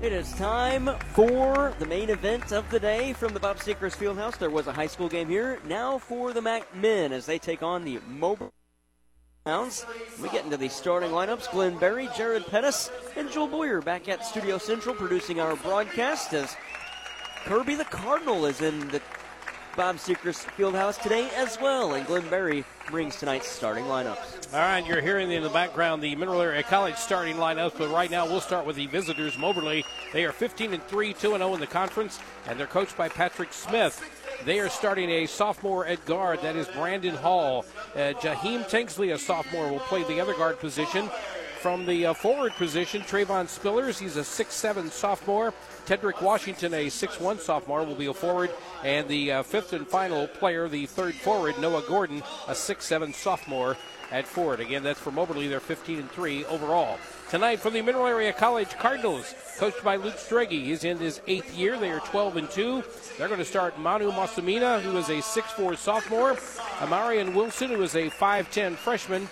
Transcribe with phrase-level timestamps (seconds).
[0.00, 4.38] It is time for the main event of the day from the Bob Seekers Fieldhouse.
[4.38, 5.58] There was a high school game here.
[5.66, 8.52] Now for the MAC men as they take on the Mobile
[9.44, 9.84] Hounds.
[10.22, 11.50] We get into the starting lineups.
[11.50, 16.56] Glenn Berry, Jared Pettis, and Joel Boyer back at Studio Central producing our broadcast as
[17.44, 19.02] Kirby the Cardinal is in the
[19.76, 24.52] Bob Seekers Fieldhouse today as well, and Glenn Berry brings tonight's starting lineups.
[24.52, 28.10] All right, you're hearing in the background the Mineral Area College starting lineups, but right
[28.10, 29.36] now we'll start with the visitors.
[29.36, 32.96] Moberly, they are 15 and 3, 2 and 0 in the conference, and they're coached
[32.96, 34.02] by Patrick Smith.
[34.44, 36.40] They are starting a sophomore at guard.
[36.42, 37.64] That is Brandon Hall.
[37.94, 41.10] Uh, Jaheim Tanksley, a sophomore, will play the other guard position.
[41.60, 45.52] From the uh, forward position, Trayvon Spillers, he's a 6'7 sophomore.
[45.86, 48.50] Tedrick Washington, a 6'1 sophomore, will be a forward.
[48.84, 53.76] And the uh, fifth and final player, the third forward, Noah Gordon, a 6'7 sophomore
[54.12, 54.60] at forward.
[54.60, 55.48] Again, that's for Moberly.
[55.48, 56.96] They're 15 and 3 overall.
[57.28, 60.50] Tonight for the Mineral Area College Cardinals, coached by Luke Strege.
[60.50, 61.76] He's in his eighth year.
[61.76, 62.84] They are 12 and 2.
[63.18, 66.34] They're going to start Manu Musmina, who is a 6'4 sophomore,
[66.78, 69.28] Amarian Wilson, who is a 5'10 freshman,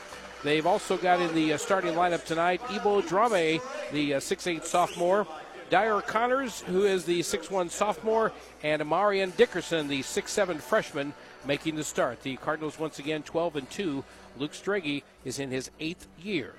[0.47, 5.27] They've also got in the uh, starting lineup tonight Ebo Drame, the uh, 6'8 sophomore,
[5.73, 8.31] Dior Connors, who is the 6'1 sophomore,
[8.63, 12.23] and Amarian Dickerson, the 6'7 freshman, making the start.
[12.23, 14.05] The Cardinals once again 12 and 2.
[14.39, 16.55] Luke Strege is in his eighth year.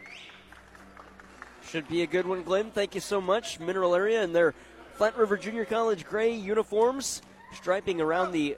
[1.70, 2.72] Should be a good one, Glenn.
[2.72, 3.58] Thank you so much.
[3.58, 4.54] Mineral area and their
[4.96, 7.22] Flat River Junior College gray uniforms,
[7.54, 8.58] striping around the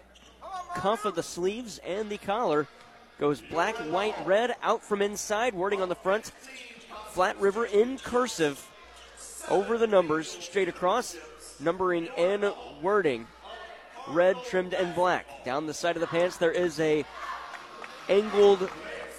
[0.73, 2.65] cuff of the sleeves and the collar.
[3.19, 5.53] Goes black, white, red out from inside.
[5.53, 6.31] Wording on the front.
[7.09, 8.65] Flat River in cursive
[9.49, 11.17] over the numbers straight across.
[11.59, 13.27] Numbering and wording.
[14.07, 15.43] Red trimmed and black.
[15.43, 17.03] Down the side of the pants there is a
[18.07, 18.69] angled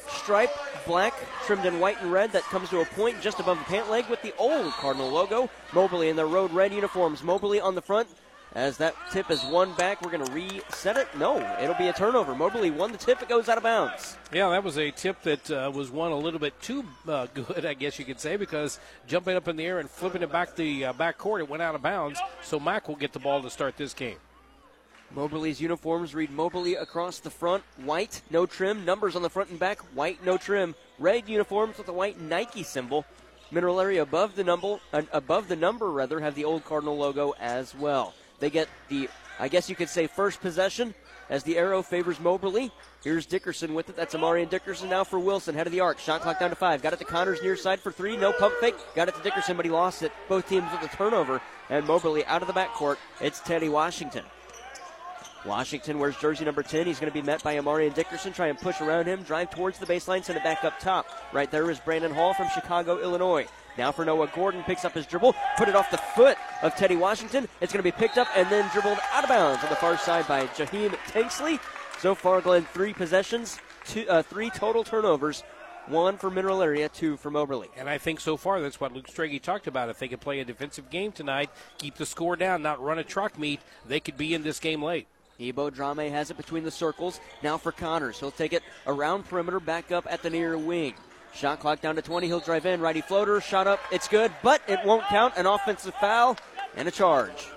[0.09, 0.51] stripe,
[0.87, 1.13] black,
[1.45, 4.09] trimmed in white and red that comes to a point just above the pant leg
[4.09, 5.51] with the old Cardinal logo.
[5.75, 7.23] Moberly in their road red uniforms.
[7.23, 8.09] Moberly on the front,
[8.55, 11.07] as that tip is one back, we're going to reset it.
[11.17, 12.35] No, it'll be a turnover.
[12.35, 13.23] Moberly won the tip.
[13.23, 14.17] It goes out of bounds.
[14.33, 17.65] Yeah, that was a tip that uh, was one a little bit too uh, good,
[17.65, 20.57] I guess you could say, because jumping up in the air and flipping it back
[20.57, 22.21] the uh, back court, it went out of bounds.
[22.43, 24.17] So Mack will get the ball to start this game.
[25.13, 28.85] Moberly's uniforms read Moberly across the front, white, no trim.
[28.85, 30.75] Numbers on the front and back, white, no trim.
[30.99, 33.05] Red uniforms with a white Nike symbol.
[33.51, 37.35] Mineral area above the number, uh, above the number rather, have the old Cardinal logo
[37.41, 38.15] as well.
[38.41, 39.09] They get the,
[39.39, 40.95] I guess you could say, first possession
[41.29, 42.73] as the arrow favors Moberly.
[43.05, 43.97] Here's Dickerson with it.
[43.97, 45.55] That's Amarian Dickerson now for Wilson.
[45.55, 45.99] Head of the arc.
[45.99, 46.83] Shot clock down to five.
[46.83, 48.17] Got it to Connors near side for three.
[48.17, 48.75] No pump fake.
[48.95, 50.13] Got it to Dickerson, but he lost it.
[50.29, 51.41] Both teams with a turnover.
[51.71, 52.97] And Moberly out of the backcourt.
[53.21, 54.25] It's Teddy Washington.
[55.47, 56.87] Washington wears jersey number 10.
[56.87, 58.33] He's going to be met by Amarian Dickerson.
[58.33, 59.23] Try and push around him.
[59.23, 60.23] Drive towards the baseline.
[60.23, 61.07] Send it back up top.
[61.33, 63.47] Right there is Brandon Hall from Chicago, Illinois.
[63.79, 66.97] Now for Noah Gordon, picks up his dribble, put it off the foot of Teddy
[66.97, 67.49] Washington.
[67.61, 69.97] It's going to be picked up and then dribbled out of bounds on the far
[69.97, 71.61] side by Jaheim Tanksley.
[71.99, 75.43] So far, Glenn, three possessions, two, uh, three total turnovers.
[75.87, 77.69] One for Mineral Area, two for Moberly.
[77.77, 79.89] And I think so far that's what Luke Strege talked about.
[79.89, 83.05] If they could play a defensive game tonight, keep the score down, not run a
[83.05, 85.09] truck meet, they could be in this game late.
[85.41, 87.19] Ebo Drame has it between the circles.
[87.43, 88.21] Now for Connors.
[88.21, 90.95] He'll take it around perimeter, back up at the near wing.
[91.33, 92.27] Shot clock down to 20.
[92.27, 92.81] He'll drive in.
[92.81, 93.41] Righty floater.
[93.41, 93.81] Shot up.
[93.91, 95.35] It's good, but it won't count.
[95.37, 96.37] An offensive foul
[96.77, 97.49] and a charge.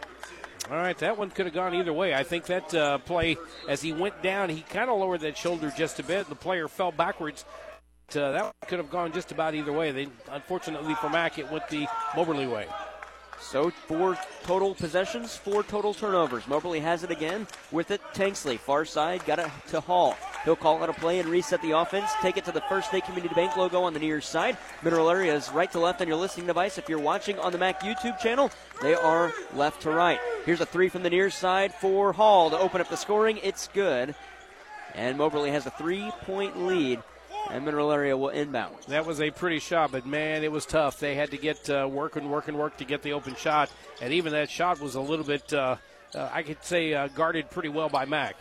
[0.72, 2.14] All right, that one could have gone either way.
[2.14, 3.36] I think that uh, play,
[3.68, 6.30] as he went down, he kind of lowered that shoulder just a bit.
[6.30, 7.44] The player fell backwards.
[8.10, 9.92] Uh, that could have gone just about either way.
[9.92, 11.86] They, unfortunately for Mac, it went the
[12.16, 12.68] Moberly way.
[13.42, 16.48] So four total possessions, four total turnovers.
[16.48, 18.02] Moberly has it again with it.
[18.14, 20.16] Tanksley, far side, got it to Hall.
[20.44, 22.12] He'll call out a play and reset the offense.
[22.22, 24.58] Take it to the First State Community Bank logo on the near side.
[24.82, 26.78] Mineral area is right to left on your listening device.
[26.78, 28.52] If you're watching on the Mac YouTube channel,
[28.82, 30.20] they are left to right.
[30.46, 33.40] Here's a three from the near side for Hall to open up the scoring.
[33.42, 34.16] It's good.
[34.94, 37.02] And Moberly has a three point lead
[37.50, 38.76] and Mineral Area will inbound.
[38.88, 41.00] That was a pretty shot, but man, it was tough.
[41.00, 43.70] They had to get uh, work and work and work to get the open shot,
[44.02, 45.76] and even that shot was a little bit, uh,
[46.16, 48.36] uh, I could say, uh, guarded pretty well by Mac.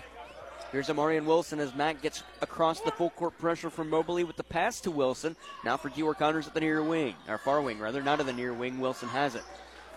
[0.73, 4.43] Here's Amarian Wilson as Mac gets across the full court pressure from Moberly with the
[4.43, 5.37] pass to Wilson.
[5.65, 8.33] Now for Dior Connors at the near wing, or far wing rather, not at the
[8.33, 8.81] near wing.
[8.81, 9.43] Wilson has it.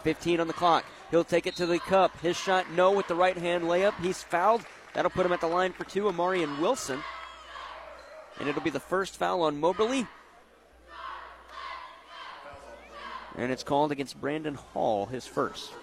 [0.03, 0.85] 15 on the clock.
[1.09, 2.19] He'll take it to the cup.
[2.19, 3.99] His shot, no, with the right hand layup.
[4.01, 4.63] He's fouled.
[4.93, 6.03] That'll put him at the line for two.
[6.03, 7.01] Amarian Wilson
[8.39, 10.07] and it'll be the first foul on Moberly.
[13.37, 15.73] And it's called against Brandon Hall, his first.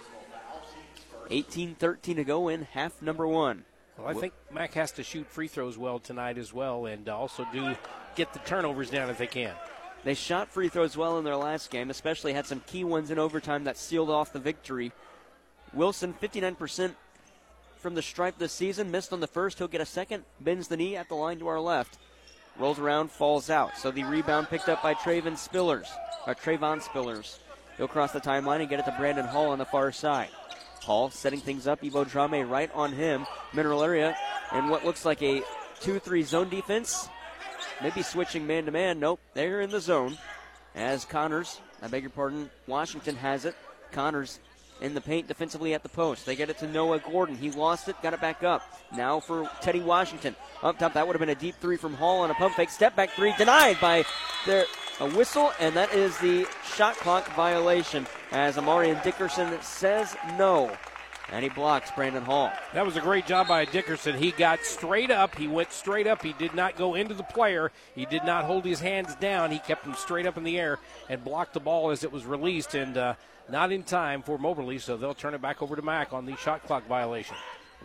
[1.31, 3.65] 18 13 to go in half number one.
[3.99, 7.47] Well, I think Mac has to shoot free throws well tonight as well, and also
[7.53, 7.77] do
[8.17, 9.55] get the turnovers down if they can.
[10.05, 13.19] They shot free throws well in their last game, especially had some key ones in
[13.19, 14.93] overtime that sealed off the victory.
[15.73, 16.95] Wilson, 59%
[17.77, 19.59] from the stripe this season, missed on the first.
[19.59, 21.99] He'll get a second, bends the knee at the line to our left.
[22.59, 23.79] Rolls around, falls out.
[23.79, 25.89] So the rebound picked up by Traven Spillers,
[26.27, 27.39] or Trayvon Spillers.
[27.77, 30.29] He'll cross the timeline and get it to Brandon Hall on the far side.
[30.83, 31.83] Hall setting things up.
[31.83, 33.27] Ebo Drame right on him.
[33.53, 34.17] Mineral area
[34.53, 35.43] and what looks like a
[35.81, 37.09] 2 3 zone defense.
[37.83, 39.01] Maybe switching man to man.
[39.01, 40.17] Nope, they're in the zone.
[40.75, 43.55] As Connors, I beg your pardon, Washington has it.
[43.91, 44.41] Connors
[44.81, 46.27] in the paint defensively at the post.
[46.27, 47.37] They get it to Noah Gordon.
[47.37, 48.63] He lost it, got it back up.
[48.95, 50.35] Now for Teddy Washington.
[50.63, 52.71] Up top, that would have been a deep three from Hall on a pump fake.
[52.71, 54.05] Step back three denied by
[54.47, 54.65] their
[55.01, 60.71] a whistle, and that is the shot clock violation as Amarian Dickerson says no.
[61.31, 62.53] And he blocks Brandon Hall.
[62.75, 64.17] That was a great job by Dickerson.
[64.17, 65.35] He got straight up.
[65.35, 66.23] He went straight up.
[66.23, 67.73] He did not go into the player.
[67.95, 69.51] He did not hold his hands down.
[69.51, 70.79] He kept them straight up in the air
[71.09, 73.15] and blocked the ball as it was released, and uh,
[73.49, 76.37] not in time for Moberly, so they'll turn it back over to Mack on the
[76.37, 77.37] shot clock violation.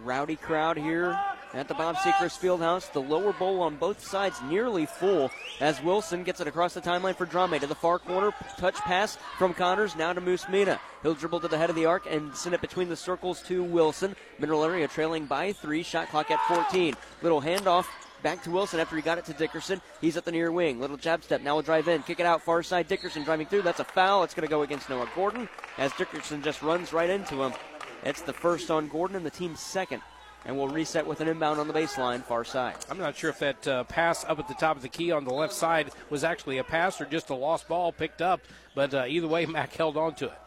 [0.04, 1.20] Rowdy crowd here
[1.54, 2.92] at the Bob Sechrist Fieldhouse.
[2.92, 7.16] The lower bowl on both sides nearly full as Wilson gets it across the timeline
[7.16, 8.32] for Drame to the far corner.
[8.58, 10.80] Touch pass from Connors now to Musmina.
[11.04, 13.64] He'll dribble to the head of the arc and send it between the circles to
[13.64, 14.16] Wilson.
[14.40, 15.84] Mineral area trailing by three.
[15.84, 16.96] Shot clock at 14.
[17.22, 17.88] Little handoff
[18.24, 19.82] back to Wilson after he got it to Dickerson.
[20.02, 20.80] He's at the near wing.
[20.80, 21.42] Little jab step.
[21.42, 22.04] Now we'll drive in.
[22.04, 22.42] Kick it out.
[22.42, 22.88] Far side.
[22.88, 23.62] Dickerson driving through.
[23.62, 24.24] That's a foul.
[24.24, 25.48] It's going to go against Noah Gordon
[25.78, 27.54] as Dickerson just runs right into him.
[28.08, 30.02] It's the first on Gordon and the team's second
[30.46, 32.76] and we'll reset with an inbound on the baseline, far side.
[32.90, 35.26] I'm not sure if that uh, pass up at the top of the key on
[35.26, 38.40] the left side was actually a pass or just a lost ball picked up,
[38.74, 40.40] but uh, either way, Mack held on to it.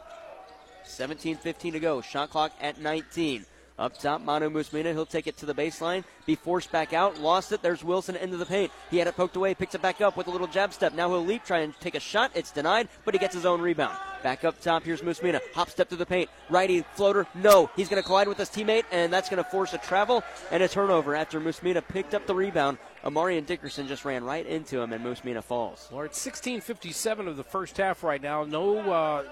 [0.85, 2.01] 17 15 to go.
[2.01, 3.45] Shot clock at 19.
[3.79, 4.93] Up top, Manu Musmina.
[4.93, 6.05] He'll take it to the baseline.
[6.25, 7.21] Be forced back out.
[7.21, 7.63] Lost it.
[7.63, 8.73] There's Wilson into the paint.
[8.91, 9.55] He had it poked away.
[9.55, 10.95] Picks it back up with a little jab step.
[10.95, 12.31] Now he'll leap, try and take a shot.
[12.35, 13.97] It's denied, but he gets his own rebound.
[14.23, 14.85] Back up top.
[14.85, 15.41] Here's Musmina.
[15.55, 16.29] Hop step to the paint.
[16.51, 17.27] Righty floater.
[17.35, 17.71] No.
[17.77, 20.63] He's going to collide with his teammate, and that's going to force a travel and
[20.63, 22.79] a turnover after Musmina picked up the rebound.
[23.05, 25.89] Amarian Dickerson just ran right into him, and Musmina falls.
[25.91, 28.45] Well, it's 16:57 of the first half right now.
[28.45, 28.79] No.
[28.93, 29.25] Uh,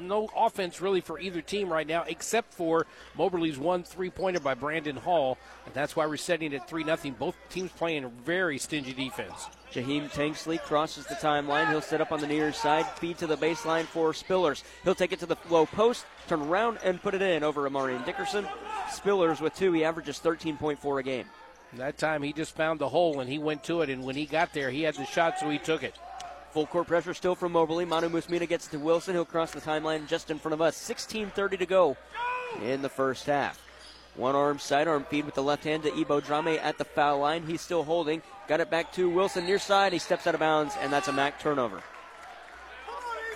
[0.00, 2.86] no offense really for either team right now, except for
[3.16, 6.82] Moberly's one three pointer by Brandon Hall, and that's why we're setting it at three
[6.82, 7.12] nothing.
[7.12, 9.48] Both teams playing very stingy defense.
[9.72, 11.68] Jaheim Tanksley crosses the timeline.
[11.70, 14.62] He'll set up on the near side, feed to the baseline for Spillers.
[14.84, 18.04] He'll take it to the low post, turn around, and put it in over Amarian
[18.04, 18.46] Dickerson.
[18.88, 21.26] Spillers with two, he averages 13.4 a game.
[21.74, 24.26] That time he just found the hole and he went to it, and when he
[24.26, 25.94] got there, he had the shot, so he took it.
[26.50, 27.86] Full court pressure still from Moberly.
[27.86, 29.14] Manu Musmina gets to Wilson.
[29.14, 30.76] He'll cross the timeline just in front of us.
[30.76, 31.96] 16:30 to go
[32.62, 33.58] in the first half.
[34.16, 37.46] One arm sidearm feed with the left hand to Ebo Drame at the foul line.
[37.46, 38.20] He's still holding.
[38.52, 39.94] Got it back to Wilson near side.
[39.94, 41.80] He steps out of bounds, and that's a Mack turnover.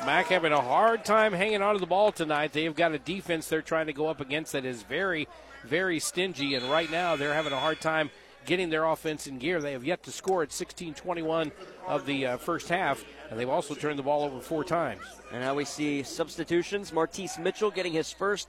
[0.05, 2.53] Mack having a hard time hanging on to the ball tonight.
[2.53, 5.27] They've got a defense they're trying to go up against that is very,
[5.65, 8.11] very stingy, and right now they're having a hard time
[8.45, 9.59] getting their offense in gear.
[9.63, 11.51] They have yet to score at 16-21
[11.87, 15.01] of the uh, first half, and they've also turned the ball over four times.
[15.33, 16.93] And now we see substitutions.
[16.93, 18.49] Martise Mitchell getting his first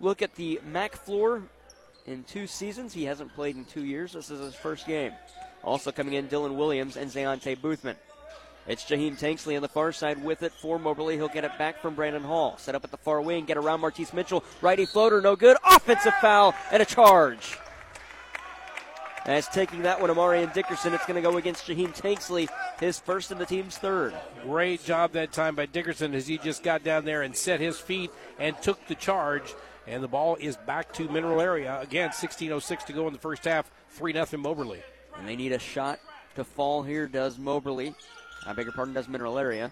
[0.00, 1.42] look at the Mack floor
[2.06, 2.94] in two seasons.
[2.94, 4.14] He hasn't played in two years.
[4.14, 5.12] This is his first game.
[5.64, 7.96] Also coming in, Dylan Williams and Zayante Boothman.
[8.66, 11.16] It's Jaheim Tanksley on the far side with it for Moberly.
[11.16, 12.56] He'll get it back from Brandon Hall.
[12.58, 14.44] Set up at the far wing, get around Martise Mitchell.
[14.60, 15.56] Righty floater, no good.
[15.68, 17.58] Offensive foul and a charge.
[19.24, 22.48] As taking that one, Amarian Dickerson, it's going to go against Jaheim Tanksley,
[22.80, 24.14] his first and the team's third.
[24.42, 27.78] Great job that time by Dickerson as he just got down there and set his
[27.78, 28.10] feet
[28.40, 29.54] and took the charge.
[29.86, 31.80] And the ball is back to Mineral Area.
[31.80, 33.70] Again, 16.06 to go in the first half.
[33.90, 34.82] 3 0 Moberly.
[35.22, 36.00] And they need a shot
[36.34, 37.94] to fall here, does Moberly.
[38.44, 39.70] I beg your pardon, does Mineral Area.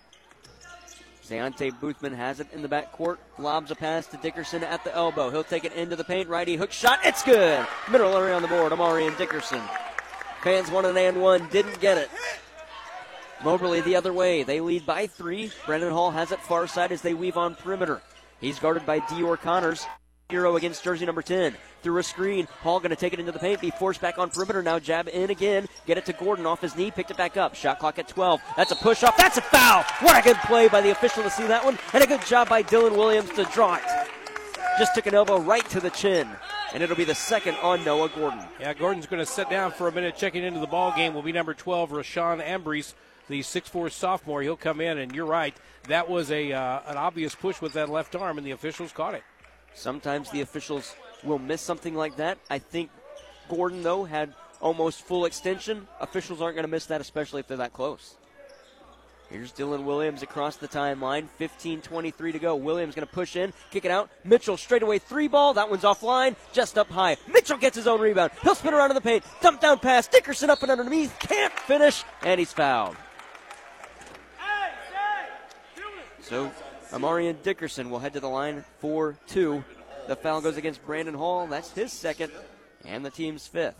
[1.28, 3.18] Deontay Boothman has it in the back court.
[3.36, 5.28] Lobs a pass to Dickerson at the elbow.
[5.28, 6.28] He'll take it into the paint.
[6.28, 7.00] Righty hook shot.
[7.02, 7.66] It's good.
[7.90, 8.70] Mineral area on the board.
[8.70, 9.60] Amarian Dickerson.
[10.42, 11.48] Fans wanted and one.
[11.48, 12.10] Didn't get it.
[13.42, 14.44] Moberly the other way.
[14.44, 15.50] They lead by three.
[15.66, 18.02] Brandon Hall has it far side as they weave on perimeter.
[18.40, 19.84] He's guarded by Dior Connors.
[20.30, 21.54] Hero against jersey number 10.
[21.82, 22.46] Through a screen.
[22.62, 23.60] Hall going to take it into the paint.
[23.60, 24.62] Be forced back on perimeter.
[24.62, 25.66] Now jab in again.
[25.86, 26.90] Get it to Gordon off his knee.
[26.90, 27.54] Picked it back up.
[27.54, 28.40] Shot clock at 12.
[28.56, 29.16] That's a push off.
[29.16, 29.84] That's a foul.
[30.00, 31.78] What a good play by the official to see that one.
[31.92, 34.08] And a good job by Dylan Williams to draw it.
[34.78, 36.28] Just took an elbow right to the chin.
[36.72, 38.40] And it'll be the second on Noah Gordon.
[38.60, 40.16] Yeah, Gordon's going to sit down for a minute.
[40.16, 42.94] Checking into the ball game will be number 12, Rashawn Ambrose
[43.30, 44.42] the 6'4 sophomore.
[44.42, 45.56] He'll come in, and you're right.
[45.84, 49.14] That was a uh, an obvious push with that left arm, and the officials caught
[49.14, 49.22] it.
[49.74, 52.38] Sometimes the officials will miss something like that.
[52.48, 52.90] I think
[53.48, 55.86] Gordon, though, had almost full extension.
[56.00, 58.16] Officials aren't going to miss that, especially if they're that close.
[59.30, 61.28] Here's Dylan Williams across the timeline.
[61.38, 62.56] 15 23 to go.
[62.56, 64.10] Williams going to push in, kick it out.
[64.24, 65.54] Mitchell straight away three ball.
[65.54, 67.16] That one's offline, just up high.
[67.32, 68.32] Mitchell gets his own rebound.
[68.42, 69.22] He'll spin around in the paint.
[69.40, 70.08] Dump down pass.
[70.08, 71.16] Dickerson up and underneath.
[71.20, 72.96] Can't finish, and he's fouled.
[76.22, 76.50] So
[76.90, 79.64] Amarian Dickerson will head to the line for two.
[80.08, 81.46] The foul goes against Brandon Hall.
[81.46, 82.32] That's his second
[82.84, 83.76] and the team's fifth.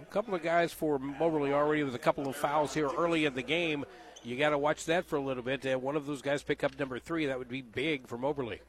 [0.00, 3.34] A couple of guys for Moberly already with a couple of fouls here early in
[3.34, 3.84] the game
[4.24, 5.66] you got to watch that for a little bit.
[5.66, 7.26] Uh, one of those guys pick up number three.
[7.26, 8.60] That would be big for Moberly.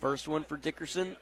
[0.00, 1.16] First one for Dickerson.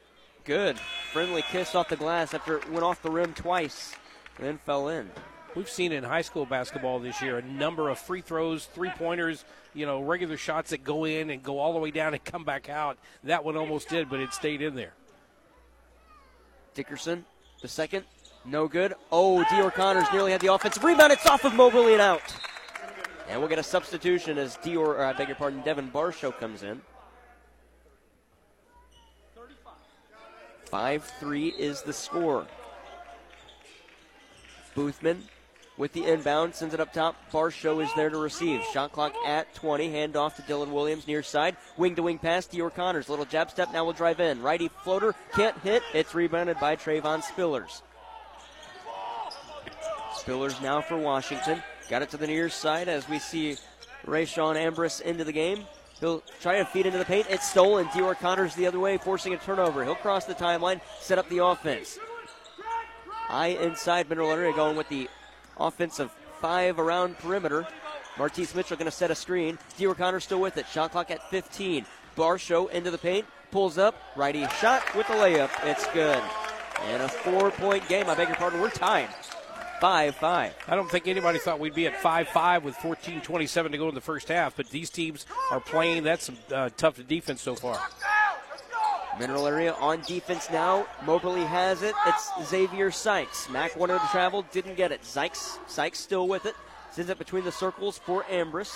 [0.45, 0.79] Good.
[1.13, 3.95] Friendly kiss off the glass after it went off the rim twice
[4.39, 5.11] and then fell in.
[5.57, 9.45] We've seen in high school basketball this year a number of free throws, three pointers,
[9.75, 12.45] you know, regular shots that go in and go all the way down and come
[12.45, 12.99] back out.
[13.25, 14.93] That one almost did, but it stayed in there.
[16.75, 17.25] Dickerson,
[17.63, 18.05] the second,
[18.45, 18.95] no good.
[19.11, 21.13] Oh, Dior Connors nearly had the offensive rebound.
[21.13, 22.23] It's off of Moberly and out.
[23.29, 26.37] And we'll get a substitution as Dior, or uh, I beg your pardon, Devin Barshow
[26.37, 26.81] comes in.
[30.67, 32.47] 5 3 is the score.
[34.77, 35.23] Boothman
[35.81, 37.17] with the inbound, sends it up top.
[37.33, 38.63] Barshow is there to receive.
[38.71, 39.91] Shot clock at 20.
[39.91, 41.57] Hand off to Dylan Williams near side.
[41.79, 42.47] Wing to wing pass.
[42.47, 43.09] Dior Connors.
[43.09, 43.73] Little jab step.
[43.73, 44.43] Now we'll drive in.
[44.43, 45.15] Righty floater.
[45.33, 45.83] Can't hit.
[45.95, 47.81] It's rebounded by Trayvon Spillers.
[50.13, 51.63] Spillers now for Washington.
[51.89, 53.57] Got it to the near side as we see
[54.05, 55.65] Rayshawn Ambrose into the game.
[55.99, 57.27] He'll try to feed into the paint.
[57.31, 57.87] It's stolen.
[57.87, 59.83] Dior Connors the other way, forcing a turnover.
[59.83, 61.99] He'll cross the timeline, set up the offense.
[63.29, 65.09] High inside Mineral Area going with the
[65.61, 67.67] offensive five around perimeter.
[68.19, 69.59] Martise Mitchell going to set a screen.
[69.79, 70.67] Dior Connors still with it.
[70.67, 71.87] Shot clock at 15.
[72.17, 73.27] Barshow into the paint.
[73.51, 73.95] Pulls up.
[74.17, 75.51] Righty shot with the layup.
[75.65, 76.23] It's good.
[76.87, 78.09] And a four point game.
[78.09, 78.61] I beg your pardon.
[78.61, 79.09] We're tied.
[79.81, 80.55] 5 5.
[80.69, 83.89] I don't think anybody thought we'd be at 5 5 with 14 27 to go
[83.89, 86.03] in the first half, but these teams are playing.
[86.03, 87.81] That's some uh, tough defense so far.
[89.19, 90.87] Mineral area on defense now.
[91.05, 91.95] Moberly has it.
[92.07, 93.49] It's Xavier Sykes.
[93.51, 95.05] Mack wanted to travel, didn't get it.
[95.05, 96.55] Sykes, Sykes still with it.
[96.93, 98.75] Sends it between the circles for Ambrose.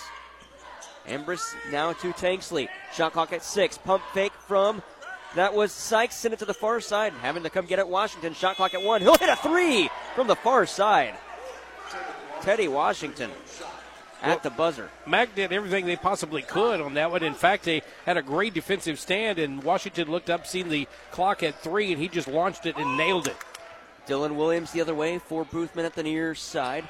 [1.06, 2.68] Ambrose now to Tanksley.
[2.92, 3.78] Shot clock at six.
[3.78, 4.82] Pump fake from
[5.34, 7.88] that was Sykes sent it to the far side, having to come get it.
[7.88, 9.02] Washington shot clock at one.
[9.02, 11.14] He'll hit a three from the far side.
[12.40, 13.30] Teddy Washington
[14.24, 14.90] at the buzzer.
[15.06, 17.22] Mack did everything they possibly could on that one.
[17.22, 21.42] In fact, they had a great defensive stand, and Washington looked up, seen the clock
[21.42, 23.36] at three, and he just launched it and nailed it.
[24.06, 26.84] Dylan Williams the other way for Boothman at the near side.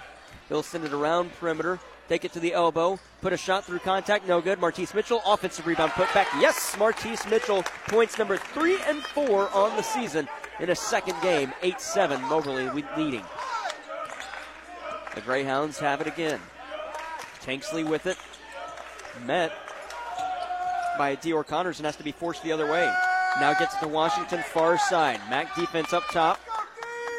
[0.48, 4.26] He'll send it around perimeter take it to the elbow, put a shot through contact,
[4.26, 4.60] no good.
[4.60, 6.28] Martise Mitchell, offensive rebound put back.
[6.38, 10.28] Yes, Martise Mitchell, points number three and four on the season
[10.60, 13.24] in a second game, 8 7, Moberly leading.
[15.14, 16.40] The Greyhounds have it again.
[17.44, 18.16] Tanksley with it.
[19.24, 19.52] Met
[20.98, 22.92] by Dior Connors and has to be forced the other way.
[23.40, 25.20] Now gets to Washington far side.
[25.28, 26.40] Mack defense up top,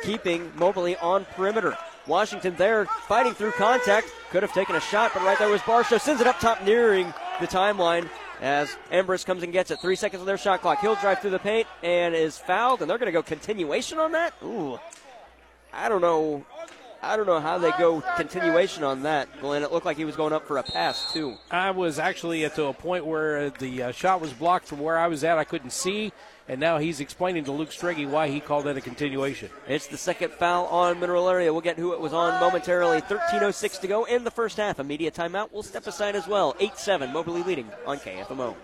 [0.03, 1.77] keeping Moberly on perimeter.
[2.07, 4.11] Washington there fighting through contact.
[4.29, 5.99] Could have taken a shot, but right there was Barshow.
[5.99, 8.09] Sends it up top nearing the timeline
[8.41, 9.79] as Ambrose comes and gets it.
[9.79, 10.79] Three seconds on their shot clock.
[10.79, 14.11] He'll drive through the paint and is fouled, and they're going to go continuation on
[14.11, 14.33] that?
[14.43, 14.79] Ooh.
[15.73, 16.45] I don't know.
[17.05, 19.63] I don't know how they go continuation on that, Glenn.
[19.63, 21.37] It looked like he was going up for a pass, too.
[21.51, 24.97] I was actually at to a point where the uh, shot was blocked from where
[24.97, 25.37] I was at.
[25.37, 26.11] I couldn't see
[26.47, 29.49] and now he's explaining to Luke Strege why he called that a continuation.
[29.67, 31.51] It's the second foul on Mineral Area.
[31.51, 33.01] We'll get who it was on momentarily.
[33.01, 34.79] 13.06 to go in the first half.
[34.79, 36.55] A media timeout will step aside as well.
[36.59, 38.55] 8 7, Moberly leading on KFMO.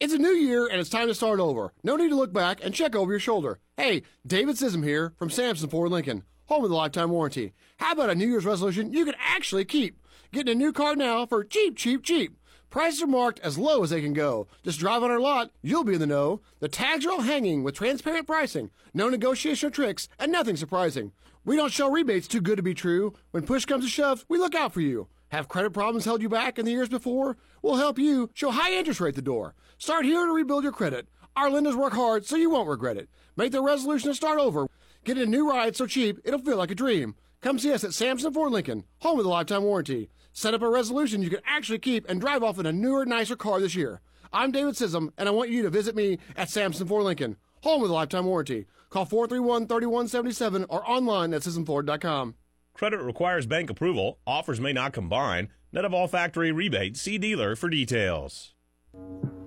[0.00, 1.72] It's a new year and it's time to start over.
[1.82, 3.58] No need to look back and check over your shoulder.
[3.76, 7.52] Hey, David Sism here from Samson Ford Lincoln, home of the lifetime warranty.
[7.76, 10.02] How about a New Year's resolution you can actually keep?
[10.32, 12.36] Getting a new car now for cheap, cheap, cheap.
[12.70, 14.46] Prices are marked as low as they can go.
[14.62, 16.40] Just drive on our lot, you'll be in the know.
[16.60, 21.12] The tags are all hanging with transparent pricing, no negotiation or tricks, and nothing surprising.
[21.44, 23.12] We don't show rebates too good to be true.
[23.30, 25.08] When push comes to shove, we look out for you.
[25.28, 27.36] Have credit problems held you back in the years before?
[27.60, 29.54] We'll help you show high interest rate the door.
[29.76, 31.08] Start here to rebuild your credit.
[31.36, 33.10] Our lenders work hard so you won't regret it.
[33.36, 34.66] Make the resolution to start over.
[35.04, 37.14] Get a new ride so cheap it'll feel like a dream.
[37.40, 40.10] Come see us at Samson Ford Lincoln, home of the lifetime warranty.
[40.32, 43.36] Set up a resolution you can actually keep and drive off in a newer, nicer
[43.36, 44.00] car this year.
[44.32, 47.80] I'm David Sism, and I want you to visit me at Samson Ford Lincoln, home
[47.80, 48.66] with a lifetime warranty.
[48.90, 52.34] Call 431-3177 or online at SismFord.com.
[52.74, 54.18] Credit requires bank approval.
[54.26, 55.48] Offers may not combine.
[55.72, 57.00] Net of all factory rebates.
[57.00, 58.54] See dealer for details.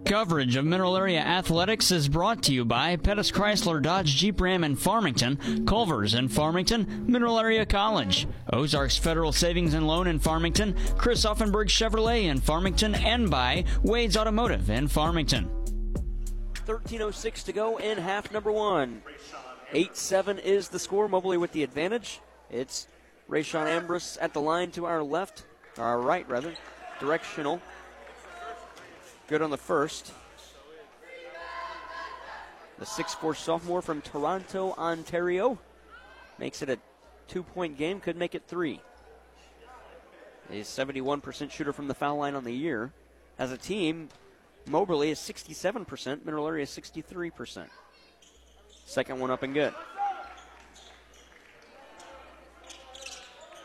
[0.05, 4.63] Coverage of Mineral Area Athletics is brought to you by Pettis Chrysler Dodge Jeep Ram
[4.63, 10.75] in Farmington, Culver's in Farmington, Mineral Area College, Ozarks Federal Savings and Loan in Farmington,
[10.97, 15.49] Chris Auffenberg Chevrolet in Farmington, and by Wade's Automotive in Farmington.
[16.65, 19.01] 13.06 to go in half number one.
[19.71, 21.07] 8 7 is the score.
[21.07, 22.19] Moberly with the advantage.
[22.49, 22.87] It's
[23.29, 25.43] Rayshon Ambrose at the line to our left,
[25.77, 26.53] our right rather,
[26.99, 27.61] directional.
[29.31, 30.11] Good on the first.
[32.79, 35.57] The 6'4 sophomore from Toronto, Ontario.
[36.37, 36.77] Makes it a
[37.29, 38.81] two point game, could make it three.
[40.49, 42.91] A 71% shooter from the foul line on the year.
[43.39, 44.09] As a team,
[44.67, 47.67] Moberly is 67%, Mineral Area is 63%.
[48.85, 49.73] Second one up and good.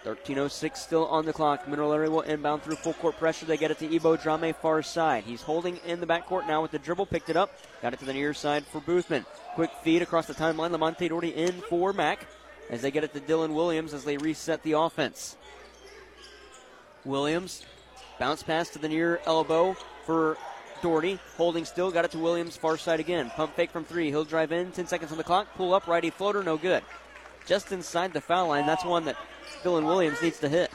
[0.07, 1.67] 13.06 still on the clock.
[1.67, 3.45] Mineral Area will inbound through full court pressure.
[3.45, 5.25] They get it to Ebo Drame far side.
[5.25, 7.07] He's holding in the backcourt now with the dribble.
[7.07, 7.51] Picked it up.
[7.83, 9.27] Got it to the near side for Boothman.
[9.57, 10.71] Quick feed across the timeline.
[10.71, 12.25] Lamonte Doherty in for Mack
[12.71, 15.37] as they get it to Dylan Williams as they reset the offense.
[17.05, 17.65] Williams
[18.21, 20.39] bounce pass to the near elbow for
[20.83, 21.19] Doherty.
[21.37, 21.91] Holding still.
[21.91, 23.29] Got it to Williams far side again.
[23.31, 24.11] Pump fake from three.
[24.11, 24.71] He'll drive in.
[24.71, 25.49] 10 seconds on the clock.
[25.57, 25.89] Pull up.
[25.89, 26.45] Righty floater.
[26.45, 26.85] No good.
[27.45, 28.67] Just inside the foul line.
[28.67, 29.17] That's one that
[29.63, 30.71] Dylan Williams needs to hit.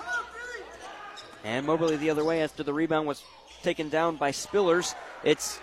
[1.44, 3.24] And Moberly the other way after the rebound was
[3.64, 4.96] taken down by Spillers.
[5.24, 5.60] It's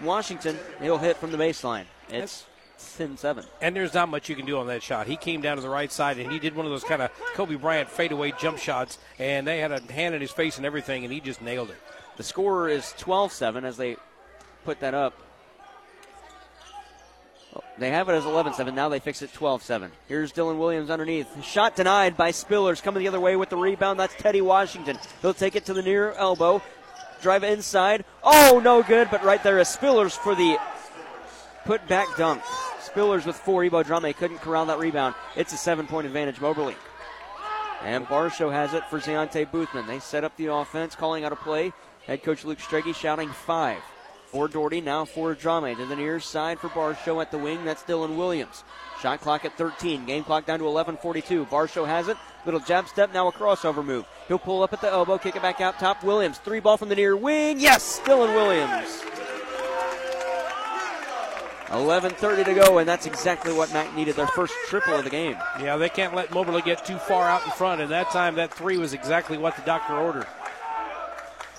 [0.00, 0.58] Washington.
[0.80, 1.84] He'll hit from the baseline.
[2.08, 2.46] It's
[2.96, 3.44] 10 7.
[3.60, 5.06] And there's not much you can do on that shot.
[5.06, 7.10] He came down to the right side and he did one of those kind of
[7.34, 11.04] Kobe Bryant fadeaway jump shots, and they had a hand in his face and everything,
[11.04, 11.76] and he just nailed it.
[12.16, 13.96] The score is 12 7 as they
[14.64, 15.14] put that up.
[17.78, 18.74] They have it as 11 7.
[18.74, 19.90] Now they fix it 12 7.
[20.08, 21.44] Here's Dylan Williams underneath.
[21.44, 22.82] Shot denied by Spillers.
[22.82, 23.98] Coming the other way with the rebound.
[23.98, 24.98] That's Teddy Washington.
[25.20, 26.62] He'll take it to the near elbow.
[27.20, 28.04] Drive inside.
[28.22, 29.08] Oh, no good.
[29.10, 30.58] But right there is Spillers for the
[31.64, 32.42] put back dunk.
[32.80, 33.64] Spillers with four.
[33.64, 35.14] Ebo Drame couldn't corral that rebound.
[35.36, 36.76] It's a seven point advantage, Moberly.
[37.82, 39.86] And Barshow has it for Zayante Boothman.
[39.86, 41.72] They set up the offense, calling out a play.
[42.06, 43.82] Head coach Luke Strege shouting five.
[44.32, 45.76] For Doherty, now for Drame.
[45.76, 47.66] To the near side for Barshow at the wing.
[47.66, 48.64] That's Dylan Williams.
[49.02, 50.06] Shot clock at 13.
[50.06, 51.46] Game clock down to 11.42.
[51.50, 52.16] Barshow has it.
[52.46, 54.06] Little jab step, now a crossover move.
[54.28, 56.02] He'll pull up at the elbow, kick it back out top.
[56.02, 57.60] Williams, three ball from the near wing.
[57.60, 59.02] Yes, Dylan Williams.
[61.66, 64.16] 11.30 to go, and that's exactly what Mac needed.
[64.16, 65.36] Their first triple of the game.
[65.60, 68.52] Yeah, they can't let Moberly get too far out in front, and that time that
[68.52, 70.26] three was exactly what the doctor ordered.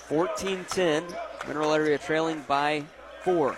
[0.08, 1.04] 14 10.
[1.46, 2.84] Mineral Area trailing by
[3.22, 3.56] four.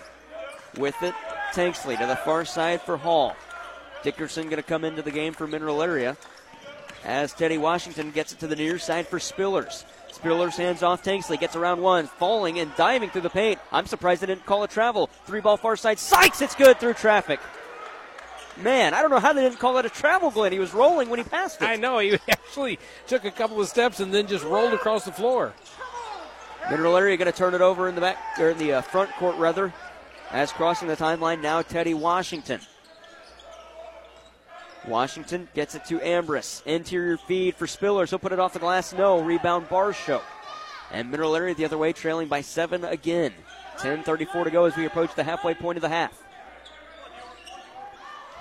[0.77, 1.15] With it,
[1.53, 3.35] Tanksley to the far side for Hall.
[4.03, 6.17] Dickerson going to come into the game for Mineral Area
[7.03, 9.85] as Teddy Washington gets it to the near side for Spillers.
[10.11, 13.59] Spillers hands off Tanksley, gets around one, falling and diving through the paint.
[13.71, 15.07] I'm surprised they didn't call a travel.
[15.25, 15.99] Three ball far side.
[15.99, 17.39] Sykes, it's good through traffic.
[18.57, 20.51] Man, I don't know how they didn't call it a travel, Glenn.
[20.51, 21.65] He was rolling when he passed it.
[21.65, 25.11] I know, he actually took a couple of steps and then just rolled across the
[25.11, 25.53] floor.
[26.69, 29.09] Mineral Area going to turn it over in the back or in the uh, front
[29.13, 29.73] court rather,
[30.31, 32.59] as crossing the timeline now Teddy Washington.
[34.85, 36.61] Washington gets it to Ambrose.
[36.65, 38.09] Interior feed for Spillers.
[38.09, 38.93] He'll put it off the glass.
[38.93, 39.21] No.
[39.21, 40.21] Rebound Barshow.
[40.91, 43.33] And Mineral Area the other way, trailing by seven again.
[43.77, 46.23] 10.34 to go as we approach the halfway point of the half.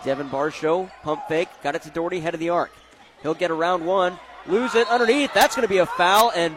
[0.04, 2.70] Devin Barshow, pump fake, got it to Doherty, head of the arc.
[3.22, 5.34] He'll get around one, lose it underneath.
[5.34, 6.54] That's going to be a foul, and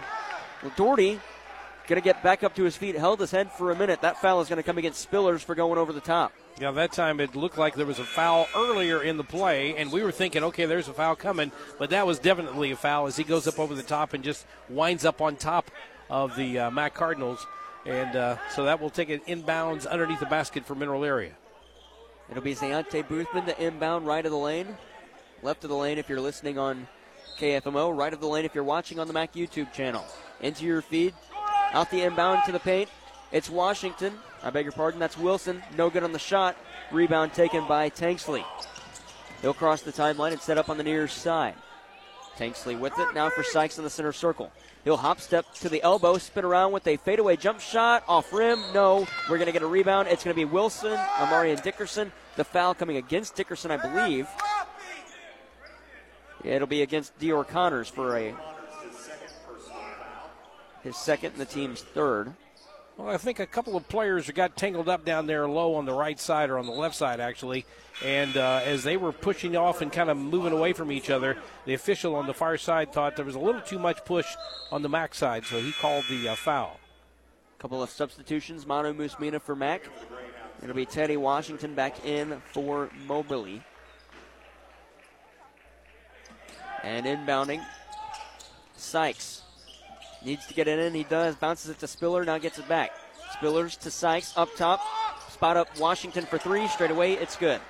[0.76, 1.20] Doherty
[1.90, 4.02] going to get back up to his feet, held his head for a minute.
[4.02, 6.32] That foul is going to come against Spillers for going over the top.
[6.62, 9.92] Yeah, that time it looked like there was a foul earlier in the play, and
[9.92, 13.18] we were thinking, okay, there's a foul coming, but that was definitely a foul as
[13.18, 15.72] he goes up over the top and just winds up on top
[16.10, 17.46] of the uh, Mac Cardinals.
[17.86, 21.32] And uh, so that will take it inbounds underneath the basket for Mineral Area.
[22.30, 24.78] It'll be Zayante Boothman, the inbound right of the lane.
[25.42, 26.88] Left of the lane if you're listening on
[27.40, 27.98] KFMO.
[27.98, 30.06] Right of the lane if you're watching on the Mac YouTube channel.
[30.42, 31.14] Into your feed.
[31.72, 32.90] Out the inbound to the paint.
[33.32, 34.14] It's Washington.
[34.44, 35.00] I beg your pardon.
[35.00, 35.62] That's Wilson.
[35.78, 36.58] No good on the shot.
[36.92, 38.44] Rebound taken by Tanksley.
[39.42, 41.54] He'll cross the timeline and set up on the near side.
[42.38, 43.14] Tanksley with it.
[43.14, 44.52] Now for Sykes in the center circle.
[44.84, 48.04] He'll hop step to the elbow, spin around with a fadeaway jump shot.
[48.08, 48.64] Off rim.
[48.74, 49.06] No.
[49.30, 50.08] We're going to get a rebound.
[50.08, 52.12] It's going to be Wilson, Amarian Dickerson.
[52.38, 54.28] The foul coming against Dickerson, I believe.
[56.44, 58.34] It'll be against Dior Connors for a
[60.84, 62.34] his second and the team's third.
[63.00, 65.94] Well, I think a couple of players got tangled up down there low on the
[65.94, 67.66] right side or on the left side, actually.
[68.04, 71.38] And uh, as they were pushing off and kind of moving away from each other,
[71.66, 74.28] the official on the far side thought there was a little too much push
[74.70, 76.78] on the Mac side, so he called the uh, foul.
[77.58, 78.68] couple of substitutions.
[78.68, 79.84] Manu Musmina for Mac.
[80.62, 83.62] It'll be Teddy Washington back in for Moberly.
[86.84, 87.66] And inbounding,
[88.76, 89.44] Sykes
[90.26, 90.94] needs to get it in.
[90.94, 91.36] He does.
[91.36, 92.26] Bounces it to Spiller.
[92.26, 92.92] Now gets it back.
[93.34, 94.82] Spillers to Sykes up top.
[95.30, 96.68] Spot up Washington for three.
[96.68, 97.62] Straight away, it's good.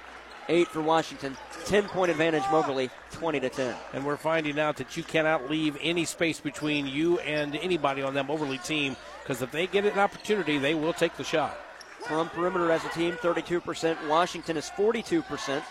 [0.48, 1.38] Eight for Washington.
[1.66, 3.76] 10 point advantage, Moberly, 20 to 10.
[3.94, 8.16] And we're finding out that you cannot leave any space between you and anybody on
[8.16, 11.56] that Moberly team because if they get an opportunity, they will take the shot.
[12.08, 14.08] From perimeter as a team, 32%.
[14.08, 15.62] Washington is 42%.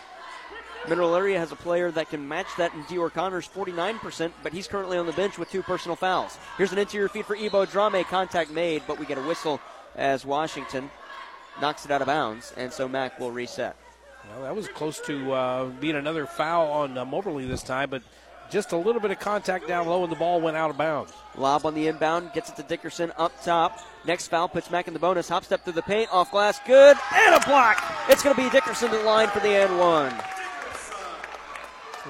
[0.88, 4.66] Mineral Area has a player that can match that in Dior Connors, 49%, but he's
[4.66, 6.38] currently on the bench with two personal fouls.
[6.56, 8.04] Here's an interior feed for Ebo Drame.
[8.04, 9.60] Contact made, but we get a whistle
[9.96, 10.90] as Washington
[11.60, 13.76] knocks it out of bounds, and so Mac will reset.
[14.30, 18.02] Well, that was close to uh, being another foul on uh, Moberly this time, but
[18.50, 21.12] just a little bit of contact down low, and the ball went out of bounds.
[21.36, 23.80] Lob on the inbound, gets it to Dickerson up top.
[24.06, 25.28] Next foul puts Mac in the bonus.
[25.28, 27.82] Hop step through the paint, off glass, good, and a block.
[28.08, 30.14] It's going to be Dickerson in line for the and one.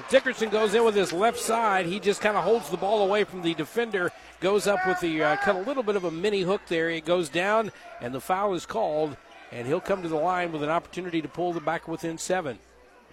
[0.09, 1.85] Dickerson goes in with his left side.
[1.85, 4.11] He just kind of holds the ball away from the defender.
[4.39, 6.89] Goes up with the uh, cut a little bit of a mini hook there.
[6.89, 9.17] It goes down, and the foul is called,
[9.51, 12.59] and he'll come to the line with an opportunity to pull the back within seven.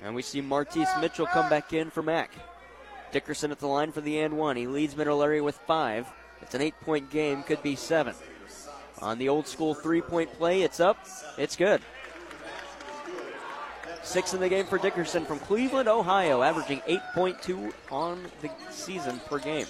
[0.02, 2.30] And we see Martise Mitchell come back in for Mac.
[3.12, 4.56] Dickerson at the line for the and one.
[4.56, 6.06] He leads Mineral Area with five.
[6.42, 8.14] It's an eight point game, could be seven.
[9.00, 10.98] On the old school three point play, it's up.
[11.38, 11.80] It's good.
[14.06, 19.40] Six in the game for Dickerson from Cleveland, Ohio, averaging 8.2 on the season per
[19.40, 19.66] game.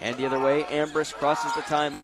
[0.00, 2.02] And the other way, Ambrose crosses the time.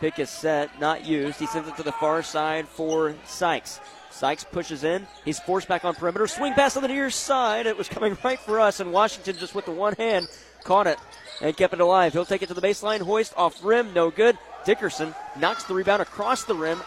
[0.00, 1.38] Pick is set, not used.
[1.38, 3.80] He sends it to the far side for Sykes.
[4.10, 5.06] Sykes pushes in.
[5.24, 6.26] He's forced back on perimeter.
[6.26, 7.66] Swing pass on the near side.
[7.66, 10.26] It was coming right for us, and Washington just with the one hand
[10.64, 10.98] caught it
[11.40, 12.12] and kept it alive.
[12.12, 13.00] He'll take it to the baseline.
[13.00, 14.36] Hoist off rim, no good.
[14.64, 16.80] Dickerson knocks the rebound across the rim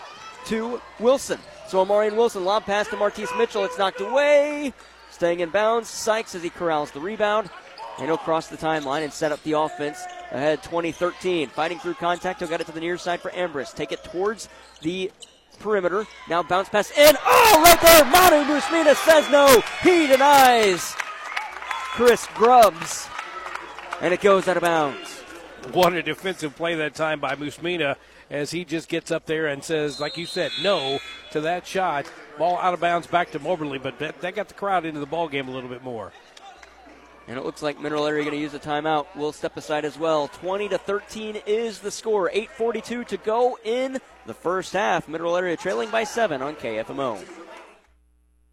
[0.47, 1.39] to Wilson.
[1.71, 3.63] So Amarian Wilson lob pass to Martise Mitchell.
[3.63, 4.73] It's knocked away.
[5.09, 5.87] Staying in bounds.
[5.87, 7.49] Sykes as he corrals the rebound.
[7.97, 11.47] And he'll cross the timeline and set up the offense ahead 2013.
[11.47, 12.39] Fighting through contact.
[12.39, 13.71] He'll get it to the near side for Ambrose.
[13.71, 14.49] Take it towards
[14.81, 15.13] the
[15.59, 16.05] perimeter.
[16.27, 17.15] Now bounce pass in.
[17.25, 18.03] Oh, right there.
[18.03, 19.63] Manu Musmina says no.
[19.81, 20.93] He denies.
[21.93, 23.07] Chris Grubbs.
[24.01, 25.21] And it goes out of bounds.
[25.71, 27.95] What a defensive play that time by Musmina
[28.31, 30.99] as he just gets up there and says, like you said, no
[31.31, 32.09] to that shot.
[32.37, 35.27] Ball out of bounds back to Moberly, but that, got the crowd into the ball
[35.27, 36.13] game a little bit more.
[37.27, 39.05] And it looks like Mineral Area going to use a timeout.
[39.15, 40.27] We'll step aside as well.
[40.29, 42.31] 20 to 13 is the score.
[42.33, 45.07] 8:42 to go in the first half.
[45.07, 47.23] Mineral Area trailing by seven on KFMO.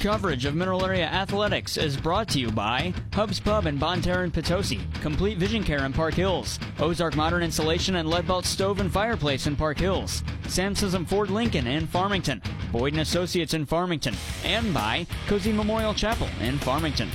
[0.00, 4.30] Coverage of Mineral Area Athletics is brought to you by Hubs Pub in Bonne Terre
[4.30, 9.46] Potosi, Complete Vision Care in Park Hills, Ozark Modern Insulation and Leadbelt Stove and Fireplace
[9.46, 12.40] in Park Hills, Samson's and Ford Lincoln in Farmington,
[12.72, 17.10] Boyd Associates in Farmington, and by Cozy Memorial Chapel in Farmington.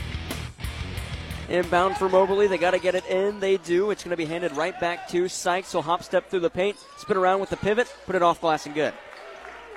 [1.49, 2.45] Inbound for Moberly.
[2.45, 3.39] They got to get it in.
[3.39, 3.89] They do.
[3.89, 5.71] It's going to be handed right back to Sykes.
[5.71, 8.67] He'll hop step through the paint, spin around with the pivot, put it off glass
[8.67, 8.93] and good.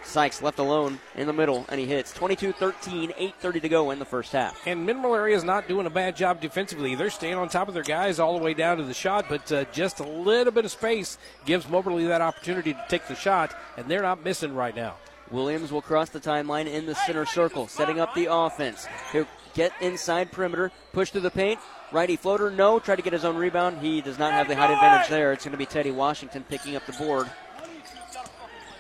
[0.09, 3.99] Sykes left alone in the middle, and he hits 22 13, 8.30 to go in
[3.99, 4.59] the first half.
[4.67, 6.95] And Mineral Area is not doing a bad job defensively.
[6.95, 9.51] They're staying on top of their guys all the way down to the shot, but
[9.53, 13.55] uh, just a little bit of space gives Moberly that opportunity to take the shot,
[13.77, 14.97] and they're not missing right now.
[15.31, 18.87] Williams will cross the timeline in the center circle, setting up the offense.
[19.13, 21.61] He'll get inside perimeter, push through the paint.
[21.93, 22.79] Righty floater, no.
[22.79, 23.79] Try to get his own rebound.
[23.79, 25.33] He does not have the height advantage there.
[25.33, 27.29] It's going to be Teddy Washington picking up the board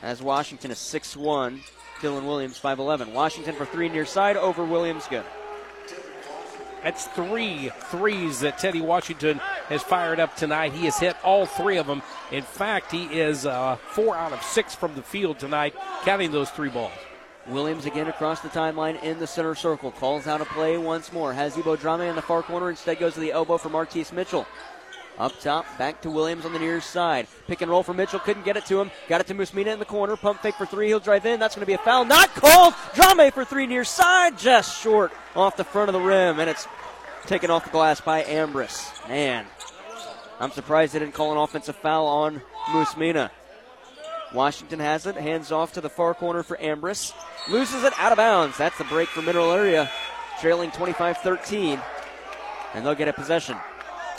[0.02, 1.60] as Washington is 6 1.
[2.00, 3.12] Dylan Williams 5'11.
[3.12, 5.06] Washington for three near side over Williams.
[5.08, 5.24] Good.
[6.82, 10.72] That's three threes that Teddy Washington has fired up tonight.
[10.72, 12.02] He has hit all three of them.
[12.30, 16.50] In fact, he is uh, four out of six from the field tonight, counting those
[16.50, 16.92] three balls.
[17.48, 19.90] Williams again across the timeline in the center circle.
[19.90, 21.32] Calls out a play once more.
[21.32, 22.70] Has Ebo Drame in the far corner.
[22.70, 24.46] Instead goes to the elbow for Martise Mitchell.
[25.18, 27.26] Up top, back to Williams on the near side.
[27.48, 28.20] Pick and roll for Mitchell.
[28.20, 28.90] Couldn't get it to him.
[29.08, 30.16] Got it to Musmina in the corner.
[30.16, 30.86] Pump fake for three.
[30.86, 31.40] He'll drive in.
[31.40, 32.04] That's going to be a foul.
[32.04, 32.74] Not called.
[32.94, 34.38] Drame for three near side.
[34.38, 36.38] Just short off the front of the rim.
[36.38, 36.68] And it's
[37.26, 38.92] taken off the glass by Ambrose.
[39.08, 39.44] Man,
[40.38, 43.30] I'm surprised they didn't call an offensive foul on Musmina.
[44.32, 45.16] Washington has it.
[45.16, 47.12] Hands off to the far corner for Ambrose.
[47.50, 48.56] Loses it out of bounds.
[48.56, 49.90] That's the break for Mineral Area.
[50.40, 51.80] Trailing 25 13.
[52.74, 53.56] And they'll get a possession.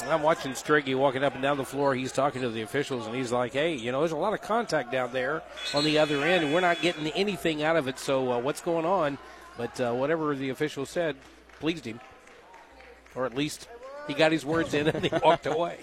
[0.03, 1.93] I'm watching Strege walking up and down the floor.
[1.93, 4.41] He's talking to the officials, and he's like, "Hey, you know, there's a lot of
[4.41, 5.41] contact down there
[5.73, 7.99] on the other end, and we're not getting anything out of it.
[7.99, 9.17] So uh, what's going on?"
[9.57, 11.17] But uh, whatever the official said
[11.59, 11.99] pleased him,
[13.13, 13.67] or at least
[14.07, 15.77] he got his words in and he walked away.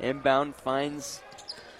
[0.00, 1.20] Inbound finds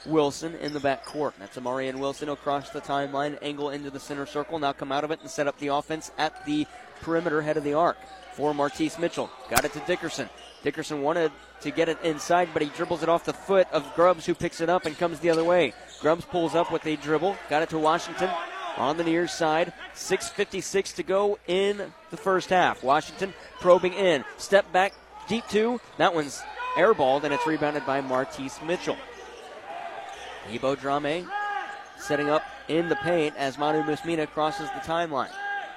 [0.07, 1.35] Wilson in the back court.
[1.38, 4.59] That's Amarian Wilson across the timeline, angle into the center circle.
[4.59, 6.66] Now come out of it and set up the offense at the
[7.02, 7.98] perimeter head of the arc
[8.33, 9.31] for Martise Mitchell.
[9.50, 10.29] Got it to Dickerson.
[10.66, 14.26] Dickerson wanted to get it inside, but he dribbles it off the foot of Grubbs,
[14.26, 15.72] who picks it up and comes the other way.
[16.00, 18.29] Grubbs pulls up with a dribble, got it to Washington
[18.76, 19.72] on the near side.
[19.94, 22.83] 6.56 to go in the first half.
[22.83, 24.24] Washington probing in.
[24.38, 24.92] Step back,
[25.29, 25.81] deep two.
[25.98, 26.42] That one's
[26.74, 28.96] airballed, and it's rebounded by Martise Mitchell.
[30.50, 31.31] Ebo Drame
[31.96, 35.31] setting up in the paint as Manu Musmina crosses the timeline.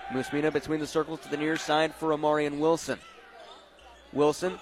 [0.10, 2.98] Musmina between the circles to the near side for Amarian Wilson.
[4.12, 4.58] Wilson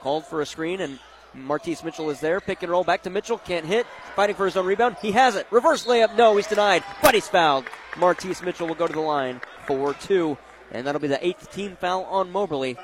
[0.00, 0.98] called for a screen, and
[1.34, 2.40] Martise Mitchell is there.
[2.40, 3.38] Pick and roll back to Mitchell.
[3.38, 3.86] Can't hit.
[4.16, 4.96] Fighting for his own rebound.
[5.00, 5.46] He has it.
[5.50, 6.16] Reverse layup.
[6.16, 6.82] No, he's denied.
[7.02, 7.66] But he's fouled.
[7.96, 10.36] Martise Mitchell will go to the line for two.
[10.72, 12.76] And that'll be the eighth team foul on Moberly.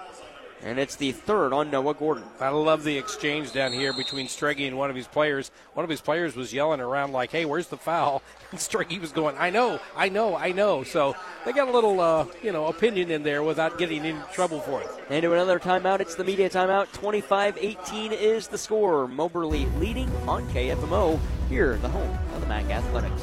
[0.66, 2.24] And it's the third on Noah Gordon.
[2.40, 5.52] I love the exchange down here between Strege and one of his players.
[5.74, 9.12] One of his players was yelling around like, "Hey, where's the foul?" And Strege was
[9.12, 12.66] going, "I know, I know, I know." So they got a little, uh, you know,
[12.66, 14.88] opinion in there without getting in trouble for it.
[15.09, 16.00] Into another timeout.
[16.00, 16.88] It's the media timeout.
[16.88, 19.07] 25-18 is the score.
[19.07, 23.22] Moberly leading on KFMO here, the home of the MAC Athletics.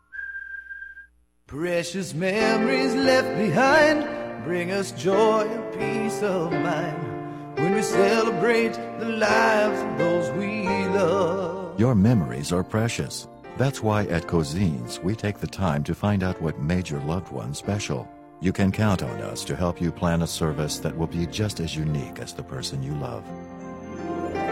[1.51, 4.07] Precious memories left behind
[4.45, 10.65] bring us joy and peace of mind when we celebrate the lives of those we
[10.95, 11.77] love.
[11.77, 13.27] Your memories are precious.
[13.57, 17.33] That's why at Cozean's we take the time to find out what made your loved
[17.33, 18.09] one special.
[18.39, 21.59] You can count on us to help you plan a service that will be just
[21.59, 23.25] as unique as the person you love.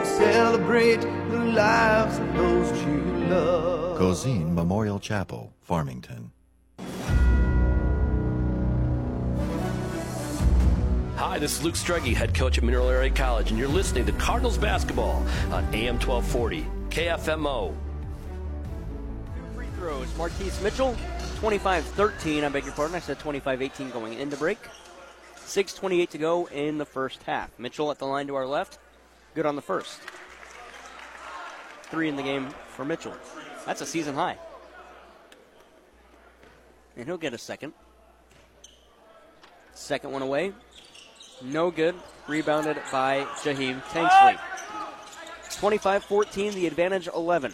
[0.05, 2.97] Celebrate the lives of those you
[3.29, 3.97] love.
[3.97, 6.33] Cozean Memorial Chapel, Farmington.
[11.19, 14.13] Hi, this is Luke Strege, head coach at Mineral Area College, and you're listening to
[14.13, 17.75] Cardinals basketball on AM 1240, KFMO.
[19.53, 20.08] Free throws.
[20.17, 20.95] Martise Mitchell,
[21.39, 22.45] 25 13.
[22.45, 22.95] I beg your pardon.
[22.95, 24.60] I said 25 18 going into break.
[25.39, 27.51] 6.28 to go in the first half.
[27.60, 28.79] Mitchell at the line to our left.
[29.36, 29.99] Good on the first.
[31.91, 33.13] Three in the game for Mitchell.
[33.65, 34.38] That's a season high.
[36.95, 37.73] And he'll get a second.
[39.73, 40.53] Second one away.
[41.41, 41.95] No good.
[42.28, 44.39] Rebounded by Jaheim Tanksley.
[45.58, 47.54] 25 14, the advantage 11.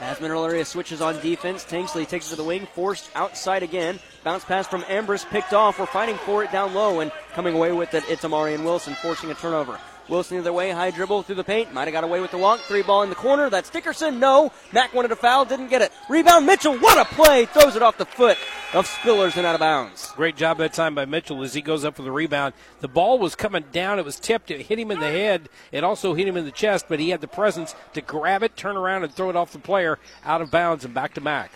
[0.00, 3.98] As Mineral Area switches on defense, Tanksley takes it to the wing, forced outside again.
[4.24, 5.78] Bounce pass from Ambrose, picked off.
[5.78, 9.30] We're fighting for it down low, and coming away with it, it's Amarian Wilson forcing
[9.30, 9.80] a turnover.
[10.08, 11.72] Wilson the other way, high dribble through the paint.
[11.72, 12.60] Might have got away with the walk.
[12.60, 13.50] Three ball in the corner.
[13.50, 14.20] That's Dickerson.
[14.20, 14.52] No.
[14.72, 15.92] Mack wanted a foul, didn't get it.
[16.08, 16.78] Rebound Mitchell.
[16.78, 17.46] What a play.
[17.46, 18.38] Throws it off the foot
[18.72, 20.12] of Spillers and out of bounds.
[20.12, 22.54] Great job that time by Mitchell as he goes up for the rebound.
[22.80, 23.98] The ball was coming down.
[23.98, 24.50] It was tipped.
[24.50, 25.48] It hit him in the head.
[25.72, 28.56] It also hit him in the chest, but he had the presence to grab it,
[28.56, 31.50] turn around, and throw it off the player out of bounds and back to Mack.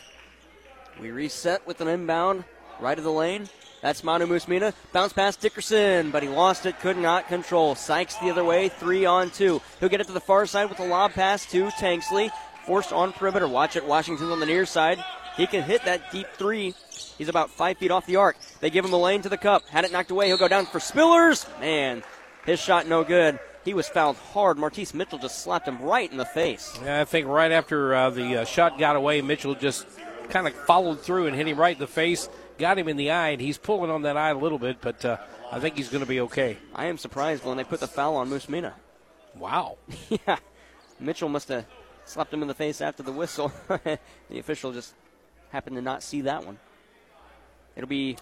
[1.00, 2.44] We reset with an inbound
[2.80, 3.48] right of the lane.
[3.80, 4.74] That's Manu Musmina.
[4.92, 7.74] Bounce past Dickerson, but he lost it, could not control.
[7.74, 9.60] Sykes the other way, three on two.
[9.80, 12.30] He'll get it to the far side with a lob pass to Tanksley.
[12.66, 13.48] Forced on perimeter.
[13.48, 13.84] Watch it.
[13.86, 15.02] Washington on the near side.
[15.36, 16.74] He can hit that deep three.
[17.16, 18.36] He's about five feet off the arc.
[18.60, 19.66] They give him the lane to the cup.
[19.68, 20.26] Had it knocked away.
[20.26, 21.46] He'll go down for Spillers.
[21.60, 22.02] Man,
[22.44, 23.38] his shot no good.
[23.64, 24.58] He was fouled hard.
[24.58, 26.78] Martise Mitchell just slapped him right in the face.
[26.84, 29.86] Yeah, I think right after uh, the uh, shot got away, Mitchell just
[30.28, 32.28] kind of followed through and hit him right in the face,
[32.60, 35.04] got him in the eye, and he's pulling on that eye a little bit, but
[35.04, 35.16] uh,
[35.50, 36.56] I think he's going to be okay.
[36.74, 38.74] I am surprised when they put the foul on Musmina.
[39.34, 39.78] Wow.
[40.08, 40.36] yeah.
[41.00, 41.64] Mitchell must have
[42.04, 43.50] slapped him in the face after the whistle.
[43.68, 43.98] the
[44.38, 44.94] official just
[45.50, 46.58] happened to not see that one.
[47.74, 48.16] It'll be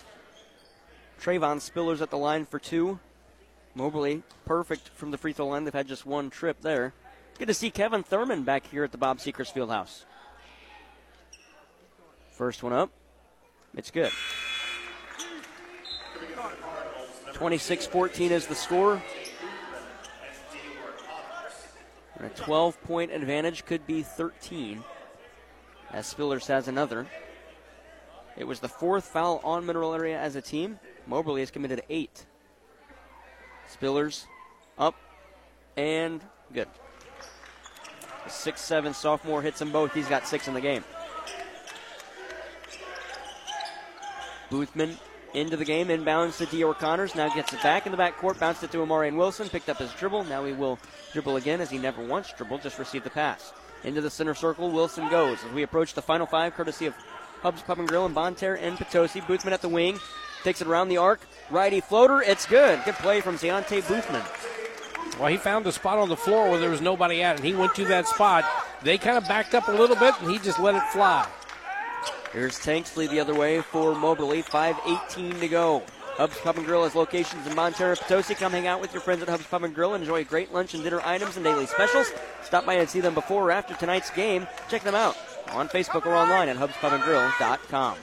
[1.20, 2.98] Trayvon Spillers at the line for two.
[3.74, 5.64] Moberly perfect from the free throw line.
[5.64, 6.94] They've had just one trip there.
[7.38, 10.04] Good to see Kevin Thurman back here at the Bob Seekers Fieldhouse.
[12.32, 12.90] First one up.
[13.78, 14.10] It's good.
[17.34, 19.00] 26 14 is the score.
[22.16, 24.82] And a 12 point advantage could be 13,
[25.92, 27.06] as Spillers has another.
[28.36, 30.80] It was the fourth foul on Mineral Area as a team.
[31.06, 32.26] Moberly has committed eight.
[33.72, 34.24] Spillers
[34.76, 34.96] up
[35.76, 36.20] and
[36.52, 36.68] good.
[38.24, 39.94] The 6 7 sophomore hits them both.
[39.94, 40.82] He's got six in the game.
[44.50, 44.96] Boothman
[45.34, 47.14] into the game, inbounds to Dior Connors.
[47.14, 49.92] Now gets it back in the backcourt, bounced it to Amarian Wilson, picked up his
[49.92, 50.24] dribble.
[50.24, 50.78] Now he will
[51.12, 53.52] dribble again as he never once dribbled, just received the pass.
[53.84, 56.94] Into the center circle, Wilson goes as we approach the final five, courtesy of
[57.42, 59.20] Hubs Pub and Grill and Bonne Terre and Potosi.
[59.20, 60.00] Boothman at the wing,
[60.42, 62.20] takes it around the arc, righty floater.
[62.20, 62.82] It's good.
[62.84, 64.24] Good play from Deontay Boothman.
[65.18, 67.54] Well, he found a spot on the floor where there was nobody at, and he
[67.54, 68.44] went to that spot.
[68.82, 71.28] They kind of backed up a little bit, and he just let it fly.
[72.32, 74.42] Here's Tanksley the other way for Moberly.
[74.42, 75.82] 5.18 to go.
[76.16, 78.34] Hubs Pub and Grill has locations in Bonne Terre, Potosi.
[78.34, 80.74] Come hang out with your friends at Hubs Pub and Grill and enjoy great lunch
[80.74, 82.10] and dinner items and daily specials.
[82.42, 84.46] Stop by and see them before or after tonight's game.
[84.68, 85.16] Check them out
[85.52, 87.96] on Facebook or online at hubspubandgrill.com.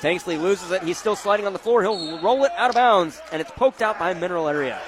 [0.00, 0.82] Tanksley loses it.
[0.82, 1.82] He's still sliding on the floor.
[1.82, 4.78] He'll roll it out of bounds, and it's poked out by Mineral Area.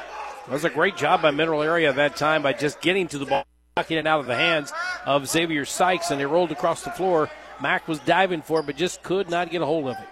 [0.47, 3.27] That was a great job by Mineral Area that time by just getting to the
[3.27, 3.47] ball,
[3.77, 4.73] knocking it out of the hands
[5.07, 7.31] of Xavier Sykes, and it rolled across the floor.
[7.61, 10.09] Mack was diving for it, but just could not get a hold of it.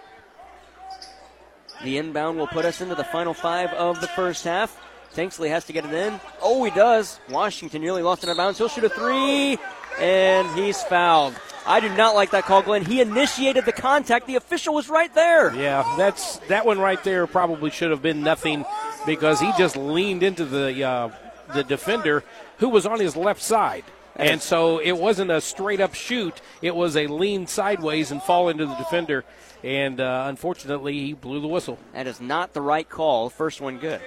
[1.83, 4.81] The inbound will put us into the final five of the first half.
[5.13, 6.19] Tanksley has to get it in.
[6.41, 7.19] Oh, he does.
[7.29, 8.57] Washington nearly lost it out of bounds.
[8.57, 9.57] He'll shoot a three,
[9.99, 11.35] and he's fouled.
[11.65, 12.85] I do not like that call, Glenn.
[12.85, 14.25] He initiated the contact.
[14.25, 15.53] The official was right there.
[15.53, 17.27] Yeah, that's that one right there.
[17.27, 18.63] Probably should have been nothing
[19.05, 21.09] because he just leaned into the uh,
[21.53, 22.23] the defender
[22.59, 23.83] who was on his left side.
[24.17, 26.41] And so it wasn't a straight up shoot.
[26.61, 29.23] It was a lean sideways and fall into the defender.
[29.63, 31.77] And uh, unfortunately, he blew the whistle.
[31.93, 33.29] That is not the right call.
[33.29, 34.01] First one good.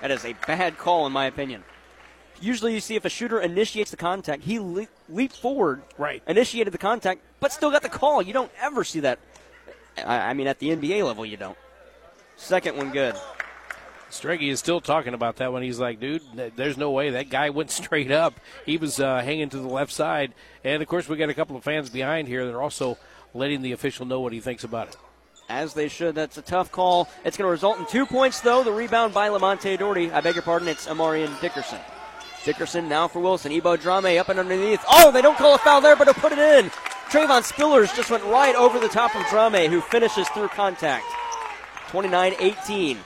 [0.00, 1.64] That is a bad call, in my opinion.
[2.40, 6.74] Usually, you see if a shooter initiates the contact, he le- leaped forward, right, initiated
[6.74, 8.20] the contact, but still got the call.
[8.20, 9.18] You don't ever see that.
[9.96, 11.56] I, I mean, at the NBA level, you don't.
[12.36, 13.14] Second one good.
[14.14, 16.22] Strege is still talking about that when He's like, dude,
[16.56, 18.34] there's no way that guy went straight up.
[18.64, 20.32] He was uh, hanging to the left side.
[20.62, 22.96] And of course, we got a couple of fans behind here that are also
[23.34, 24.96] letting the official know what he thinks about it.
[25.48, 26.14] As they should.
[26.14, 27.08] That's a tough call.
[27.24, 28.62] It's going to result in two points, though.
[28.62, 30.10] The rebound by Lamonte Doherty.
[30.10, 31.80] I beg your pardon, it's Amarian Dickerson.
[32.44, 33.52] Dickerson now for Wilson.
[33.52, 34.82] Ebo Drame up and underneath.
[34.88, 36.70] Oh, they don't call a foul there, but he'll put it in.
[37.10, 41.04] Trayvon Spillers just went right over the top of Drame, who finishes through contact.
[41.88, 42.98] 29 18.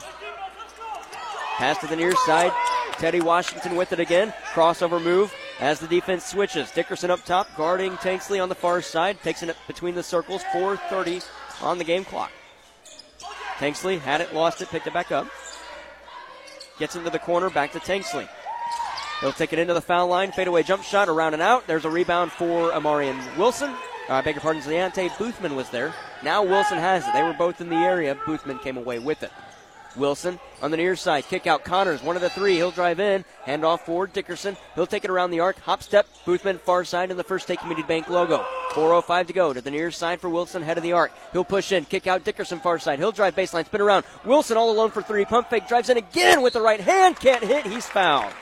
[1.59, 2.53] Pass to the near side.
[2.93, 4.33] Teddy Washington with it again.
[4.53, 6.71] Crossover move as the defense switches.
[6.71, 9.21] Dickerson up top, guarding Tanksley on the far side.
[9.25, 10.45] Takes it between the circles.
[10.55, 11.27] 4.30
[11.61, 12.31] on the game clock.
[13.57, 15.27] Tanksley had it, lost it, picked it back up.
[16.79, 18.29] Gets into the corner, back to Tanksley.
[19.21, 20.31] He'll take it into the foul line.
[20.31, 21.67] Fadeaway jump shot around and out.
[21.67, 23.71] There's a rebound for Amarian Wilson.
[24.09, 25.93] Uh, I beg your pardon, Deontay Boothman was there.
[26.23, 27.13] Now Wilson has it.
[27.13, 28.15] They were both in the area.
[28.15, 29.33] Boothman came away with it.
[29.97, 31.25] Wilson on the near side.
[31.29, 32.03] Kick out Connors.
[32.03, 32.57] One of the three.
[32.57, 33.25] He'll drive in.
[33.45, 34.13] Hand off forward.
[34.13, 34.57] Dickerson.
[34.75, 35.59] He'll take it around the arc.
[35.61, 36.07] Hop step.
[36.25, 38.45] Boothman far side in the First State Community Bank logo.
[38.71, 40.63] 4.05 to go to the near side for Wilson.
[40.63, 41.13] Head of the arc.
[41.33, 41.85] He'll push in.
[41.85, 42.99] Kick out Dickerson far side.
[42.99, 43.67] He'll drive baseline.
[43.67, 44.05] Spin around.
[44.25, 45.25] Wilson all alone for three.
[45.25, 45.69] Pump fake.
[45.69, 47.19] Drives in again with the right hand.
[47.19, 47.67] Can't hit.
[47.67, 48.33] He's fouled.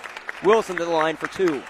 [0.45, 1.63] Wilson to the line for two.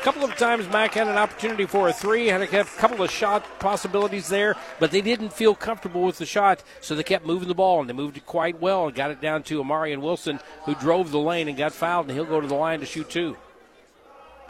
[0.00, 3.10] A couple of times Mack had an opportunity for a three, had a couple of
[3.10, 7.48] shot possibilities there, but they didn't feel comfortable with the shot, so they kept moving
[7.48, 10.40] the ball, and they moved it quite well and got it down to Amarian Wilson,
[10.64, 13.10] who drove the lane and got fouled, and he'll go to the line to shoot
[13.10, 13.36] two.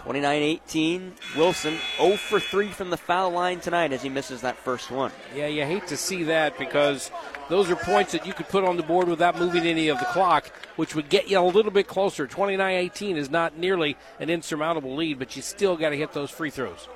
[0.01, 1.13] 29 18.
[1.37, 5.13] Wilson 0 for 3 from the foul line tonight as he misses that first one.
[5.37, 7.11] Yeah, you hate to see that because
[7.51, 10.07] those are points that you could put on the board without moving any of the
[10.07, 12.27] clock, which would get you a little bit closer.
[12.27, 16.31] 29 18 is not nearly an insurmountable lead, but you still got to hit those
[16.31, 16.89] free throws.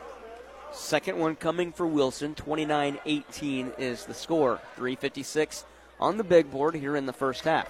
[0.72, 2.34] Second one coming for Wilson.
[2.34, 4.61] 29 18 is the score.
[4.76, 5.66] 356
[6.00, 7.68] on the big board here in the first half.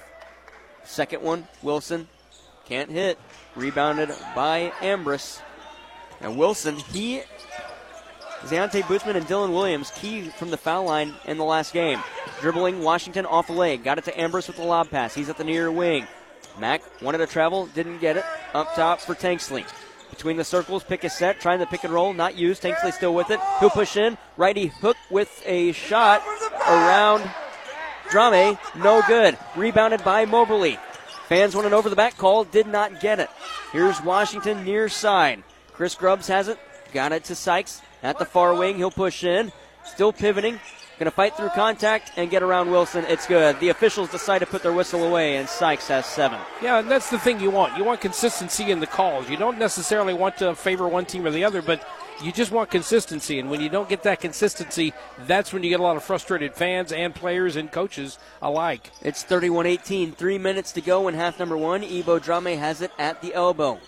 [0.84, 2.08] Second one, Wilson
[2.66, 3.18] can't hit.
[3.54, 5.40] Rebounded by Ambrose.
[6.20, 7.22] And Wilson, he,
[8.42, 12.00] Deontay Boothman and Dylan Williams, key from the foul line in the last game.
[12.40, 13.84] Dribbling Washington off the leg.
[13.84, 15.14] Got it to Ambrose with the lob pass.
[15.14, 16.06] He's at the near wing.
[16.58, 18.24] Mack wanted to travel, didn't get it.
[18.54, 19.64] Up top for Tanksley.
[20.10, 22.62] Between the circles, pick a set, trying to pick and roll, not used.
[22.62, 23.40] Tanksley still with it.
[23.58, 24.16] He'll push in.
[24.36, 26.22] Righty hook with a shot
[26.68, 27.28] around
[28.10, 28.58] Drame.
[28.76, 29.36] No good.
[29.56, 30.78] Rebounded by Moberly.
[31.28, 33.30] Fans wanted over the back call, did not get it.
[33.72, 35.42] Here's Washington near side.
[35.72, 36.58] Chris Grubbs has it.
[36.92, 38.76] Got it to Sykes at the far wing.
[38.76, 39.50] He'll push in.
[39.84, 40.60] Still pivoting.
[40.98, 43.04] Going to fight through contact and get around Wilson.
[43.08, 43.58] It's good.
[43.58, 46.38] The officials decide to put their whistle away, and Sykes has seven.
[46.62, 47.76] Yeah, and that's the thing you want.
[47.76, 49.28] You want consistency in the calls.
[49.28, 51.84] You don't necessarily want to favor one team or the other, but
[52.22, 53.38] you just want consistency.
[53.38, 54.92] And when you don't get that consistency,
[55.26, 58.90] that's when you get a lot of frustrated fans and players and coaches alike.
[59.02, 60.12] It's 31 18.
[60.12, 61.82] Three minutes to go in half number one.
[61.82, 63.78] Ebo Drame has it at the elbow.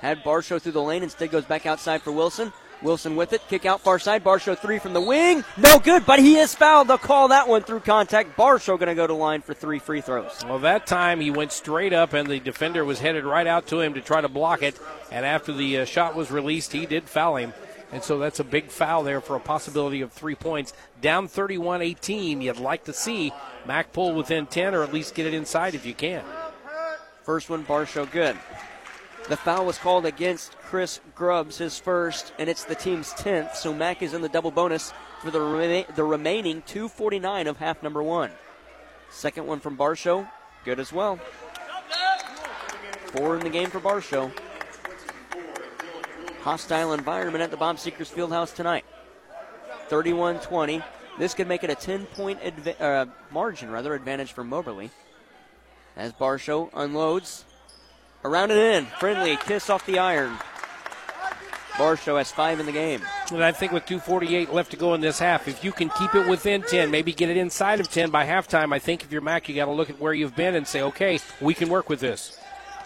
[0.00, 2.52] Had Barshow through the lane, instead goes back outside for Wilson.
[2.82, 3.42] Wilson with it.
[3.48, 4.24] Kick out far side.
[4.24, 5.44] Barshow three from the wing.
[5.56, 6.88] No good, but he is fouled.
[6.88, 8.36] They'll call that one through contact.
[8.36, 10.40] Barshow going to go to line for three free throws.
[10.44, 13.80] Well, that time he went straight up, and the defender was headed right out to
[13.80, 14.78] him to try to block it.
[15.10, 17.52] And after the uh, shot was released, he did foul him.
[17.92, 20.72] And so that's a big foul there for a possibility of three points.
[21.00, 22.40] Down 31 18.
[22.40, 23.32] You'd like to see
[23.66, 26.22] Mac pull within 10 or at least get it inside if you can.
[27.24, 28.36] First one, Barshow good.
[29.28, 33.74] The foul was called against Chris Grubbs, his first, and it's the team's 10th, so
[33.74, 38.30] Mack is in the double bonus for the, the remaining 249 of half number one.
[39.10, 40.28] Second one from Barshow,
[40.64, 41.18] good as well.
[43.06, 44.30] Four in the game for Barshow.
[46.42, 48.84] Hostile environment at the Bob Seekers Fieldhouse tonight.
[49.88, 50.82] 31 20.
[51.18, 54.90] This could make it a 10 point adva- uh, margin, rather, advantage for Moberly.
[55.96, 57.44] As Barshow unloads,
[58.22, 58.86] Around and in.
[58.98, 60.36] Friendly kiss off the iron.
[61.72, 63.02] Barshow has five in the game.
[63.32, 66.14] And I think with 2.48 left to go in this half, if you can keep
[66.14, 69.20] it within 10, maybe get it inside of 10 by halftime, I think if you're
[69.20, 71.88] Mac, you got to look at where you've been and say, okay, we can work
[71.88, 72.38] with this.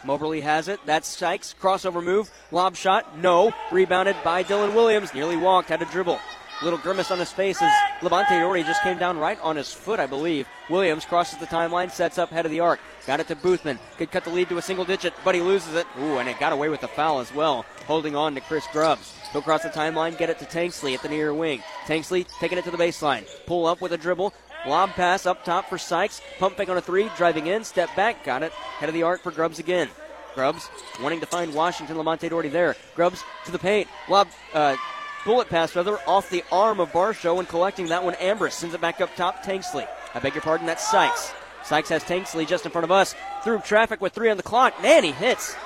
[0.05, 0.81] Moberly has it.
[0.85, 1.55] That's Sykes.
[1.59, 2.31] Crossover move.
[2.51, 3.19] Lob shot.
[3.19, 3.53] No.
[3.73, 5.15] Rebounded by Dylan Williams.
[5.15, 5.71] Nearly walked.
[5.71, 6.21] Had a dribble.
[6.63, 10.01] Little grimace on his face as Levante Dory just came down right on his foot,
[10.01, 10.47] I believe.
[10.71, 12.81] Williams crosses the timeline, sets up head of the arc.
[13.07, 13.79] Got it to Boothman.
[13.99, 15.87] Could cut the lead to a single digit, but he loses it.
[16.01, 17.67] Ooh, and it got away with the foul as well.
[17.87, 19.13] Holding on to Chris Grubbs.
[19.33, 21.63] He'll cross the timeline, get it to Tanksley at the near wing.
[21.87, 23.27] Tanksley taking it to the baseline.
[23.47, 24.33] Pull up with a dribble.
[24.67, 26.23] Lob pass up top for Sykes.
[26.39, 27.11] Pump fake on a three.
[27.17, 27.65] Driving in.
[27.65, 28.25] Step back.
[28.25, 28.53] Got it.
[28.53, 29.91] Head of the arc for Grubbs again.
[30.35, 30.71] Grubbs
[31.03, 31.97] wanting to find Washington.
[31.97, 32.75] Lamonte Doherty there.
[32.95, 33.89] Grubbs to the paint.
[34.09, 34.29] Lob.
[34.55, 34.77] Uh,
[35.25, 38.15] bullet pass rather off the arm of Barshow and collecting that one.
[38.15, 39.43] Ambrose sends it back up top.
[39.45, 39.87] Tanksley.
[40.15, 40.67] I beg your pardon.
[40.67, 41.33] That's Sykes.
[41.65, 43.15] Sykes has Tanksley just in front of us.
[43.43, 44.75] Through traffic with three on the clock.
[44.81, 45.57] He hits.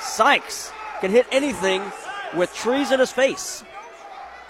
[0.00, 1.82] Sykes can hit anything
[2.36, 3.64] with trees in his face.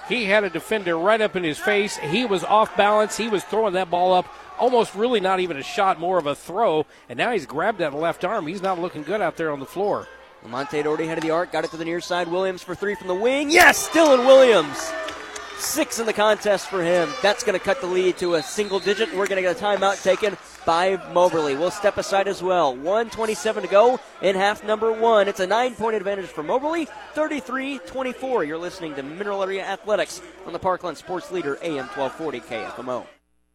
[0.08, 1.96] He had a defender right up in his face.
[1.98, 3.16] He was off balance.
[3.16, 4.26] He was throwing that ball up,
[4.58, 6.86] almost really not even a shot, more of a throw.
[7.10, 8.46] And now he's grabbed that left arm.
[8.46, 10.08] He's not looking good out there on the floor.
[10.44, 12.28] Lamonte Doherty head of the arc, got it to the near side.
[12.28, 13.50] Williams for three from the wing.
[13.50, 14.92] Yes, Dylan Williams.
[15.58, 17.10] Six in the contest for him.
[17.20, 19.08] That's going to cut the lead to a single digit.
[19.10, 21.56] We're going to get a timeout taken by Moberly.
[21.56, 22.76] We'll step aside as well.
[22.76, 25.26] 127 to go in half number one.
[25.26, 28.44] It's a nine point advantage for Moberly, 33 24.
[28.44, 33.17] You're listening to Mineral Area Athletics on the Parkland Sports Leader, AM 1240 KFMO.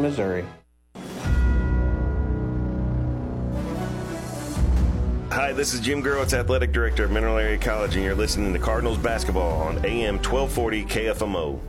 [0.00, 0.44] Missouri.
[5.32, 8.58] Hi, this is Jim Gerwitz, Athletic Director of Mineral Area College, and you're listening to
[8.58, 11.60] Cardinals basketball on AM 1240 KFMO.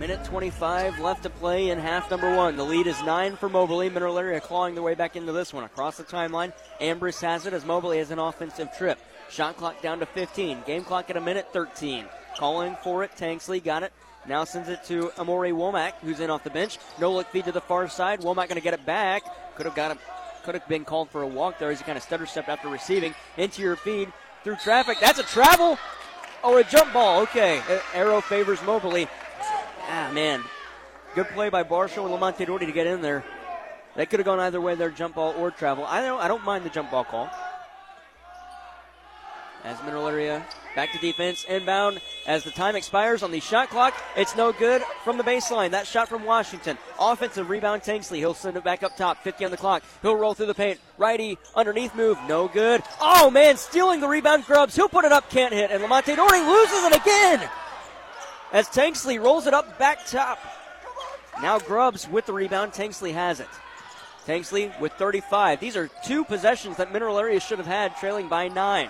[0.00, 2.56] Minute 25 left to play in half number one.
[2.56, 3.88] The lead is nine for Moberly.
[3.88, 5.62] Mineral Area clawing their way back into this one.
[5.62, 8.98] Across the timeline, Ambrose has it as Moberly has an offensive trip.
[9.30, 10.64] Shot clock down to 15.
[10.66, 12.06] Game clock at a minute 13.
[12.36, 13.12] Calling for it.
[13.16, 13.92] Tanksley got it.
[14.26, 16.78] Now sends it to Amore Womack, who's in off the bench.
[16.98, 18.20] No look feed to the far side.
[18.20, 19.24] Womack going to get it back.
[19.56, 19.98] Could have got it.
[20.44, 22.68] Could have been called for a walk there as he kind of stutter stepped after
[22.68, 23.14] receiving.
[23.36, 24.12] Into your feed
[24.42, 24.98] through traffic.
[25.00, 25.78] That's a travel.
[26.42, 27.22] Oh, a jump ball.
[27.22, 27.62] Okay.
[27.94, 29.08] Arrow favors Moberly.
[29.88, 30.42] Ah, man.
[31.14, 33.24] Good play by Barshow and Lamonte Doherty to get in there.
[33.94, 35.84] They could have gone either way, there, jump ball or travel.
[35.84, 37.30] I don't, I don't mind the jump ball call.
[39.64, 40.44] As Mineral Area
[40.74, 42.00] back to defense, inbound.
[42.26, 45.70] As the time expires on the shot clock, it's no good from the baseline.
[45.70, 46.76] That shot from Washington.
[47.00, 48.18] Offensive rebound, Tanksley.
[48.18, 49.22] He'll send it back up top.
[49.22, 49.82] 50 on the clock.
[50.02, 50.80] He'll roll through the paint.
[50.98, 52.82] Righty underneath move, no good.
[53.00, 54.76] Oh man, stealing the rebound, Grubbs.
[54.76, 57.48] He'll put it up, can't hit, and Lamonte Doherty loses it again.
[58.52, 60.38] As Tanksley rolls it up back top.
[61.40, 62.72] Now Grubbs with the rebound.
[62.72, 63.48] Tanksley has it.
[64.26, 65.60] Tanksley with 35.
[65.60, 68.88] These are two possessions that Mineral Area should have had, trailing by nine.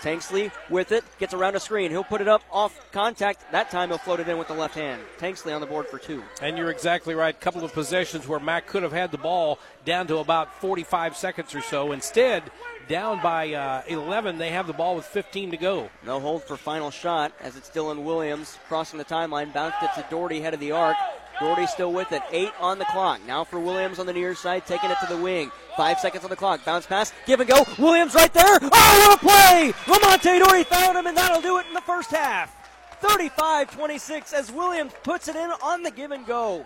[0.00, 1.90] Tanksley with it, gets around a screen.
[1.90, 3.50] He'll put it up off contact.
[3.52, 5.02] That time he'll float it in with the left hand.
[5.18, 6.22] Tanksley on the board for two.
[6.42, 7.34] And you're exactly right.
[7.34, 11.16] A couple of possessions where Mac could have had the ball down to about 45
[11.16, 11.92] seconds or so.
[11.92, 12.42] Instead,
[12.88, 15.88] down by uh, 11, they have the ball with 15 to go.
[16.04, 19.52] No hold for final shot as it's Dylan Williams crossing the timeline.
[19.52, 20.96] Bounced it to Doherty, head of the arc.
[21.40, 22.22] Doherty still with it.
[22.30, 23.20] Eight on the clock.
[23.26, 25.50] Now for Williams on the near side, taking it to the wing.
[25.76, 26.64] Five seconds on the clock.
[26.64, 27.12] Bounce pass.
[27.26, 27.64] Give and go.
[27.78, 28.58] Williams right there.
[28.60, 29.72] Oh, what a play!
[29.86, 32.54] Lamonte Doherty found him, and that'll do it in the first half.
[33.00, 36.64] 35 26 as Williams puts it in on the give and go.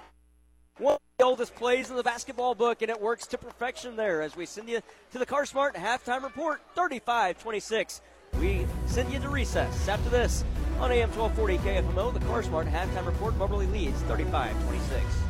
[0.78, 4.22] One of the oldest plays in the basketball book, and it works to perfection there
[4.22, 4.80] as we send you
[5.12, 8.00] to the CarSmart halftime report 35 26.
[8.38, 10.44] We send you to recess after this
[10.80, 12.12] on AM 1240 KFMO.
[12.12, 13.36] The CarSmart halftime report.
[13.36, 15.27] Moberly leads 35 26.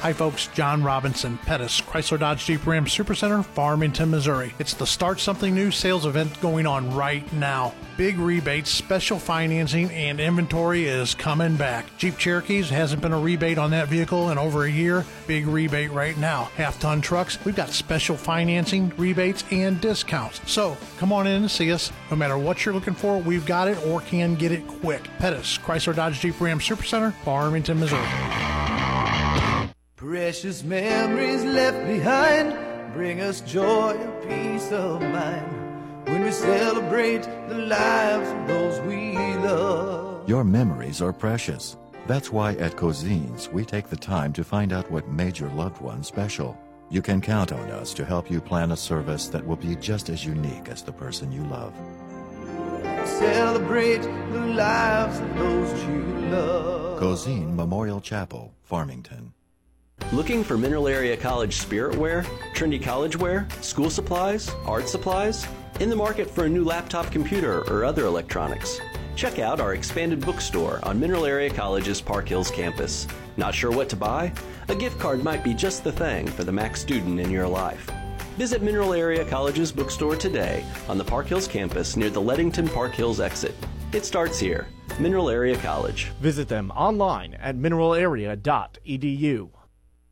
[0.00, 0.46] Hi, folks.
[0.54, 4.54] John Robinson, Pettis, Chrysler Dodge Jeep Ram Supercenter, Farmington, Missouri.
[4.58, 7.74] It's the Start Something New sales event going on right now.
[7.98, 11.84] Big rebates, special financing, and inventory is coming back.
[11.98, 15.04] Jeep Cherokees hasn't been a rebate on that vehicle in over a year.
[15.26, 16.44] Big rebate right now.
[16.56, 20.40] Half ton trucks, we've got special financing, rebates, and discounts.
[20.50, 21.92] So come on in and see us.
[22.10, 25.02] No matter what you're looking for, we've got it or can get it quick.
[25.18, 28.08] Pettis, Chrysler Dodge Jeep Ram Supercenter, Farmington, Missouri.
[30.00, 32.56] Precious memories left behind
[32.94, 39.12] bring us joy and peace of mind when we celebrate the lives of those we
[39.44, 40.26] love.
[40.26, 41.76] Your memories are precious.
[42.06, 45.82] That's why at Cozean's we take the time to find out what made your loved
[45.82, 46.58] one special.
[46.88, 50.08] You can count on us to help you plan a service that will be just
[50.08, 51.74] as unique as the person you love.
[53.06, 54.00] Celebrate
[54.32, 56.98] the lives of those you love.
[56.98, 59.34] Cozean Memorial Chapel, Farmington.
[60.12, 62.22] Looking for Mineral Area College spirit wear,
[62.52, 65.46] trendy college wear, school supplies, art supplies?
[65.78, 68.80] In the market for a new laptop computer or other electronics?
[69.14, 73.06] Check out our expanded bookstore on Mineral Area College's Park Hills campus.
[73.36, 74.32] Not sure what to buy?
[74.66, 77.88] A gift card might be just the thing for the Mac student in your life.
[78.36, 82.94] Visit Mineral Area College's bookstore today on the Park Hills campus near the Leadington Park
[82.94, 83.54] Hills exit.
[83.92, 84.66] It starts here.
[84.98, 86.06] Mineral Area College.
[86.20, 89.50] Visit them online at mineralarea.edu.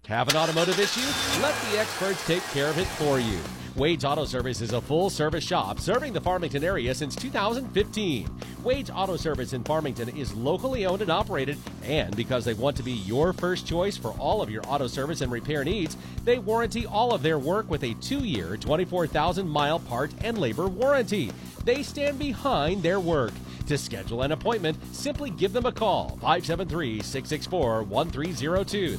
[0.08, 1.02] Have an automotive issue?
[1.42, 3.38] Let the experts take care of it for you.
[3.76, 8.26] Wade's Auto Service is a full service shop serving the Farmington area since 2015.
[8.64, 12.82] Wade's Auto Service in Farmington is locally owned and operated, and because they want to
[12.82, 16.86] be your first choice for all of your auto service and repair needs, they warranty
[16.86, 21.30] all of their work with a two year, 24,000 mile part and labor warranty.
[21.66, 23.34] They stand behind their work.
[23.66, 28.98] To schedule an appointment, simply give them a call 573 664 1302.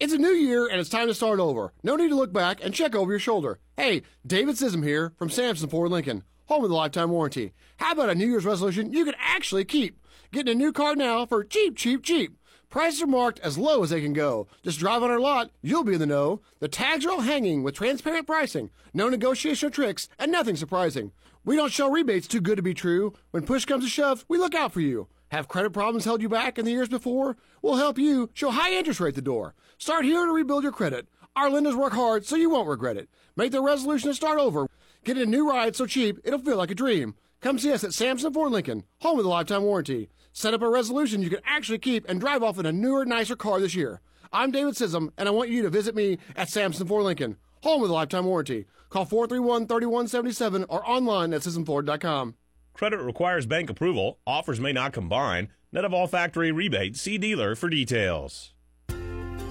[0.00, 1.74] It's a new year and it's time to start over.
[1.82, 3.58] No need to look back and check over your shoulder.
[3.76, 7.52] Hey, David Sism here from Samson Ford Lincoln, home of the lifetime warranty.
[7.76, 10.00] How about a New Year's resolution you can actually keep?
[10.32, 12.38] Getting a new car now for cheap, cheap, cheap.
[12.70, 14.46] Prices are marked as low as they can go.
[14.62, 16.40] Just drive on our lot, you'll be in the know.
[16.60, 21.12] The tags are all hanging with transparent pricing, no negotiation tricks, and nothing surprising.
[21.44, 23.12] We don't show rebates too good to be true.
[23.32, 25.08] When push comes to shove, we look out for you.
[25.30, 27.36] Have credit problems held you back in the years before?
[27.62, 29.54] We'll help you show high interest rate the door.
[29.78, 31.06] Start here to rebuild your credit.
[31.36, 33.08] Our lenders work hard so you won't regret it.
[33.36, 34.68] Make the resolution to start over.
[35.04, 37.14] Get a new ride so cheap it'll feel like a dream.
[37.40, 40.08] Come see us at Samson Ford Lincoln, home with a lifetime warranty.
[40.32, 43.36] Set up a resolution you can actually keep and drive off in a newer, nicer
[43.36, 44.00] car this year.
[44.32, 47.80] I'm David Sism, and I want you to visit me at Samson Ford Lincoln, home
[47.80, 48.66] with a lifetime warranty.
[48.88, 52.34] Call 431 3177 or online at SismFord.com.
[52.72, 54.18] Credit requires bank approval.
[54.26, 55.48] Offers may not combine.
[55.72, 57.00] Net of all factory rebates.
[57.00, 58.54] See dealer for details.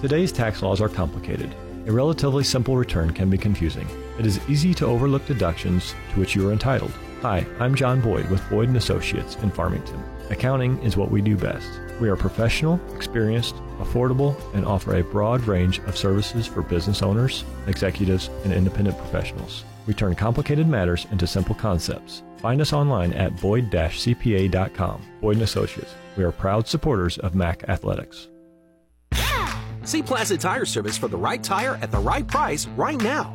[0.00, 1.54] Today's tax laws are complicated.
[1.86, 3.86] A relatively simple return can be confusing.
[4.18, 6.92] It is easy to overlook deductions to which you are entitled.
[7.22, 10.02] Hi, I'm John Boyd with Boyd & Associates in Farmington.
[10.30, 11.68] Accounting is what we do best.
[12.00, 17.44] We are professional, experienced, affordable, and offer a broad range of services for business owners,
[17.66, 19.64] executives, and independent professionals.
[19.86, 22.22] We turn complicated matters into simple concepts.
[22.40, 25.02] Find us online at boyd-cpa.com.
[25.20, 25.94] Boyd & Associates.
[26.16, 28.28] We are proud supporters of MAC Athletics.
[29.84, 33.34] See Plaza Tire Service for the right tire at the right price right now.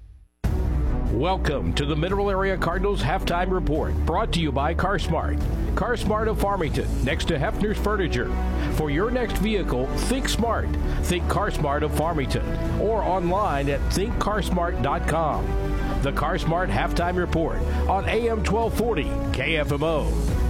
[1.11, 5.37] Welcome to the Mineral Area Cardinals halftime report, brought to you by CarSmart.
[5.75, 8.31] CarSmart of Farmington, next to Hefner's Furniture.
[8.75, 10.69] For your next vehicle, think smart.
[11.01, 12.45] Think CarSmart of Farmington,
[12.79, 15.45] or online at thinkcarsmart.com.
[16.01, 17.57] The CarSmart halftime report
[17.89, 19.03] on AM 1240
[19.37, 20.40] KFMO.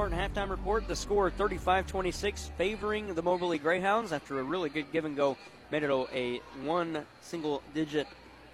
[0.00, 0.88] Smart halftime report.
[0.88, 5.36] The score 35 26 favoring the Moberly Greyhounds after a really good give and go.
[5.70, 8.06] Made it a one single digit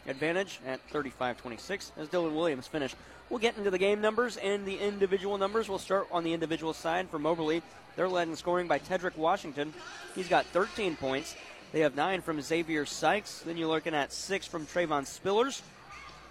[0.08, 2.96] advantage at 35 26 as Dylan Williams finished.
[3.30, 5.68] We'll get into the game numbers and the individual numbers.
[5.68, 7.62] We'll start on the individual side for Moberly.
[7.94, 9.72] They're led in scoring by Tedrick Washington.
[10.16, 11.36] He's got 13 points.
[11.70, 13.42] They have nine from Xavier Sykes.
[13.46, 15.62] Then you're looking at six from Trayvon Spillers,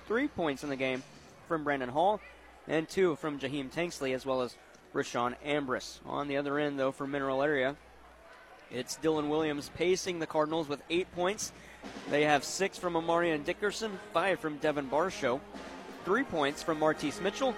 [0.07, 1.03] three points in the game
[1.47, 2.19] from Brandon Hall,
[2.67, 4.57] and two from Jaheim Tanksley, as well as
[4.95, 5.99] Rashawn Ambrose.
[6.05, 7.75] On the other end, though, for Mineral Area,
[8.71, 11.51] it's Dylan Williams pacing the Cardinals with eight points.
[12.09, 15.39] They have six from Amarian Dickerson, five from Devin Barshow,
[16.05, 17.53] three points from Martise Mitchell,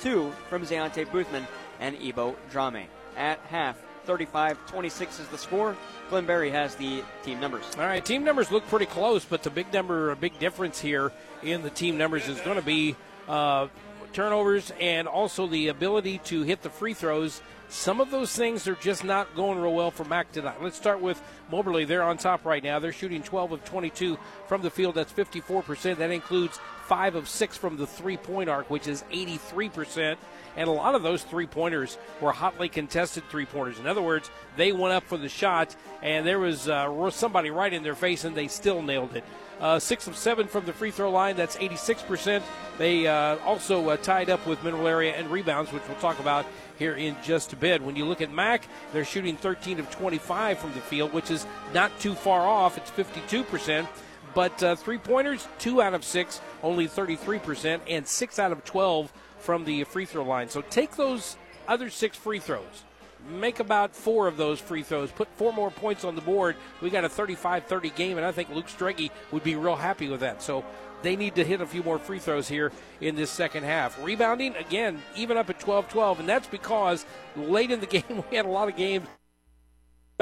[0.00, 1.46] two from Zayante Boothman
[1.80, 2.86] and Ebo Drame.
[3.16, 5.76] At half, 35 26 is the score.
[6.10, 7.64] Glenn Berry has the team numbers.
[7.76, 11.10] All right, team numbers look pretty close, but the big number, a big difference here
[11.42, 12.96] in the team numbers is going to be
[13.28, 13.68] uh,
[14.12, 17.42] turnovers and also the ability to hit the free throws.
[17.68, 20.62] Some of those things are just not going real well for Mac tonight.
[20.62, 21.86] Let's start with Moberly.
[21.86, 22.78] They're on top right now.
[22.78, 24.94] They're shooting 12 of 22 from the field.
[24.94, 25.96] That's 54%.
[25.96, 30.16] That includes five of six from the three point arc, which is 83%.
[30.56, 33.78] And a lot of those three pointers were hotly contested three pointers.
[33.78, 37.72] In other words, they went up for the shot, and there was uh, somebody right
[37.72, 39.24] in their face, and they still nailed it.
[39.62, 41.36] Uh, six of seven from the free throw line.
[41.36, 42.42] That's 86%.
[42.78, 46.44] They uh, also uh, tied up with mineral area and rebounds, which we'll talk about
[46.80, 47.80] here in just a bit.
[47.80, 51.46] When you look at Mac, they're shooting 13 of 25 from the field, which is
[51.72, 52.76] not too far off.
[52.76, 53.86] It's 52%.
[54.34, 59.12] But uh, three pointers, two out of six, only 33%, and six out of 12
[59.38, 60.48] from the free throw line.
[60.48, 61.36] So take those
[61.68, 62.82] other six free throws
[63.28, 66.56] make about four of those free throws, put four more points on the board.
[66.80, 70.08] We got a 35 30 game, and I think Luke Strege would be real happy
[70.08, 70.42] with that.
[70.42, 70.64] So
[71.02, 74.02] they need to hit a few more free throws here in this second half.
[74.02, 77.04] Rebounding, again, even up at 12 12, and that's because
[77.36, 79.06] late in the game we had a lot of games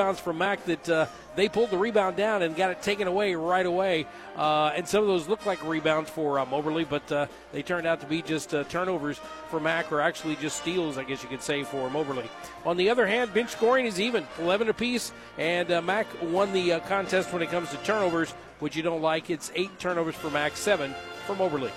[0.01, 3.35] rebounds from Mac that uh, they pulled the rebound down and got it taken away
[3.35, 4.07] right away.
[4.35, 7.87] Uh, and some of those looked like rebounds for uh, Moberly, but uh, they turned
[7.87, 9.21] out to be just uh, turnovers
[9.51, 12.25] for Mac, or actually just steals, I guess you could say, for Moberly.
[12.65, 16.81] On the other hand, bench scoring is even, 11 apiece, and uh, Mac won the
[16.89, 18.31] contest when it comes to turnovers,
[18.61, 19.29] which you don't like.
[19.29, 20.95] It's eight turnovers for Mac, seven
[21.27, 21.73] for Moberly.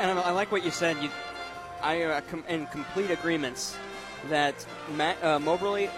[0.00, 0.96] And I like what you said.
[1.00, 1.08] You,
[1.80, 3.76] I am in complete agreements
[4.28, 5.88] that Mac, Moberly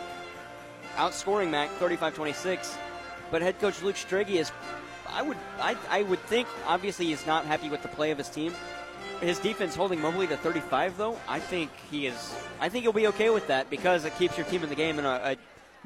[0.96, 2.76] outscoring Mac 35-26.
[3.30, 4.52] But head coach Luke Strege is,
[5.08, 8.28] I would, I, I would think, obviously he's not happy with the play of his
[8.28, 8.52] team.
[9.20, 12.34] His defense holding Moberly to 35, though, I think he is.
[12.60, 14.98] I think he'll be okay with that because it keeps your team in the game.
[14.98, 15.36] And a, a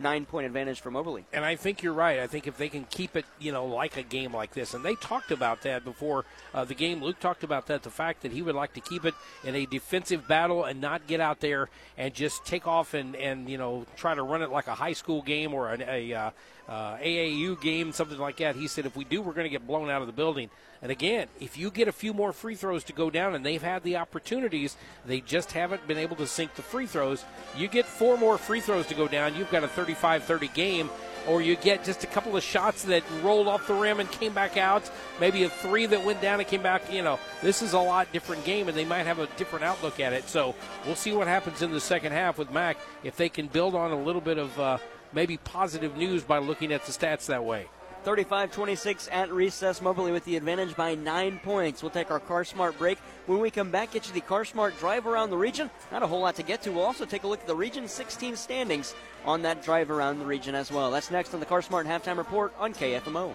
[0.00, 1.24] nine point advantage from Moberly.
[1.32, 2.18] And I think you're right.
[2.18, 4.84] I think if they can keep it, you know, like a game like this, and
[4.84, 6.24] they talked about that before
[6.54, 7.02] uh, the game.
[7.02, 9.66] Luke talked about that, the fact that he would like to keep it in a
[9.66, 13.86] defensive battle and not get out there and just take off and, and you know,
[13.96, 16.30] try to run it like a high school game or an, a uh,
[16.70, 18.54] uh, AAU game, something like that.
[18.54, 20.50] He said, if we do, we're going to get blown out of the building.
[20.82, 23.60] And again, if you get a few more free throws to go down, and they've
[23.60, 27.24] had the opportunities, they just haven't been able to sink the free throws.
[27.56, 30.90] You get four more free throws to go down, you've got a 35 30 game.
[31.28, 34.32] Or you get just a couple of shots that rolled off the rim and came
[34.32, 34.90] back out.
[35.20, 36.90] Maybe a three that went down and came back.
[36.90, 40.00] You know, this is a lot different game, and they might have a different outlook
[40.00, 40.28] at it.
[40.30, 40.54] So
[40.86, 43.90] we'll see what happens in the second half with Mac if they can build on
[43.90, 44.78] a little bit of uh,
[45.12, 47.66] maybe positive news by looking at the stats that way.
[48.04, 49.80] 35 26 at recess.
[49.80, 51.82] Moberly with the advantage by nine points.
[51.82, 52.98] We'll take our Car Smart break.
[53.26, 55.70] When we come back, get you the Car Smart drive around the region.
[55.92, 56.70] Not a whole lot to get to.
[56.70, 58.94] We'll also take a look at the Region 16 standings
[59.24, 60.90] on that drive around the region as well.
[60.90, 63.34] That's next on the Car Smart halftime report on KFMO.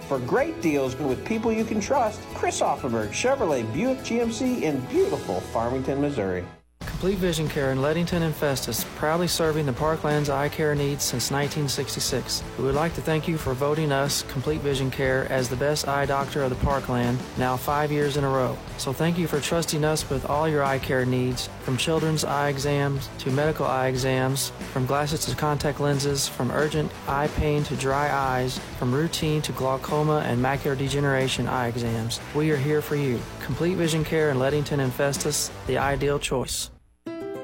[0.11, 5.39] For great deals with people you can trust, Chris Auffenberg Chevrolet Buick GMC in beautiful
[5.39, 6.43] Farmington, Missouri.
[7.01, 11.31] Complete Vision Care in Leadington and Festus, proudly serving the Parkland's eye care needs since
[11.31, 12.43] 1966.
[12.59, 15.87] We would like to thank you for voting us, Complete Vision Care, as the best
[15.87, 18.55] eye doctor of the Parkland, now five years in a row.
[18.77, 22.49] So thank you for trusting us with all your eye care needs, from children's eye
[22.49, 27.75] exams to medical eye exams, from glasses to contact lenses, from urgent eye pain to
[27.77, 32.19] dry eyes, from routine to glaucoma and macular degeneration eye exams.
[32.35, 33.19] We are here for you.
[33.43, 36.69] Complete Vision Care in Leadington and Festus, the ideal choice.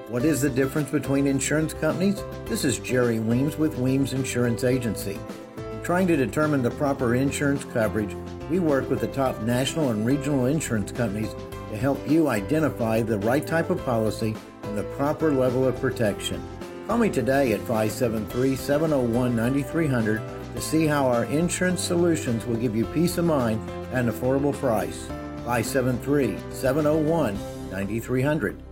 [0.10, 2.24] What is the difference between insurance companies?
[2.46, 5.20] This is Jerry Weems with Weems Insurance Agency.
[5.58, 8.16] In trying to determine the proper insurance coverage,
[8.50, 11.36] we work with the top national and regional insurance companies
[11.72, 14.34] to help you identify the right type of policy
[14.64, 16.42] and the proper level of protection.
[16.88, 20.22] Call me today at 573 701 9300
[20.56, 23.60] to see how our insurance solutions will give you peace of mind
[23.92, 25.08] at an affordable price.
[25.44, 27.38] 573 701
[27.72, 28.67] 9300.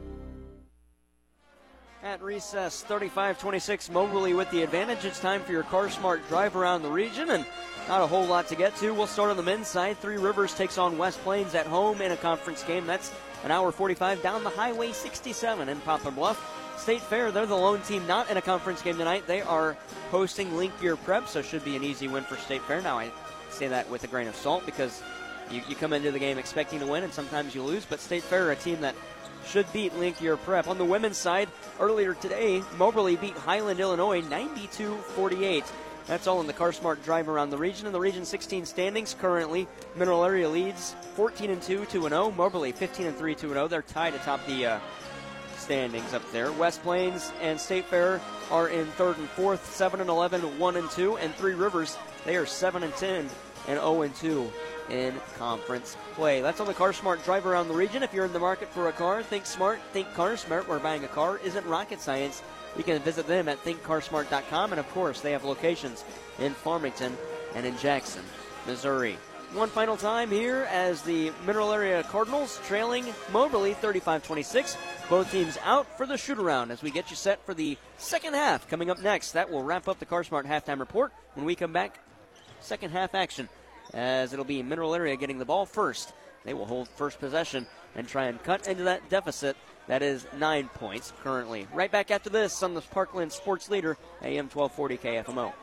[2.06, 5.06] At recess, 35 26, Moberly with the advantage.
[5.06, 7.44] It's time for your Car Smart drive around the region, and
[7.88, 8.94] not a whole lot to get to.
[8.94, 9.98] We'll start on the men's side.
[9.98, 12.86] Three Rivers takes on West Plains at home in a conference game.
[12.86, 13.12] That's
[13.44, 16.78] an hour 45 down the Highway 67 in Poplar Bluff.
[16.78, 19.26] State Fair, they're the lone team not in a conference game tonight.
[19.26, 19.76] They are
[20.12, 22.84] hosting Link Year Prep, so should be an easy win for State Fair.
[22.84, 23.10] Now, I
[23.50, 25.02] say that with a grain of salt because
[25.50, 28.22] you, you come into the game expecting to win, and sometimes you lose, but State
[28.22, 28.94] Fair are a team that
[29.48, 30.68] should beat Link Year Prep.
[30.68, 35.64] On the women's side, earlier today, Moberly beat Highland, Illinois 92 48.
[36.08, 37.88] That's all in the Car Smart drive around the region.
[37.88, 42.32] In the Region 16 standings, currently, Mineral Area leads 14 and 2, 2 and 0.
[42.32, 43.68] Moberly 15 and 3, 2 and 0.
[43.68, 44.80] They're tied atop the uh,
[45.58, 46.52] standings up there.
[46.52, 48.22] West Plains and State Fair
[48.52, 51.18] are in third and fourth, 7 and 11, 1 and 2.
[51.18, 53.30] And Three Rivers, they are 7 and 10
[53.68, 54.52] and 0 and 2
[54.90, 56.42] in conference play.
[56.42, 58.04] That's on the Car Smart drive around the region.
[58.04, 61.04] If you're in the market for a car, think smart, think Car Smart, where buying
[61.04, 62.42] a car isn't rocket science.
[62.78, 66.04] You can visit them at thinkcarsmart.com, and of course, they have locations
[66.40, 67.18] in Farmington
[67.56, 68.24] and in Jackson,
[68.68, 69.18] Missouri.
[69.54, 74.78] One final time here as the Mineral Area Cardinals trailing Moberly 35 26.
[75.10, 78.34] Both teams out for the shoot around as we get you set for the second
[78.34, 79.32] half coming up next.
[79.32, 81.14] That will wrap up the Car Smart halftime report.
[81.36, 82.00] When we come back,
[82.60, 83.48] second half action
[83.96, 86.14] as it'll be Mineral Area getting the ball first.
[86.44, 87.66] They will hold first possession
[87.96, 89.58] and try and cut into that deficit.
[89.88, 91.68] That is nine points currently.
[91.74, 95.54] Right back after this on the Parkland Sports Leader, AM 1240 KFMO.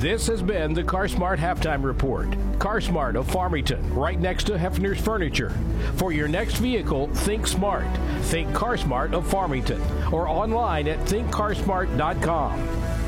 [0.00, 2.30] This has been the CarSmart Halftime Report.
[2.58, 5.50] CarSmart of Farmington, right next to Hefner's Furniture.
[5.96, 7.84] For your next vehicle, think smart.
[8.22, 12.66] Think CarSmart of Farmington or online at thinkcarsmart.com.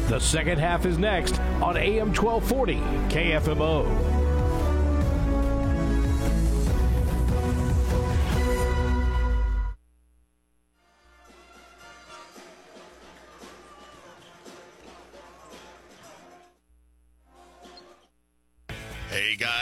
[0.09, 2.75] The second half is next on AM 1240
[3.09, 4.12] KFMO.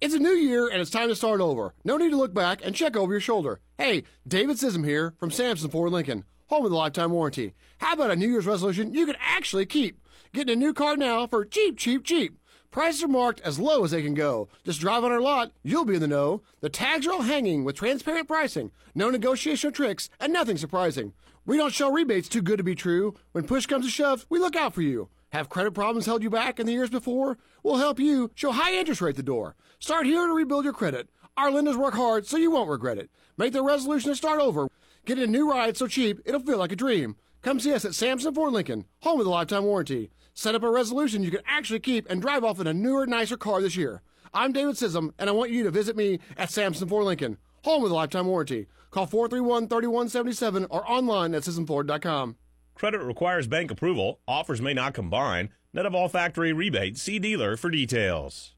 [0.00, 1.74] It's a new year and it's time to start over.
[1.82, 3.58] No need to look back and check over your shoulder.
[3.78, 7.52] Hey, David Sism here from Samson Ford Lincoln, home of the lifetime warranty.
[7.78, 10.00] How about a New Year's resolution you can actually keep?
[10.32, 12.38] Getting a new car now for cheap, cheap, cheap.
[12.70, 14.48] Prices are marked as low as they can go.
[14.62, 16.42] Just drive on our lot, you'll be in the know.
[16.60, 21.12] The tags are all hanging with transparent pricing, no negotiation tricks, and nothing surprising.
[21.44, 23.14] We don't show rebates too good to be true.
[23.32, 25.08] When push comes to shove, we look out for you.
[25.30, 27.36] Have credit problems held you back in the years before?
[27.62, 29.56] We'll help you show high interest rate at the door.
[29.78, 31.08] Start here to rebuild your credit.
[31.36, 33.10] Our lenders work hard so you won't regret it.
[33.36, 34.68] Make the resolution to start over.
[35.04, 37.16] Get a new ride so cheap it'll feel like a dream.
[37.42, 40.10] Come see us at Samson Ford Lincoln, home of the lifetime warranty.
[40.34, 43.36] Set up a resolution you can actually keep and drive off in a newer, nicer
[43.36, 44.02] car this year.
[44.34, 47.82] I'm David Sism, and I want you to visit me at Samson Ford Lincoln, home
[47.82, 48.66] of the lifetime warranty.
[48.90, 52.36] Call 431 3177 or online at SismFord.com.
[52.74, 54.20] Credit requires bank approval.
[54.28, 55.50] Offers may not combine.
[55.74, 57.02] Net of all factory rebates.
[57.02, 58.54] See dealer for details.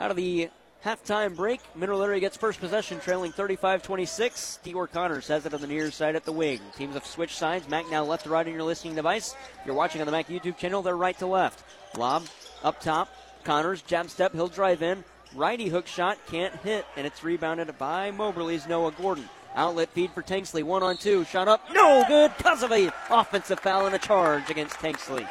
[0.00, 0.50] Out of the
[0.84, 4.60] halftime break, Mineral Area gets first possession, trailing 35-26.
[4.62, 6.60] Dior Connors has it on the near side at the wing.
[6.76, 7.68] Teams have switched sides.
[7.68, 9.34] Mac now left to right on your listening device.
[9.60, 11.64] If you're watching on the Mac YouTube channel, they're right to left.
[11.96, 12.26] Lob
[12.62, 13.08] up top.
[13.44, 14.34] Connors jab step.
[14.34, 15.04] He'll drive in.
[15.34, 19.28] Righty hook shot can't hit, and it's rebounded by Moberly's Noah Gordon.
[19.58, 20.62] Outlet feed for Tanksley.
[20.62, 21.24] One on two.
[21.24, 21.60] Shot up.
[21.72, 25.28] No good because of a offensive foul and a charge against Tanksley.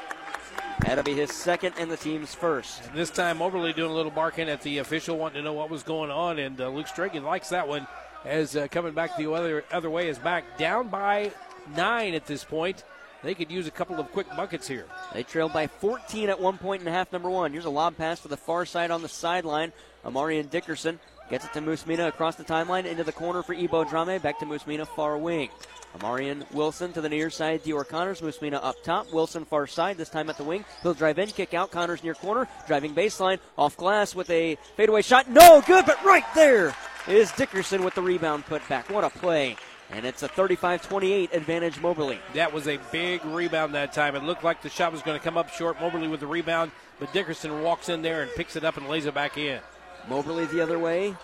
[0.81, 2.93] That'll be his second and the team's first.
[2.93, 5.81] This time, Moberly doing a little barking at the official, wanting to know what was
[5.81, 7.87] going on, and uh, Luke Strege likes that one.
[8.25, 11.31] As uh, coming back the other other way is back down by
[11.77, 12.83] nine at this point.
[13.23, 14.87] They could use a couple of quick buckets here.
[15.13, 17.53] They trailed by 14 at one point in half number one.
[17.53, 19.71] Here's a lob pass to the far side on the sideline.
[20.05, 20.99] Amarian Dickerson
[21.29, 24.19] gets it to Musmina across the timeline into the corner for Ebo Drame.
[24.19, 25.49] Back to Musmina far wing.
[25.97, 27.63] Amarian Wilson to the near side.
[27.63, 28.21] Dior Connors.
[28.21, 29.11] Musmina up top.
[29.13, 29.97] Wilson far side.
[29.97, 30.65] This time at the wing.
[30.83, 31.71] He'll drive in, kick out.
[31.71, 32.47] Connors near corner.
[32.67, 33.39] Driving baseline.
[33.57, 35.29] Off glass with a fadeaway shot.
[35.29, 36.75] No good, but right there
[37.07, 38.89] is Dickerson with the rebound put back.
[38.89, 39.55] What a play.
[39.89, 42.19] And it's a 35 28 advantage Moberly.
[42.33, 44.15] That was a big rebound that time.
[44.15, 45.79] It looked like the shot was going to come up short.
[45.79, 49.05] Moberly with the rebound, but Dickerson walks in there and picks it up and lays
[49.05, 49.61] it back in.
[50.09, 51.15] Moberly the other way.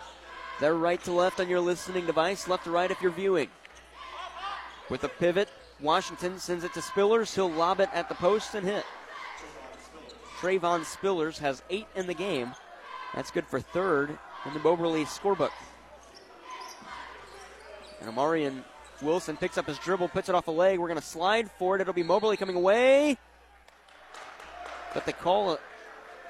[0.60, 3.50] They're right to left on your listening device, left to right if you're viewing.
[4.90, 7.34] With a pivot, Washington sends it to Spillers.
[7.34, 8.86] He'll lob it at the post and hit.
[10.40, 12.54] Trayvon Spillers has eight in the game.
[13.16, 15.52] That's good for third in the Moberly scorebook.
[18.02, 18.64] And Amarian
[19.02, 20.80] Wilson picks up his dribble, puts it off a leg.
[20.80, 21.82] We're going to slide for it.
[21.82, 23.18] It'll be Moberly coming away.
[24.94, 25.58] But they call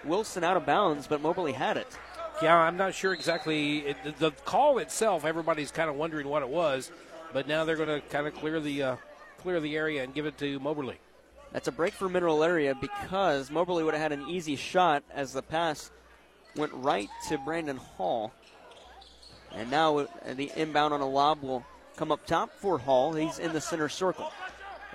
[0.04, 1.97] Wilson out of bounds, but Moberly had it.
[2.44, 3.80] Yeah, I'm not sure exactly.
[3.80, 6.91] It, the, call itself, everybody's kind of wondering what it was,
[7.32, 8.96] but now they're going to kind of clear the uh,
[9.38, 10.98] clear the area and give it to Moberly.
[11.54, 15.32] That's a break for Mineral Area because Moberly would have had an easy shot as
[15.32, 15.89] the pass
[16.58, 18.34] went right to Brandon Hall.
[19.54, 21.66] And now uh, the inbound on a lob will
[21.96, 23.14] come up top for Hall.
[23.14, 24.34] He's in the center circle.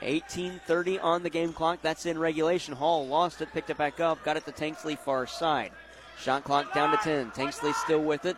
[0.02, 1.78] 18:30 on the game clock.
[1.80, 2.74] That's in regulation.
[2.74, 5.72] Hall lost it, picked it back up, got it to Tanksley far side.
[6.20, 7.30] Shot clock down to 10.
[7.30, 8.36] Tanksley still with it.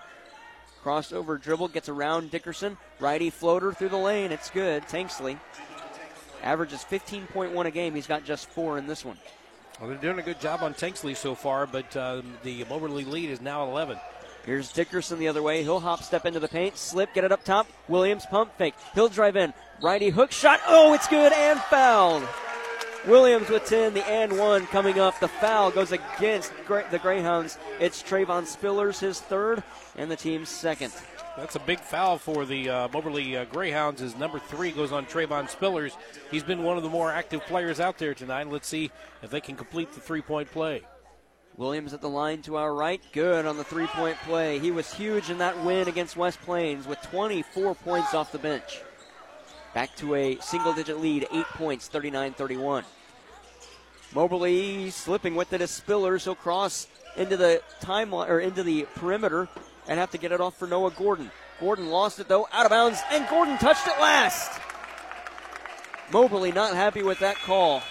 [0.84, 2.76] Crossover dribble gets around Dickerson.
[2.98, 4.32] Righty floater through the lane.
[4.32, 4.82] It's good.
[4.84, 5.38] Tanksley
[6.42, 7.94] averages 15.1 a game.
[7.94, 9.18] He's got just four in this one.
[9.78, 13.30] Well, they're doing a good job on Tanksley so far, but uh, the Moberly lead
[13.30, 13.98] is now 11.
[14.44, 15.62] Here's Dickerson the other way.
[15.62, 17.66] He'll hop step into the paint, slip, get it up top.
[17.88, 18.74] Williams pump fake.
[18.94, 19.52] He'll drive in.
[19.82, 20.60] Righty hook shot.
[20.66, 22.26] Oh, it's good and fouled.
[23.06, 25.18] Williams with 10, the and one coming up.
[25.20, 27.58] The foul goes against the Greyhounds.
[27.78, 29.62] It's Trayvon Spillers, his third,
[29.96, 30.92] and the team's second.
[31.36, 34.02] That's a big foul for the uh, Moberly uh, Greyhounds.
[34.02, 35.96] As number three goes on Trayvon Spillers.
[36.30, 38.50] He's been one of the more active players out there tonight.
[38.50, 38.90] Let's see
[39.22, 40.82] if they can complete the three point play.
[41.56, 43.00] Williams at the line to our right.
[43.12, 44.58] Good on the three point play.
[44.58, 48.80] He was huge in that win against West Plains with 24 points off the bench.
[49.74, 52.84] Back to a single digit lead, eight points, 39 31.
[54.14, 56.24] Moberly slipping with it as Spillers.
[56.24, 59.48] He'll cross into the timeline or into the perimeter
[59.86, 61.30] and have to get it off for Noah Gordon.
[61.60, 64.60] Gordon lost it though, out of bounds, and Gordon touched it last.
[66.12, 67.82] Moberly not happy with that call.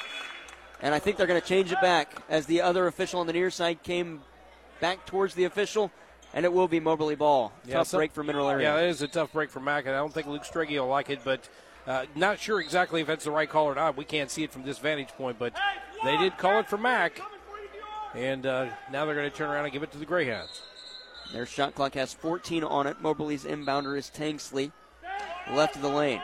[0.81, 3.33] And I think they're going to change it back as the other official on the
[3.33, 4.21] near side came
[4.79, 5.91] back towards the official,
[6.33, 7.51] and it will be Moberly ball.
[7.65, 8.69] Yeah, tough some- break for Mineral Area.
[8.69, 10.87] Yeah, that is a tough break for Mack, and I don't think Luke Strege will
[10.87, 11.47] like it, but
[11.87, 13.97] uh, not sure exactly if that's the right call or not.
[13.97, 15.53] We can't see it from this vantage point, but
[16.03, 17.21] they did call it for Mack,
[18.13, 20.61] and uh, now they're going to turn around and give it to the Greyhounds.
[21.33, 23.01] Their shot clock has 14 on it.
[23.01, 24.71] Moberly's inbounder is Tanksley,
[25.51, 26.21] left of the lane.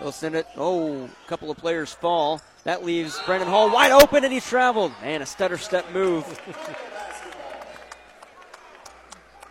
[0.00, 0.46] They'll send it.
[0.56, 2.42] Oh, a couple of players fall.
[2.64, 4.92] That leaves Brandon Hall wide open, and he's traveled.
[5.00, 6.24] Man, a stutter step move.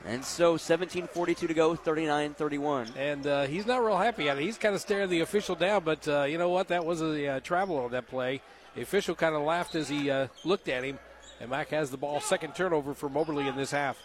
[0.05, 2.95] and so 17:42 to go, 39-31.
[2.95, 4.43] And uh, he's not real happy at it.
[4.43, 6.67] He's kind of staring the official down, but uh, you know what?
[6.67, 8.41] That was a uh, travel on that play.
[8.75, 10.99] The official kind of laughed as he uh, looked at him,
[11.41, 12.19] and Mack has the ball.
[12.21, 13.97] Second turnover for Moberly in this half.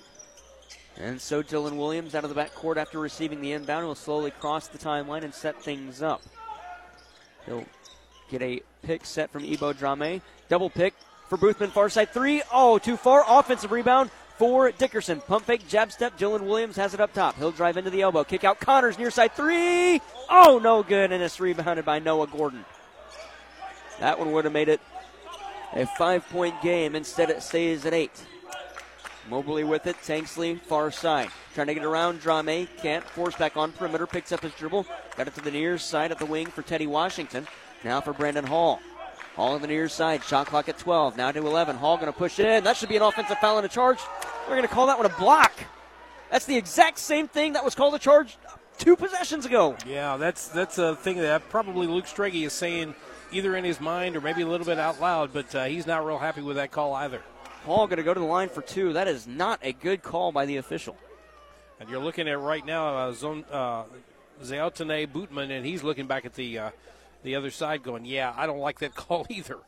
[0.96, 4.30] And so Dylan Williams out of the back court after receiving the inbound will slowly
[4.30, 6.22] cross the timeline and set things up.
[7.46, 7.64] He'll
[8.30, 10.22] get a pick set from Ebo Drame.
[10.48, 10.94] Double pick
[11.28, 12.42] for Boothman, far side three.
[12.52, 13.24] Oh, too far.
[13.28, 14.10] Offensive rebound
[14.40, 15.20] for Dickerson.
[15.20, 16.18] Pump fake, jab step.
[16.18, 17.36] Dylan Williams has it up top.
[17.36, 18.24] He'll drive into the elbow.
[18.24, 20.00] Kick out Connors near side three.
[20.30, 21.12] Oh, no good.
[21.12, 22.64] And it's rebounded by Noah Gordon.
[24.00, 24.80] That one would have made it
[25.74, 26.96] a five point game.
[26.96, 28.24] Instead, it stays at eight.
[29.28, 29.96] Moberly with it.
[29.96, 31.28] Tanksley, far side.
[31.52, 32.66] Trying to get around Drame.
[32.78, 33.04] Can't.
[33.04, 34.06] Force back on perimeter.
[34.06, 34.86] Picks up his dribble.
[35.18, 37.46] Got it to the near side at the wing for Teddy Washington.
[37.84, 38.80] Now for Brandon Hall.
[39.36, 40.22] Hall on the near side.
[40.24, 41.16] Shot clock at 12.
[41.16, 41.76] Now to 11.
[41.76, 42.64] Hall going to push it in.
[42.64, 43.98] That should be an offensive foul and a charge.
[44.48, 45.52] We're going to call that one a block.
[46.30, 48.36] That's the exact same thing that was called a charge
[48.78, 49.76] two possessions ago.
[49.86, 52.94] Yeah, that's that's a thing that probably Luke Strege is saying
[53.32, 56.04] either in his mind or maybe a little bit out loud, but uh, he's not
[56.04, 57.22] real happy with that call either.
[57.64, 58.94] Hall going to go to the line for two.
[58.94, 60.96] That is not a good call by the official.
[61.78, 63.12] And you're looking at right now uh,
[63.50, 63.84] uh,
[64.40, 66.70] Boothman, and he's looking back at the uh,
[67.22, 69.58] the other side, going, "Yeah, I don't like that call either."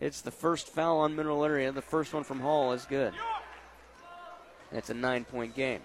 [0.00, 1.70] It's the first foul on Mineral Area.
[1.70, 3.12] The first one from Hall is good.
[4.72, 5.80] It's a nine point game.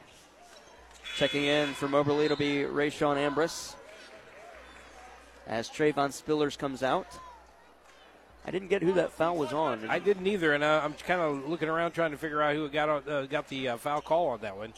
[1.15, 3.75] Checking in for Moberly, it'll be Rayshawn Ambrose.
[5.47, 7.07] As Trayvon Spillers comes out.
[8.45, 9.87] I didn't get who that foul was on.
[9.89, 12.69] I didn't either, and uh, I'm kind of looking around trying to figure out who
[12.69, 14.73] got on, uh, got the uh, foul call on that one.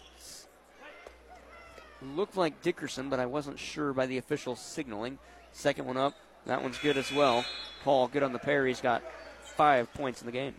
[2.01, 5.19] Looked like Dickerson, but I wasn't sure by the official signaling.
[5.51, 6.13] Second one up.
[6.45, 7.45] That one's good as well.
[7.83, 8.65] Hall, good on the pair.
[8.65, 9.03] He's got
[9.43, 10.55] five points in the game.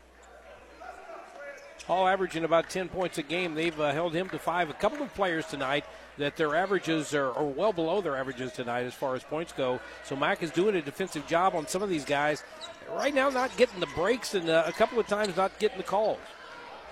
[1.86, 3.54] Hall averaging about 10 points a game.
[3.54, 4.70] They've uh, held him to five.
[4.70, 5.84] A couple of players tonight
[6.18, 9.80] that their averages are, are, well below their averages tonight as far as points go.
[10.04, 12.44] So Mack is doing a defensive job on some of these guys.
[12.90, 15.84] Right now, not getting the breaks and uh, a couple of times not getting the
[15.84, 16.18] calls.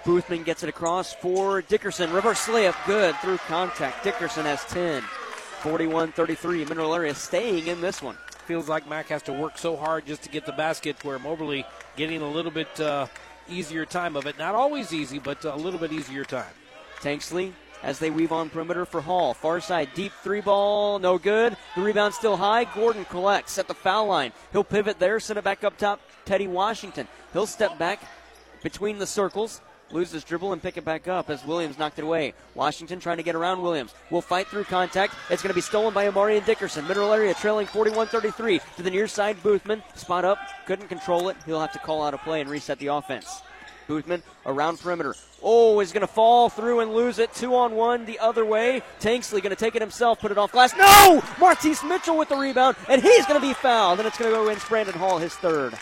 [0.05, 2.11] Boothman gets it across for Dickerson.
[2.13, 4.03] Reverse layup, good through contact.
[4.03, 5.03] Dickerson has 10.
[5.61, 6.65] 41 33.
[6.65, 8.17] Mineral Area staying in this one.
[8.47, 11.65] Feels like Mack has to work so hard just to get the basket, where Moberly
[11.97, 13.07] getting a little bit uh,
[13.49, 14.39] easier time of it.
[14.39, 16.53] Not always easy, but a little bit easier time.
[17.01, 17.53] Tanksley
[17.83, 19.35] as they weave on perimeter for Hall.
[19.35, 21.57] Far side, deep three ball, no good.
[21.77, 22.65] The rebound still high.
[22.65, 24.33] Gordon collects at the foul line.
[24.53, 26.01] He'll pivot there, send it back up top.
[26.25, 27.07] Teddy Washington.
[27.33, 28.03] He'll step back
[28.63, 29.61] between the circles.
[29.93, 32.33] Lose his dribble and pick it back up as Williams knocked it away.
[32.55, 33.95] Washington trying to get around Williams.
[34.11, 35.15] Will fight through contact.
[35.31, 36.87] It's going to be stolen by Amarian Dickerson.
[36.87, 39.37] Mineral area trailing 41 33 to the near side.
[39.43, 39.83] Boothman.
[39.97, 40.39] Spot up.
[40.67, 41.37] Couldn't control it.
[41.45, 43.43] He'll have to call out a play and reset the offense.
[43.89, 45.17] Boothman around perimeter.
[45.43, 47.35] Oh, is going to fall through and lose it.
[47.35, 48.83] Two on one the other way.
[49.01, 50.77] Tanksley going to take it himself, put it off glass.
[50.77, 51.23] No!
[51.41, 53.99] Martise Mitchell with the rebound, and he's going to be fouled.
[53.99, 55.75] And it's going to go against Brandon Hall, his third.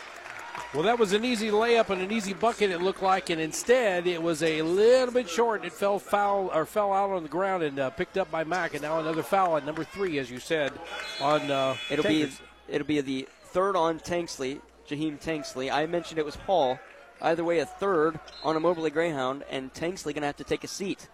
[0.75, 2.71] Well, that was an easy layup and an easy bucket.
[2.71, 5.65] It looked like, and instead it was a little bit short.
[5.65, 8.75] It fell foul or fell out on the ground and uh, picked up by Mack,
[8.75, 10.75] and now another foul at number three, as you said.
[11.23, 12.39] On uh, it'll Tankers.
[12.39, 15.73] be it'll be the third on Tanksley, Jaheim Tanksley.
[15.73, 16.79] I mentioned it was Hall.
[17.23, 20.65] Either way, a third on a Moberly Greyhound, and Tanksley going to have to take
[20.65, 21.09] a seat.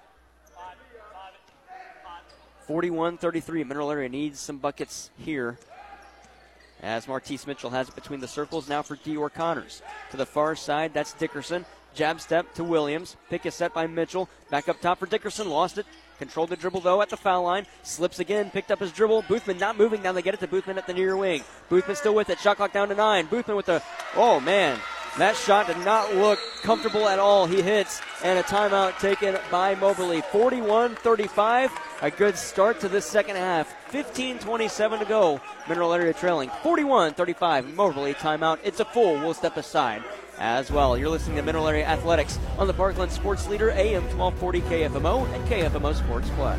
[2.66, 3.62] 41 33.
[3.62, 5.58] Mineral Area needs some buckets here.
[6.84, 9.80] As Martise Mitchell has it between the circles now for Dior Connors.
[10.10, 11.64] To the far side, that's Dickerson.
[11.94, 13.16] Jab step to Williams.
[13.30, 14.28] Pick is set by Mitchell.
[14.50, 15.48] Back up top for Dickerson.
[15.48, 15.86] Lost it.
[16.18, 17.66] Controlled the dribble though at the foul line.
[17.84, 18.50] Slips again.
[18.50, 19.22] Picked up his dribble.
[19.22, 20.02] Boothman not moving.
[20.02, 21.42] Now they get it to Boothman at the near wing.
[21.70, 22.38] Boothman still with it.
[22.38, 23.28] Shot clock down to nine.
[23.28, 23.82] Boothman with the.
[24.14, 24.78] Oh man.
[25.16, 27.46] That shot did not look comfortable at all.
[27.46, 30.22] He hits, and a timeout taken by Moberly.
[30.32, 31.70] 41 35.
[32.02, 33.74] A good start to this second half.
[33.94, 35.40] 15 27 to go.
[35.68, 37.76] Mineral Area trailing 41 35.
[37.76, 38.58] Moberly timeout.
[38.64, 39.14] It's a full.
[39.14, 40.02] We'll step aside
[40.40, 40.98] as well.
[40.98, 45.48] You're listening to Mineral Area Athletics on the Parkland Sports Leader, AM 1240 KFMO and
[45.48, 46.58] KFMO Sports Plus.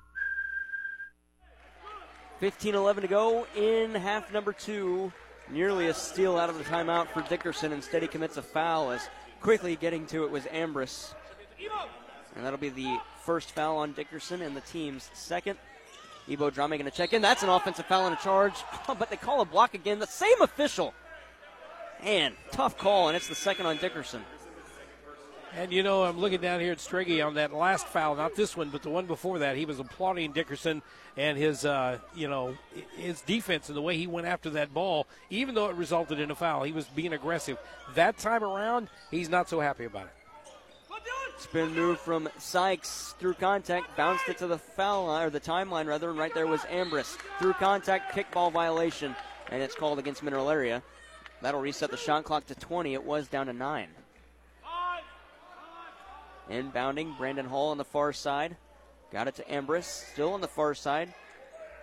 [2.41, 5.13] 15 11 to go in half number two.
[5.51, 7.71] Nearly a steal out of the timeout for Dickerson.
[7.71, 9.07] Instead, he commits a foul as
[9.41, 11.13] quickly getting to it was Ambrose.
[12.35, 15.59] And that'll be the first foul on Dickerson and the team's second.
[16.27, 17.21] Ebo Drame going to check in.
[17.21, 18.55] That's an offensive foul and a charge,
[18.87, 19.99] but they call a block again.
[19.99, 20.95] The same official.
[22.01, 24.23] And tough call, and it's the second on Dickerson.
[25.53, 28.55] And you know, I'm looking down here at Striggy on that last foul, not this
[28.55, 29.57] one, but the one before that.
[29.57, 30.81] He was applauding Dickerson
[31.17, 32.57] and his, uh, you know,
[32.95, 36.31] his defense and the way he went after that ball, even though it resulted in
[36.31, 36.63] a foul.
[36.63, 37.57] He was being aggressive.
[37.95, 40.13] That time around, he's not so happy about it.
[41.37, 45.87] Spin move from Sykes through contact, bounced it to the foul line, or the timeline
[45.87, 47.17] rather, and right there was Ambrose.
[47.39, 49.15] Through contact, kickball violation,
[49.49, 50.83] and it's called against Mineral Area.
[51.41, 52.93] That'll reset the shot clock to 20.
[52.93, 53.87] It was down to 9.
[56.49, 58.57] Inbounding, Brandon Hall on the far side.
[59.11, 61.13] Got it to Ambrose, still on the far side.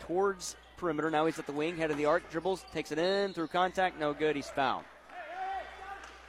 [0.00, 1.10] Towards perimeter.
[1.10, 3.98] Now he's at the wing, head of the arc, dribbles, takes it in through contact.
[3.98, 4.36] No good.
[4.36, 4.84] He's fouled.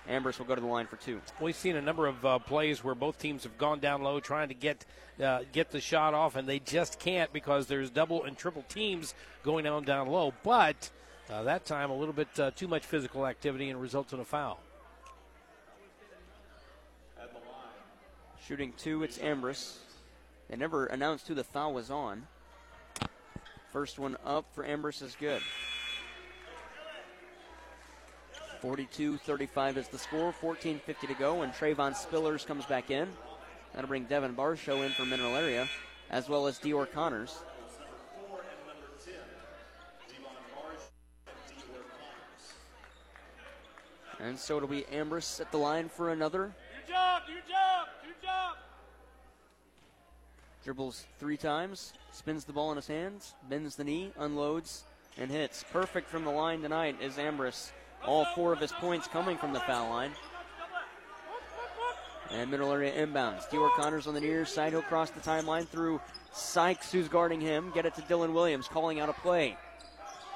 [0.08, 1.22] Ambrose will go to the line for two.
[1.40, 4.48] We've seen a number of uh, plays where both teams have gone down low trying
[4.48, 4.84] to get
[5.24, 9.14] uh, get the shot off, and they just can't because there's double and triple teams
[9.44, 10.34] going on down low.
[10.44, 10.90] But
[11.30, 14.26] uh, that time, a little bit uh, too much physical activity and results in a
[14.26, 14.60] foul.
[18.50, 19.78] Shooting two, it's Ambrose.
[20.50, 22.26] They never announced who the foul was on.
[23.72, 25.44] First one up for Ambrose is good.
[28.60, 33.08] 42 35 is the score, 14 50 to go, and Trayvon Spillers comes back in.
[33.76, 35.70] That'll bring Devin Barshow in for Mineral Area,
[36.10, 37.44] as well as Dior Connors.
[44.20, 46.52] And so it'll be Ambrose at the line for another.
[46.88, 47.90] Your job, your job.
[50.64, 54.84] Dribbles three times, spins the ball in his hands, bends the knee, unloads,
[55.18, 55.64] and hits.
[55.72, 57.72] Perfect from the line tonight is Ambrose.
[58.06, 60.12] All four of his points coming from the foul line.
[62.32, 63.50] And middle area inbounds.
[63.50, 64.74] Dior Connors on the near side.
[64.74, 66.00] He'll cross the timeline through
[66.32, 67.72] Sykes, who's guarding him.
[67.74, 69.58] Get it to Dylan Williams, calling out a play.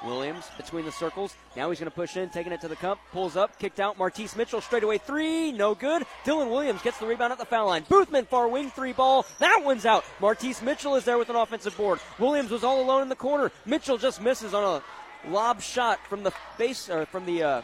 [0.04, 1.34] Williams between the circles.
[1.56, 2.98] Now he's going to push in, taking it to the cup.
[3.12, 3.98] Pulls up, kicked out.
[3.98, 5.52] Martise Mitchell straight away three.
[5.52, 6.04] No good.
[6.24, 7.84] Dylan Williams gets the rebound at the foul line.
[7.84, 9.26] Boothman far wing three ball.
[9.38, 10.04] That one's out.
[10.20, 12.00] Martise Mitchell is there with an offensive board.
[12.18, 13.50] Williams was all alone in the corner.
[13.64, 17.62] Mitchell just misses on a lob shot from the base or from the uh,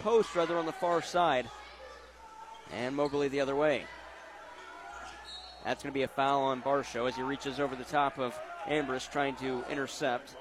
[0.00, 1.48] post rather on the far side.
[2.72, 3.84] And Moberly the other way.
[5.64, 8.38] That's going to be a foul on Barshow as he reaches over the top of
[8.66, 10.34] Ambrose trying to intercept.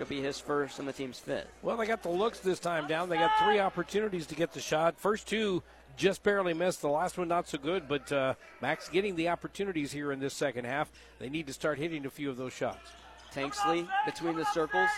[0.00, 1.48] It'll be his first and the team's fifth.
[1.60, 3.08] Well, they got the looks this time down.
[3.08, 4.96] They got three opportunities to get the shot.
[4.96, 5.64] First two
[5.96, 6.82] just barely missed.
[6.82, 10.34] The last one not so good, but uh, Max getting the opportunities here in this
[10.34, 10.88] second half.
[11.18, 12.90] They need to start hitting a few of those shots.
[13.34, 14.88] Tanksley between the circles.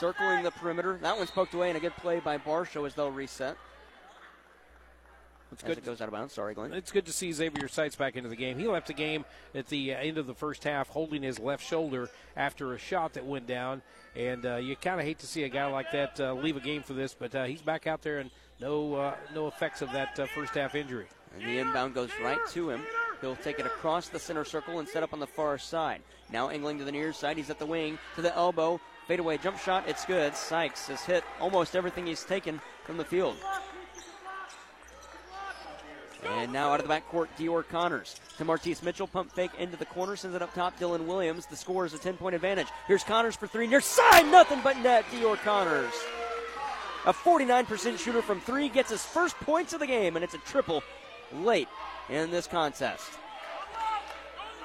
[0.00, 0.98] circling the perimeter.
[1.02, 3.56] That one's poked away, and a good play by Barshow as they'll reset.
[5.52, 5.78] It's good.
[5.78, 6.34] it goes out of bounds.
[6.34, 6.72] Sorry, Glenn.
[6.72, 8.58] It's good to see Xavier Sykes back into the game.
[8.58, 12.10] He left the game at the end of the first half holding his left shoulder
[12.36, 13.82] after a shot that went down.
[14.14, 16.60] And uh, you kind of hate to see a guy like that uh, leave a
[16.60, 18.30] game for this, but uh, he's back out there and
[18.60, 21.06] no uh, no effects of that uh, first half injury.
[21.34, 22.82] And the inbound goes right to him.
[23.20, 26.02] He'll take it across the center circle and set up on the far side.
[26.32, 27.36] Now angling to the near side.
[27.36, 28.80] He's at the wing to the elbow.
[29.06, 29.84] Fadeaway jump shot.
[29.88, 30.36] It's good.
[30.36, 33.36] Sykes has hit almost everything he's taken from the field.
[36.26, 39.06] And now out of the backcourt, Dior Connors to Martise Mitchell.
[39.06, 40.78] Pump fake into the corner, sends it up top.
[40.78, 41.46] Dylan Williams.
[41.46, 42.66] The score is a 10 point advantage.
[42.86, 44.26] Here's Connors for three near side.
[44.26, 45.04] Nothing but net.
[45.12, 45.94] Dior Connors.
[47.06, 50.38] A 49% shooter from three gets his first points of the game, and it's a
[50.38, 50.82] triple
[51.32, 51.68] late
[52.08, 53.10] in this contest.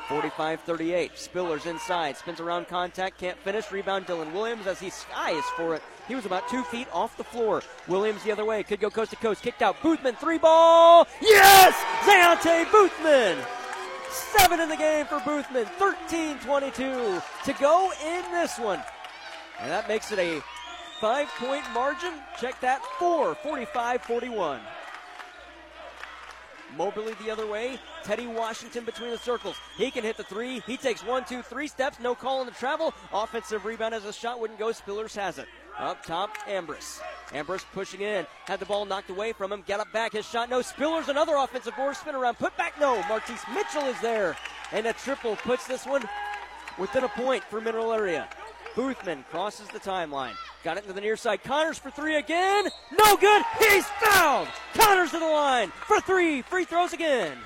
[0.09, 1.11] 45 38.
[1.13, 2.17] Spillers inside.
[2.17, 3.19] Spins around contact.
[3.19, 3.71] Can't finish.
[3.71, 5.83] Rebound Dylan Williams as he skies for it.
[6.07, 7.61] He was about two feet off the floor.
[7.87, 8.63] Williams the other way.
[8.63, 9.41] Could go coast to coast.
[9.41, 9.77] Kicked out.
[9.77, 10.17] Boothman.
[10.17, 11.07] Three ball.
[11.21, 11.73] Yes!
[12.01, 13.37] Zayante Boothman.
[14.09, 15.65] Seven in the game for Boothman.
[15.65, 18.81] 13 22 to go in this one.
[19.59, 20.41] And that makes it a
[20.99, 22.13] five point margin.
[22.39, 22.81] Check that.
[22.99, 23.35] Four.
[23.35, 24.59] 45 41.
[26.77, 27.79] Moberly the other way.
[28.03, 29.55] Teddy Washington between the circles.
[29.77, 30.59] He can hit the three.
[30.61, 31.99] He takes one, two, three steps.
[31.99, 32.93] No call on the travel.
[33.13, 34.69] Offensive rebound as a shot wouldn't go.
[34.69, 35.47] Spillers has it.
[35.79, 37.01] Up top, Ambrose.
[37.33, 38.25] Ambrose pushing in.
[38.45, 39.63] Had the ball knocked away from him.
[39.65, 40.13] Get up back.
[40.13, 40.49] His shot.
[40.49, 40.59] No.
[40.59, 41.95] Spillers another offensive board.
[41.95, 42.37] Spin around.
[42.37, 42.79] Put back.
[42.79, 43.01] No.
[43.09, 44.37] Martise Mitchell is there.
[44.71, 46.03] And a triple puts this one
[46.77, 48.29] within a point for Mineral Area.
[48.75, 50.33] Boothman crosses the timeline.
[50.63, 51.43] Got it into the near side.
[51.43, 52.69] Connors for three again.
[52.97, 53.43] No good.
[53.59, 54.47] He's fouled.
[54.73, 56.41] Connors to the line for three.
[56.43, 57.37] Free throws again.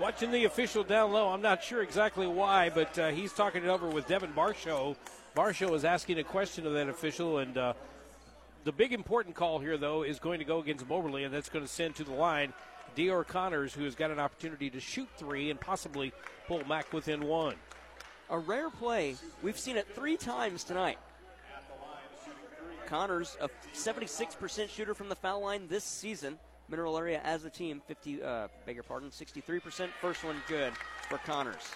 [0.00, 3.68] Watching the official down low, I'm not sure exactly why, but uh, he's talking it
[3.68, 4.96] over with Devin Barshow.
[5.36, 7.74] Barshow is asking a question of that official, and uh,
[8.64, 11.66] the big important call here, though, is going to go against Moberly, and that's going
[11.66, 12.54] to send to the line
[12.96, 16.14] Dior Connors, who has got an opportunity to shoot three and possibly
[16.48, 17.56] pull Mac within one.
[18.30, 19.16] A rare play.
[19.42, 20.96] We've seen it three times tonight.
[22.86, 26.38] Connors, a 76% shooter from the foul line this season.
[26.70, 29.88] Mineral Area as a team, 50, uh, beg your pardon, 63%.
[30.00, 30.72] First one good
[31.08, 31.68] for Connors.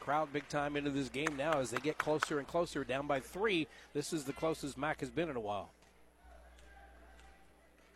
[0.00, 3.20] Crowd big time into this game now as they get closer and closer, down by
[3.20, 3.66] three.
[3.92, 5.70] This is the closest Mac has been in a while.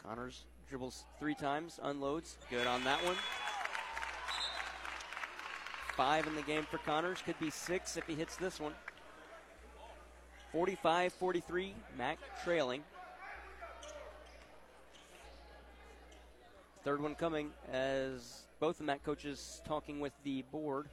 [0.03, 2.37] Connors dribbles three times, unloads.
[2.51, 3.17] Good on that one.
[5.97, 7.23] Five in the game for Connors.
[7.23, 8.73] Could be six if he hits this one.
[10.53, 11.75] 45 43.
[11.97, 12.83] Mac trailing.
[16.83, 20.89] Third one coming as both the Mac coaches talking with the board.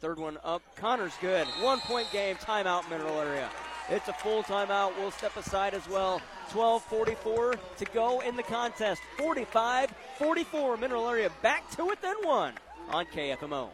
[0.00, 0.62] Third one up.
[0.76, 1.46] Connors good.
[1.60, 2.36] One point game.
[2.36, 3.48] Timeout, Mineral Area.
[3.88, 4.96] It's a full timeout.
[4.98, 6.20] We'll step aside as well.
[6.50, 9.00] 12:44 to go in the contest.
[9.18, 10.76] 45 44.
[10.76, 12.54] Mineral Area back to it, then one
[12.90, 13.70] on KFMO.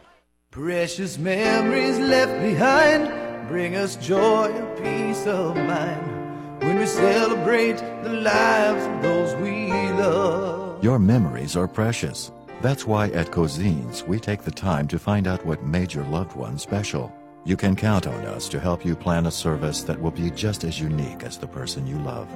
[0.51, 8.13] Precious memories left behind bring us joy and peace of mind when we celebrate the
[8.13, 10.66] lives of those we love.
[10.81, 12.31] Your memories are precious.
[12.61, 16.35] That's why at Cozean's, we take the time to find out what made your loved
[16.35, 17.11] one special.
[17.45, 20.63] You can count on us to help you plan a service that will be just
[20.63, 22.29] as unique as the person you love.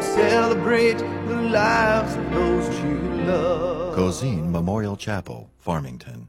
[0.00, 3.96] Celebrate the lives of those you love.
[3.96, 6.28] Cozean Memorial Chapel, Farmington.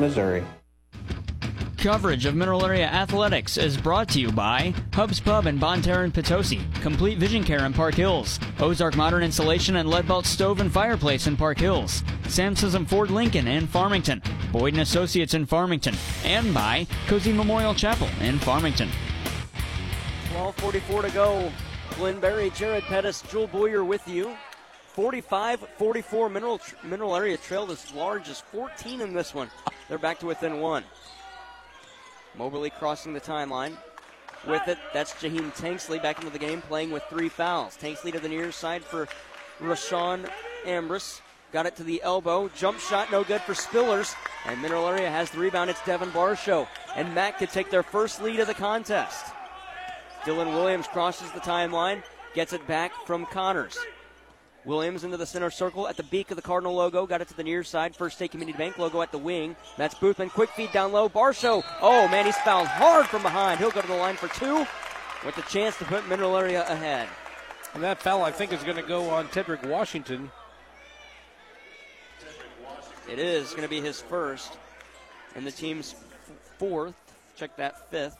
[0.00, 0.44] Missouri.
[1.80, 6.04] Coverage of Mineral Area Athletics is brought to you by Hubs Pub in Bonne Terre
[6.04, 10.70] and Potosi, Complete Vision Care in Park Hills, Ozark Modern Installation and Leadbelt Stove and
[10.70, 14.20] Fireplace in Park Hills, Samson's and Ford Lincoln in Farmington,
[14.52, 18.90] Boyd and Associates in Farmington, and by Cozean Memorial Chapel in Farmington.
[20.34, 21.50] 12:44 to go.
[21.96, 24.36] Glenn Berry, Jared Pettis, Jewel Boyer with you.
[24.96, 29.50] 45-44 mineral mineral area trailed as large as 14 in this one.
[29.88, 30.84] They're back to within one.
[32.36, 33.76] Moberly crossing the timeline.
[34.46, 37.76] With it, that's Jaheim Tanksley back into the game, playing with three fouls.
[37.76, 39.06] Tanksley to the near side for
[39.60, 40.28] Rashawn
[40.64, 41.20] Ambrose.
[41.52, 42.48] got it to the elbow.
[42.56, 44.14] Jump shot, no good for Spillers.
[44.46, 45.68] And Mineral Area has the rebound.
[45.68, 46.66] It's Devin Barshow.
[46.96, 49.26] And Mac could take their first lead of the contest.
[50.22, 52.02] Dylan Williams crosses the timeline,
[52.34, 53.78] gets it back from Connors.
[54.64, 57.06] Williams into the center circle at the beak of the Cardinal logo.
[57.06, 57.96] Got it to the near side.
[57.96, 59.56] First State Community Bank logo at the wing.
[59.76, 60.30] That's Boothman.
[60.30, 61.08] Quick feed down low.
[61.08, 61.62] Barshow.
[61.80, 63.58] Oh, man, he's fouled hard from behind.
[63.58, 64.66] He'll go to the line for two
[65.24, 67.08] with the chance to put Mineral Area ahead.
[67.74, 70.30] And that foul, I think, is going to go on Tedrick Washington.
[73.08, 74.56] It is going to be his first,
[75.34, 75.94] and the team's
[76.58, 76.94] fourth.
[77.36, 78.16] Check that fifth.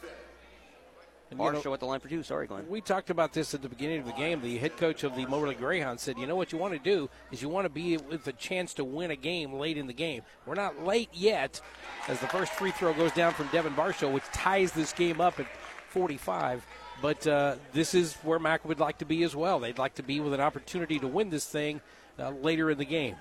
[1.39, 2.23] Barshow at the line for two.
[2.23, 2.67] Sorry, Glenn.
[2.69, 4.41] We talked about this at the beginning of the game.
[4.41, 7.09] The head coach of the Moberly Greyhounds said, "You know what you want to do
[7.31, 9.93] is you want to be with a chance to win a game late in the
[9.93, 10.23] game.
[10.47, 11.61] We're not late yet,
[12.09, 15.39] as the first free throw goes down from Devin Barshow, which ties this game up
[15.39, 15.47] at
[15.91, 16.67] 45.
[17.03, 19.59] But uh, this is where Mac would like to be as well.
[19.59, 21.81] They'd like to be with an opportunity to win this thing
[22.19, 23.17] uh, later in the game.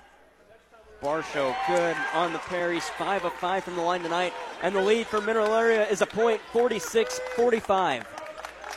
[1.00, 2.72] Barshow good on the pair.
[2.72, 4.32] He's 5 of 5 from the line tonight.
[4.62, 8.06] And the lead for Mineral Area is a point 46 45.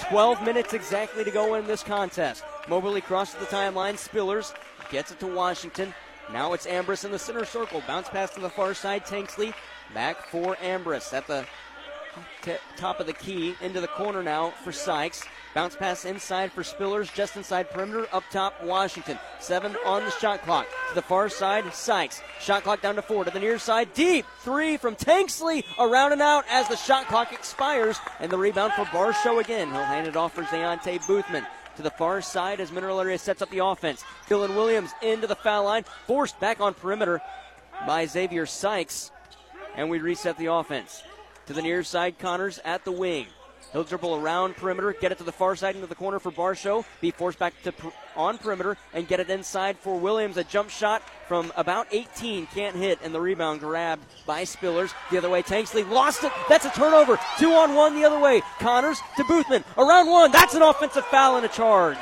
[0.09, 2.43] 12 minutes exactly to go in this contest.
[2.67, 3.95] Moberly crosses the timeline.
[3.95, 4.53] Spillers
[4.89, 5.93] gets it to Washington.
[6.31, 7.83] Now it's Ambrose in the center circle.
[7.87, 9.05] Bounce pass to the far side.
[9.05, 9.53] Tanksley
[9.93, 11.45] back for Ambrose at the
[12.43, 13.55] t- top of the key.
[13.61, 15.23] Into the corner now for Sykes.
[15.55, 18.07] Bounce pass inside for Spillers, just inside perimeter.
[18.11, 19.19] Up top, Washington.
[19.39, 20.65] Seven on the shot clock.
[20.89, 22.21] To the far side, Sykes.
[22.39, 23.23] Shot clock down to four.
[23.23, 24.25] To the near side, deep.
[24.39, 25.63] Three from Tanksley.
[25.79, 27.99] Around and out as the shot clock expires.
[28.19, 29.69] And the rebound for Barshow again.
[29.71, 31.45] He'll hand it off for Zayante Boothman.
[31.77, 34.03] To the far side as Mineral Area sets up the offense.
[34.27, 35.83] Dylan Williams into the foul line.
[36.07, 37.21] Forced back on perimeter
[37.85, 39.11] by Xavier Sykes.
[39.75, 41.03] And we reset the offense.
[41.47, 43.27] To the near side, Connors at the wing.
[43.73, 46.85] He'll dribble around perimeter, get it to the far side into the corner for Barshow,
[47.01, 50.37] be forced back to per- on perimeter, and get it inside for Williams.
[50.37, 54.93] A jump shot from about 18 can't hit, and the rebound grabbed by Spillers.
[55.09, 56.31] The other way, Tanksley lost it.
[56.47, 57.17] That's a turnover.
[57.39, 58.43] Two on one the other way.
[58.59, 59.63] Connors to Boothman.
[59.75, 60.31] Around one.
[60.31, 61.97] That's an offensive foul and a charge.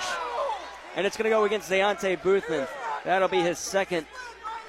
[0.97, 2.67] And it's going to go against Zayante Boothman.
[3.05, 4.05] That'll be his second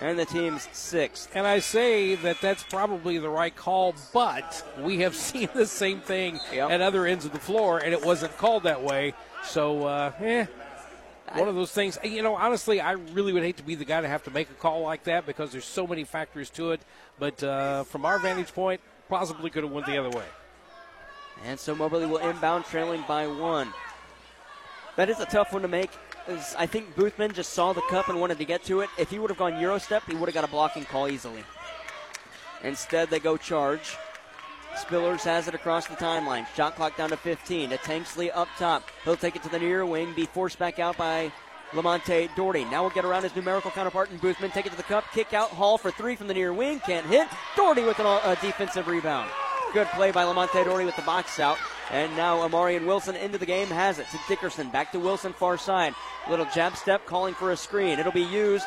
[0.03, 1.31] and the team's sixth.
[1.35, 6.01] And I say that that's probably the right call, but we have seen the same
[6.01, 6.71] thing yep.
[6.71, 9.15] at other ends of the floor, and it wasn't called that way.
[9.45, 10.47] So, uh, eh.
[11.35, 14.03] One of those things, you know, honestly, I really would hate to be the guy
[14.03, 16.83] to have to make a call like that because there's so many factors to it.
[17.19, 20.27] But uh, from our vantage point, possibly could have went the other way.
[21.47, 23.73] And so Moberly will inbound, trailing by one.
[24.97, 25.91] That is a tough one to make
[26.29, 28.91] is I think Boothman just saw the cup and wanted to get to it.
[28.99, 31.45] If he would have gone Euro step, he would have got a blocking call easily.
[32.63, 33.97] Instead, they go charge.
[34.75, 36.47] Spillers has it across the timeline.
[36.55, 37.71] Shot clock down to 15.
[37.71, 38.89] To Tanksley up top.
[39.05, 41.31] He'll take it to the near wing, be forced back out by
[41.73, 42.65] Lamonte Doherty.
[42.65, 44.53] Now we'll get around his numerical counterpart in Boothman.
[44.53, 45.05] Take it to the cup.
[45.13, 45.51] Kick out.
[45.51, 46.81] Hall for three from the near wing.
[46.81, 47.29] Can't hit.
[47.57, 49.31] Doherty with a defensive rebound.
[49.73, 51.57] Good play by Lamonte Doherty with the box out.
[51.91, 54.69] And now Amarian Wilson into the game has it to Dickerson.
[54.69, 55.95] Back to Wilson, far side.
[56.29, 57.99] Little jab step calling for a screen.
[57.99, 58.67] It'll be used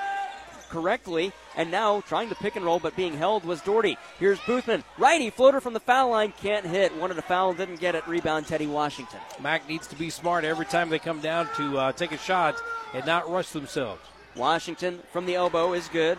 [0.70, 1.32] correctly.
[1.56, 4.00] And now trying to pick and roll, but being held was Doherty.
[4.18, 4.84] Here's Boothman.
[4.98, 6.34] Righty floater from the foul line.
[6.42, 6.96] Can't hit.
[6.98, 8.08] Wanted to foul, didn't get it.
[8.08, 9.20] Rebound Teddy Washington.
[9.40, 12.56] Mac needs to be smart every time they come down to uh, take a shot
[12.96, 14.02] and not rush themselves.
[14.36, 16.18] Washington from the elbow is good.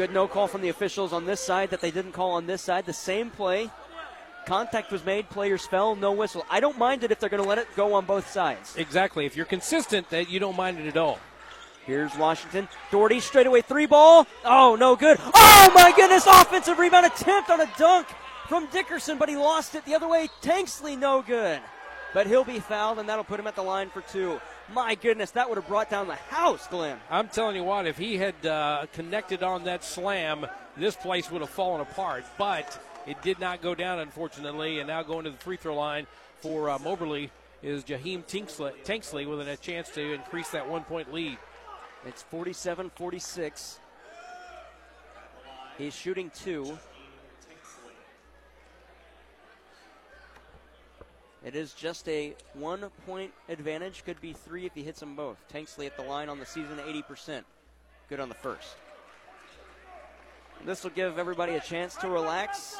[0.00, 2.62] Good no call from the officials on this side that they didn't call on this
[2.62, 2.86] side.
[2.86, 3.68] The same play.
[4.46, 6.46] Contact was made, players fell, no whistle.
[6.48, 8.74] I don't mind it if they're going to let it go on both sides.
[8.78, 9.26] Exactly.
[9.26, 11.18] If you're consistent, that you don't mind it at all.
[11.84, 12.66] Here's Washington.
[12.90, 14.26] Doherty straightaway three ball.
[14.42, 15.18] Oh, no good.
[15.34, 16.26] Oh, my goodness.
[16.26, 18.06] Offensive rebound attempt on a dunk
[18.48, 20.30] from Dickerson, but he lost it the other way.
[20.40, 21.60] Tanksley, no good.
[22.14, 24.40] But he'll be fouled, and that'll put him at the line for two.
[24.72, 26.98] My goodness, that would have brought down the house, Glenn.
[27.10, 31.40] I'm telling you what, if he had uh, connected on that slam, this place would
[31.40, 32.24] have fallen apart.
[32.38, 34.78] But it did not go down, unfortunately.
[34.78, 36.06] And now going to the free throw line
[36.40, 37.30] for uh, Moberly
[37.62, 41.36] is Jaheim Tanksley, Tanksley with a chance to increase that one point lead.
[42.06, 43.78] It's 47 46.
[45.78, 46.78] He's shooting two.
[51.44, 54.04] It is just a one point advantage.
[54.04, 55.38] Could be three if he hits them both.
[55.52, 57.42] Tanksley at the line on the season, 80%.
[58.08, 58.76] Good on the first.
[60.66, 62.76] This will give everybody a chance to relax.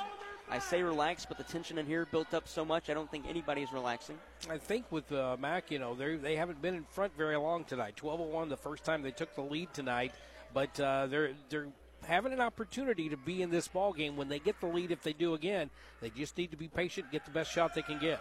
[0.50, 3.26] I say relax, but the tension in here built up so much, I don't think
[3.28, 4.18] anybody's relaxing.
[4.50, 7.94] I think with uh, Mac, you know, they haven't been in front very long tonight.
[7.96, 10.12] 12-01 the first time they took the lead tonight,
[10.52, 11.68] but uh, they're they're
[12.04, 14.90] having an opportunity to be in this ball game when they get the lead.
[14.90, 15.70] If they do again,
[16.00, 18.20] they just need to be patient, get the best shot they can get.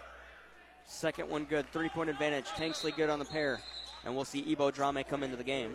[0.86, 2.46] Second one good, three point advantage.
[2.46, 3.60] Tanksley good on the pair,
[4.04, 5.74] and we'll see Ebo Drame come into the game.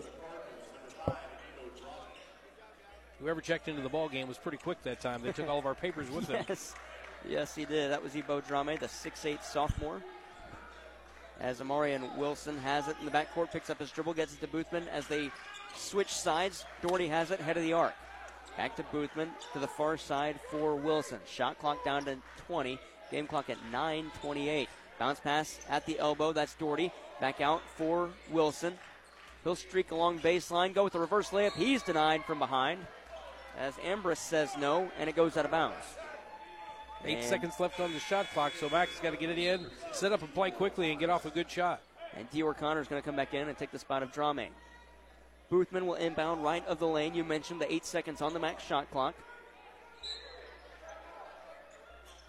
[3.20, 5.22] Whoever checked into the ball game was pretty quick that time.
[5.22, 6.46] They took all of our papers with them.
[6.50, 6.76] Yes,
[7.28, 7.90] yes, he did.
[7.90, 10.02] That was Ebo Drame, the 6'8 sophomore.
[11.40, 14.48] As Amarian Wilson has it in the backcourt, picks up his dribble, gets it to
[14.48, 15.32] Boothman as they
[15.76, 16.66] switch sides.
[16.82, 17.94] Doherty has it, head of the arc.
[18.58, 21.20] Back to Boothman to the far side for Wilson.
[21.26, 22.18] Shot clock down to
[22.48, 22.80] 20.
[23.12, 24.68] Game clock at 9:28.
[25.00, 26.32] Bounce pass at the elbow.
[26.34, 26.92] That's Doherty.
[27.20, 28.78] Back out for Wilson.
[29.44, 31.54] He'll streak along baseline, go with the reverse layup.
[31.54, 32.80] He's denied from behind.
[33.60, 35.86] As Ambrose says no, and it goes out of bounds.
[37.06, 39.68] Eight And- seconds left on the shot clock, so Max got to get it in,
[39.92, 41.82] set up and play quickly, and get off a good shot.
[42.16, 44.50] And Dior Connor is going to come back in and take the spot of Drame.
[45.52, 47.14] Boothman will inbound right of the lane.
[47.14, 49.14] You mentioned the eight seconds on the max shot clock.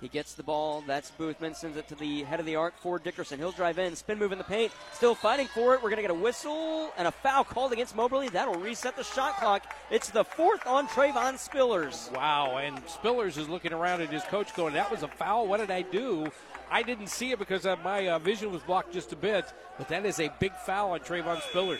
[0.01, 0.85] He gets the ball.
[0.86, 1.56] That's Boothman.
[1.56, 3.39] Sends it to the head of the arc for Dickerson.
[3.39, 3.97] He'll drive in.
[3.97, 4.73] Spin move in the paint.
[4.93, 5.82] Still fighting for it.
[5.82, 8.28] We're going to get a whistle and a foul called against Moberly.
[8.28, 9.74] That'll reset the shot clock.
[9.90, 12.12] It's the fourth on Trayvon Spillers.
[12.14, 15.47] Wow, and Spillers is looking around at his coach going, That was a foul.
[15.47, 16.31] What did I do?
[16.70, 19.89] I didn't see it because uh, my uh, vision was blocked just a bit, but
[19.89, 21.78] that is a big foul on Trayvon Spillers.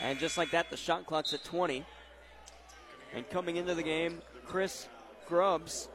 [0.00, 1.84] And just like that, the shot clock's at 20.
[3.14, 4.88] And coming into the game, Chris
[5.28, 5.88] Grubbs.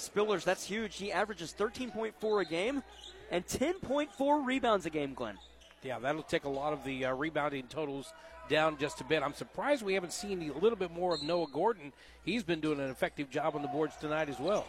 [0.00, 0.96] Spillers, that's huge.
[0.96, 2.82] He averages 13.4 a game
[3.30, 5.38] and 10.4 rebounds a game, Glenn.
[5.82, 8.12] Yeah, that'll take a lot of the uh, rebounding totals
[8.48, 9.22] down just a bit.
[9.22, 11.92] I'm surprised we haven't seen a little bit more of Noah Gordon.
[12.24, 14.66] He's been doing an effective job on the boards tonight as well.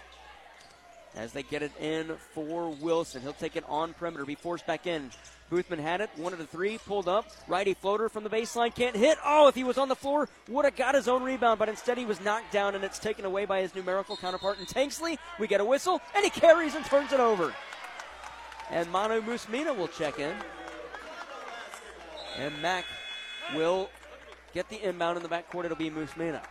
[1.16, 3.22] As they get it in for Wilson.
[3.22, 5.12] He'll take it on perimeter, be forced back in.
[5.52, 7.30] Boothman had it, one of the three, pulled up.
[7.50, 9.18] Righty floater from the baseline, can't hit.
[9.26, 11.98] Oh, if he was on the floor, would have got his own rebound, but instead
[11.98, 15.18] he was knocked down and it's taken away by his numerical counterpart in Tanksley.
[15.38, 17.54] We get a whistle, and he carries and turns it over.
[18.70, 20.34] And Manu Musmina will check in.
[22.38, 22.86] And Mack
[23.54, 23.90] will
[24.54, 25.66] get the inbound in the backcourt.
[25.66, 26.42] It'll be Musmina.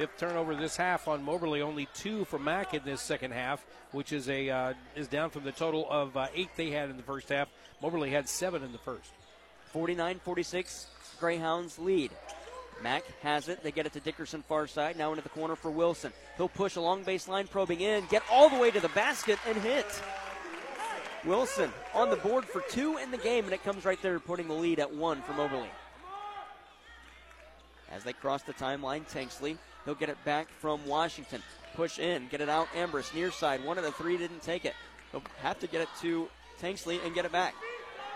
[0.00, 3.62] Fifth turnover this half on Moberly, only two for Mack in this second half,
[3.92, 6.96] which is a uh, is down from the total of uh, eight they had in
[6.96, 7.50] the first half.
[7.82, 9.10] Moberly had seven in the first.
[9.74, 10.86] 49 46,
[11.20, 12.12] Greyhounds lead.
[12.82, 13.62] Mack has it.
[13.62, 14.96] They get it to Dickerson far side.
[14.96, 16.14] Now into the corner for Wilson.
[16.38, 20.02] He'll push along baseline, probing in, get all the way to the basket and hit.
[21.26, 24.48] Wilson on the board for two in the game, and it comes right there, putting
[24.48, 25.68] the lead at one for Moberly.
[27.92, 31.42] As they cross the timeline, Tanksley, he'll get it back from Washington.
[31.74, 33.64] Push in, get it out, Ambrose, near side.
[33.64, 34.74] One of the three didn't take it.
[35.12, 36.28] He'll have to get it to
[36.60, 37.54] Tanksley and get it back.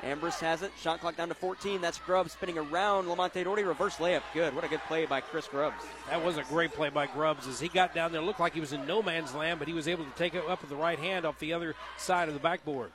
[0.05, 0.71] Ambrose has it.
[0.79, 1.81] Shot clock down to 14.
[1.81, 3.07] That's Grubbs spinning around.
[3.07, 4.23] Lamonte Doherty, reverse layup.
[4.35, 4.55] Good.
[4.55, 5.83] What a good play by Chris Grubbs.
[6.11, 8.21] That was a great play by Grubbs as he got down there.
[8.21, 10.45] Looked like he was in no man's land, but he was able to take it
[10.47, 12.93] up with the right hand off the other side of the backboard.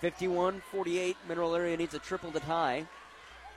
[0.00, 1.16] 51 48.
[1.28, 2.86] Mineral Area needs a triple to tie.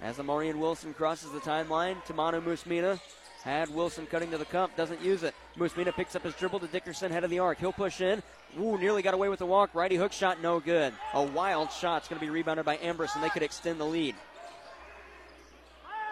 [0.01, 2.99] As Amarian Wilson crosses the timeline, Tamano Musmina
[3.43, 5.34] had Wilson cutting to the cup, doesn't use it.
[5.57, 7.57] Musmina picks up his dribble to Dickerson, head of the arc.
[7.59, 8.22] He'll push in.
[8.59, 9.73] Ooh, nearly got away with the walk.
[9.73, 10.93] Righty hook shot, no good.
[11.13, 14.15] A wild shot's going to be rebounded by Ambrose, and they could extend the lead.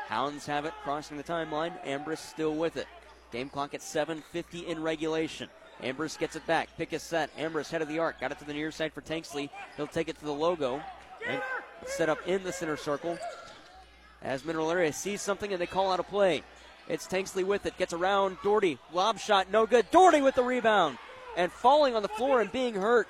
[0.07, 1.73] Hounds have it, crossing the timeline.
[1.85, 2.87] Ambrose still with it.
[3.31, 5.49] Game clock at 7:50 in regulation.
[5.83, 6.69] Ambrose gets it back.
[6.77, 7.29] Pick is set.
[7.37, 8.19] Ambrose head of the arc.
[8.19, 9.49] Got it to the near side for Tanksley.
[9.77, 10.81] He'll take it to the logo.
[11.27, 11.41] And
[11.85, 13.17] set up in the center circle.
[14.21, 16.43] As Mineral Area sees something and they call out a play.
[16.89, 17.77] It's Tanksley with it.
[17.77, 18.79] Gets around Doherty.
[18.91, 19.89] Lob shot, no good.
[19.91, 20.97] Doherty with the rebound.
[21.37, 23.07] And falling on the floor and being hurt.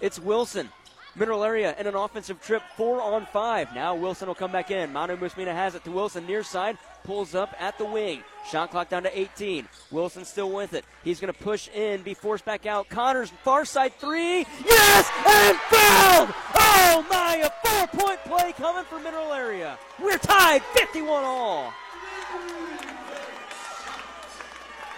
[0.00, 0.68] It's Wilson.
[1.14, 3.74] Mineral Area in an offensive trip, four on five.
[3.74, 4.92] Now Wilson will come back in.
[4.92, 6.76] Manu Musmina has it to Wilson near side.
[7.04, 8.22] Pulls up at the wing.
[8.50, 9.66] Shot clock down to 18.
[9.90, 10.84] Wilson still with it.
[11.04, 12.90] He's going to push in, be forced back out.
[12.90, 14.44] Connors far side three.
[14.64, 15.10] Yes!
[15.26, 16.34] And fouled!
[16.54, 17.36] Oh my!
[17.36, 19.78] A four point play coming for Mineral Area.
[19.98, 21.72] We're tied 51 all.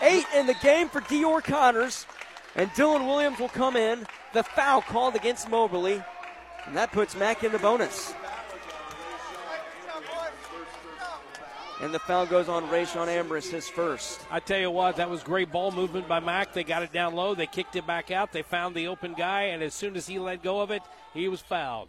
[0.03, 2.07] Eight in the game for Dior Connors.
[2.57, 4.07] And Dylan Williams will come in.
[4.33, 6.03] The foul called against Moberly.
[6.67, 8.15] And that puts Mack in the bonus.
[11.81, 14.21] And the foul goes on Rayshon Ambrose, his first.
[14.33, 16.53] I tell you what, that was great ball movement by Mack.
[16.53, 17.37] They got it down low.
[17.37, 18.33] They kicked it back out.
[18.33, 20.83] They found the open guy, and as soon as he let go of it,
[21.15, 21.89] he was fouled.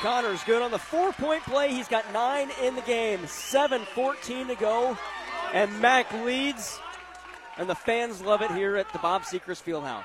[0.00, 1.72] Connors good on the four point play.
[1.72, 3.26] He's got nine in the game.
[3.26, 4.96] 7 14 to go.
[5.54, 6.78] And Mack leads.
[7.58, 10.04] And the fans love it here at the Bob Sechrist Fieldhouse.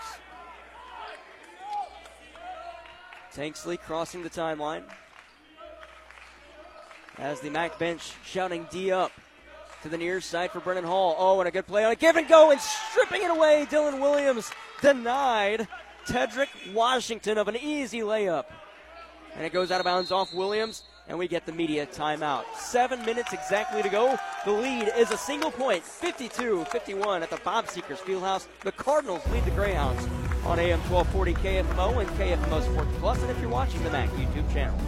[3.36, 4.84] Tanksley crossing the timeline.
[7.20, 9.12] As the Mac bench shouting D up
[9.84, 11.16] to the near side for Brandon Hall.
[11.18, 13.68] Oh, and a good play on a give and go and stripping it away.
[13.70, 14.52] Dylan Williams
[14.82, 15.68] denied
[16.08, 18.46] Tedrick Washington of an easy layup.
[19.36, 20.84] And it goes out of bounds off Williams.
[21.08, 22.44] And we get the media timeout.
[22.56, 24.18] Seven minutes exactly to go.
[24.46, 28.48] The lead is a single point, 52 51 at the Bob Sechrist Fieldhouse.
[28.62, 30.04] The Cardinals lead the Greyhounds
[30.46, 34.52] on AM 1240 KFMO and KFMO Sports Plus, and if you're watching the MAC YouTube
[34.54, 34.80] channel.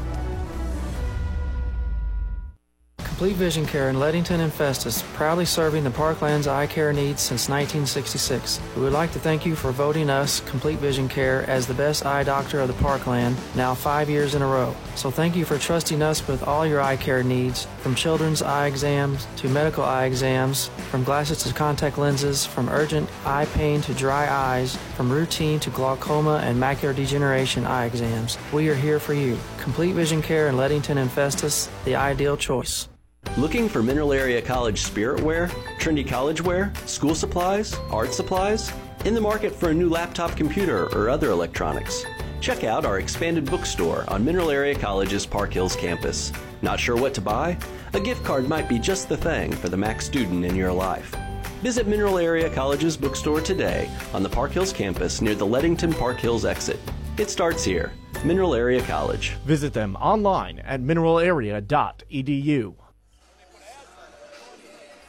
[3.16, 7.48] Complete Vision Care in Leadington and Festus, proudly serving the Parkland's eye care needs since
[7.48, 8.60] 1966.
[8.76, 12.06] We would like to thank you for voting us, Complete Vision Care, as the best
[12.06, 14.76] eye doctor of the Parkland, now five years in a row.
[14.96, 18.68] So thank you for trusting us with all your eye care needs, from children's eye
[18.68, 23.94] exams to medical eye exams, from glasses to contact lenses, from urgent eye pain to
[23.94, 28.38] dry eyes, from routine to glaucoma and macular degeneration eye exams.
[28.52, 29.40] We are here for you.
[29.58, 32.90] Complete Vision Care in Leadington and Festus, the ideal choice.
[33.38, 35.48] Looking for Mineral Area College spirit wear,
[35.78, 38.72] trendy college wear, school supplies, art supplies?
[39.04, 42.06] In the market for a new laptop computer or other electronics?
[42.40, 46.32] Check out our expanded bookstore on Mineral Area College's Park Hills campus.
[46.62, 47.58] Not sure what to buy?
[47.92, 51.14] A gift card might be just the thing for the Mac student in your life.
[51.62, 56.20] Visit Mineral Area College's bookstore today on the Park Hills campus near the Leadington Park
[56.20, 56.80] Hills exit.
[57.18, 57.92] It starts here.
[58.24, 59.32] Mineral Area College.
[59.46, 62.76] Visit them online at mineralarea.edu.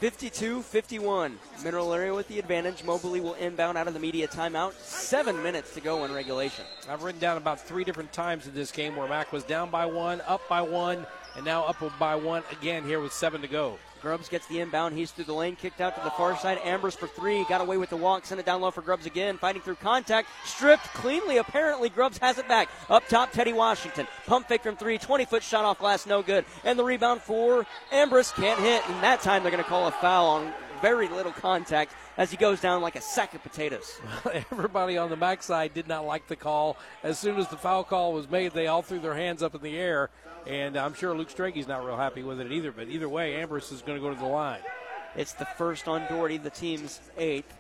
[0.01, 1.39] 52 51.
[1.64, 2.85] Mineral area with the advantage.
[2.85, 4.74] Moberly will inbound out of the media timeout.
[4.74, 6.66] Seven minutes to go in regulation.
[6.90, 9.86] I've written down about three different times in this game where Mac was down by
[9.86, 13.78] one, up by one, and now up by one again here with seven to go.
[14.06, 14.96] Grubbs gets the inbound.
[14.96, 16.60] He's through the lane, kicked out to the far side.
[16.62, 17.44] Ambrose for three.
[17.48, 18.24] Got away with the walk.
[18.24, 19.36] Sent it down low for Grubbs again.
[19.36, 20.28] Fighting through contact.
[20.44, 21.38] Stripped cleanly.
[21.38, 22.68] Apparently, Grubbs has it back.
[22.88, 24.06] Up top, Teddy Washington.
[24.24, 24.96] Pump fake from three.
[24.96, 26.06] 20 foot shot off glass.
[26.06, 26.44] No good.
[26.62, 28.30] And the rebound for Ambrose.
[28.30, 28.88] Can't hit.
[28.88, 32.36] And that time they're going to call a foul on very little contact as he
[32.36, 33.98] goes down like a sack of potatoes.
[34.50, 36.76] Everybody on the backside did not like the call.
[37.02, 39.62] As soon as the foul call was made, they all threw their hands up in
[39.62, 40.10] the air.
[40.46, 42.72] And I'm sure Luke Strege's not real happy with it either.
[42.72, 44.60] But either way, Ambrose is going to go to the line.
[45.16, 47.52] It's the first on Doherty, the team's eighth.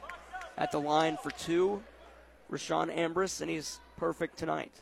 [0.58, 1.82] At the line for two,
[2.50, 4.72] Rashawn Ambrose, and he's perfect tonight.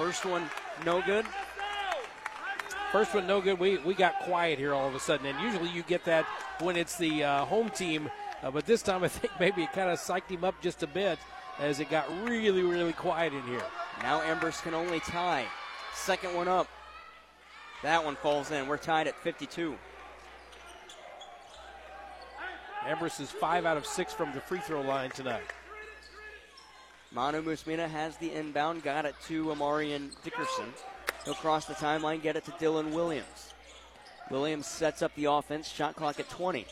[0.00, 0.48] First one,
[0.86, 1.26] no good.
[2.90, 3.58] First one, no good.
[3.58, 5.26] We, we got quiet here all of a sudden.
[5.26, 6.24] And usually you get that
[6.60, 8.08] when it's the uh, home team.
[8.42, 10.86] Uh, but this time I think maybe it kind of psyched him up just a
[10.86, 11.18] bit
[11.58, 13.62] as it got really, really quiet in here.
[14.02, 15.44] Now Ambrose can only tie.
[15.94, 16.66] Second one up.
[17.82, 18.68] That one falls in.
[18.68, 19.76] We're tied at 52.
[22.86, 25.42] Ambrose is five out of six from the free throw line tonight.
[27.12, 30.72] Manu Musmina has the inbound, got it to Amarian Dickerson.
[31.24, 33.52] He'll cross the timeline, get it to Dylan Williams.
[34.30, 36.66] Williams sets up the offense, shot clock at 20.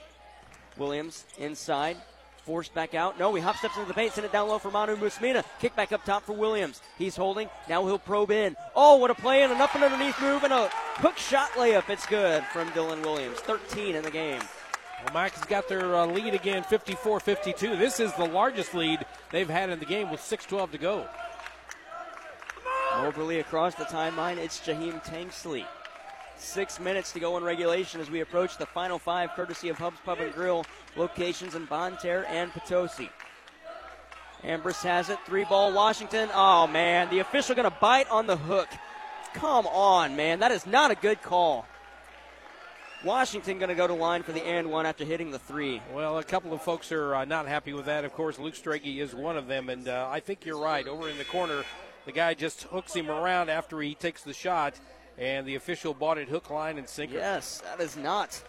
[0.76, 1.96] Williams inside,
[2.44, 3.18] forced back out.
[3.18, 5.44] No, he hop steps into the paint, send it down low for Manu Musmina.
[5.58, 6.80] Kick back up top for Williams.
[6.98, 7.50] He's holding.
[7.68, 8.56] Now he'll probe in.
[8.76, 11.90] Oh, what a play and an up and underneath move and a hook shot layup.
[11.90, 13.38] It's good from Dylan Williams.
[13.40, 14.40] 13 in the game.
[15.04, 17.76] Well, Mac has got their uh, lead again, 54 52.
[17.76, 21.06] This is the largest lead they've had in the game with 6.12 to go.
[22.96, 24.38] Moberly across the timeline.
[24.38, 25.64] It's Jaheim Tanksley.
[26.36, 29.98] Six minutes to go in regulation as we approach the final five, courtesy of Hub's
[30.04, 30.64] Pub and Grill,
[30.96, 33.10] locations in Bonne Terre and Potosi.
[34.44, 35.18] Ambrose has it.
[35.26, 36.28] Three ball Washington.
[36.32, 37.10] Oh, man.
[37.10, 38.68] The official to bite on the hook.
[39.34, 40.40] Come on, man.
[40.40, 41.66] That is not a good call.
[43.04, 45.80] Washington going to go to line for the and one after hitting the three.
[45.94, 48.04] Well, a couple of folks are uh, not happy with that.
[48.04, 50.86] Of course, Luke Strege is one of them, and uh, I think you're right.
[50.86, 51.62] Over in the corner,
[52.06, 54.80] the guy just hooks him around after he takes the shot,
[55.16, 57.16] and the official bought it hook, line, and sinker.
[57.16, 58.42] Yes, that is not.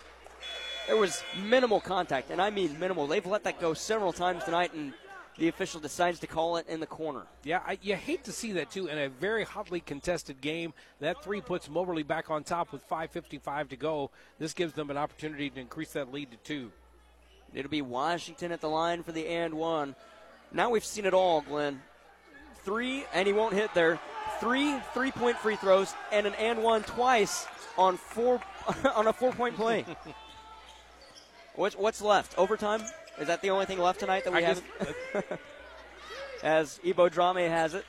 [0.88, 3.05] There was minimal contact, and I mean minimal.
[3.05, 4.93] They've let that go several times tonight, and
[5.40, 7.24] the official decides to call it in the corner.
[7.44, 10.74] Yeah, I, you hate to see that too in a very hotly contested game.
[10.99, 14.11] That three puts Moberly back on top with 5:55 to go.
[14.38, 16.72] This gives them an opportunity to increase that lead to two.
[17.53, 19.95] It'll be Washington at the line for the and one.
[20.52, 21.82] Now we've seen it all, Glenn.
[22.64, 23.99] Three, and he won't hit there.
[24.40, 27.48] Three three-point free throws and an and one twice
[27.78, 28.41] on four
[28.95, 29.86] on a four-point play.
[31.56, 32.38] what's what's left?
[32.38, 32.82] Overtime?
[33.19, 34.63] Is that the only thing left tonight that we have?
[36.43, 37.85] As Ebo Drame has it.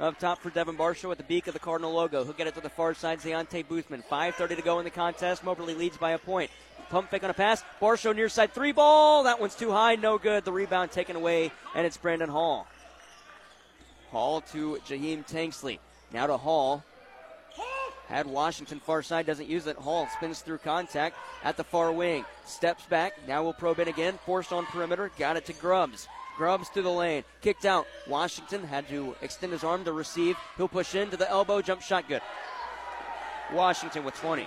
[0.00, 2.24] Up top for Devin Barshow with the beak of the Cardinal logo.
[2.24, 3.20] He'll get it to the far side.
[3.20, 4.04] Deontay Boothman.
[4.04, 5.44] 5.30 to go in the contest.
[5.44, 6.50] Moberly leads by a point.
[6.90, 7.62] Pump fake on a pass.
[7.80, 9.22] Barshow near side three ball.
[9.22, 9.94] That one's too high.
[9.94, 10.44] No good.
[10.44, 12.66] The rebound taken away, and it's Brandon Hall.
[14.10, 15.78] Hall to Jaheim Tanksley.
[16.12, 16.84] Now to Hall.
[18.14, 19.74] Had Washington far side, doesn't use it.
[19.74, 22.24] Hall spins through contact at the far wing.
[22.46, 23.14] Steps back.
[23.26, 24.20] Now will probe in again.
[24.24, 25.10] Forced on perimeter.
[25.18, 26.06] Got it to Grubbs.
[26.36, 27.24] Grubbs to the lane.
[27.40, 27.88] Kicked out.
[28.06, 30.36] Washington had to extend his arm to receive.
[30.56, 31.60] He'll push into the elbow.
[31.60, 32.22] Jump shot good.
[33.52, 34.42] Washington with 20.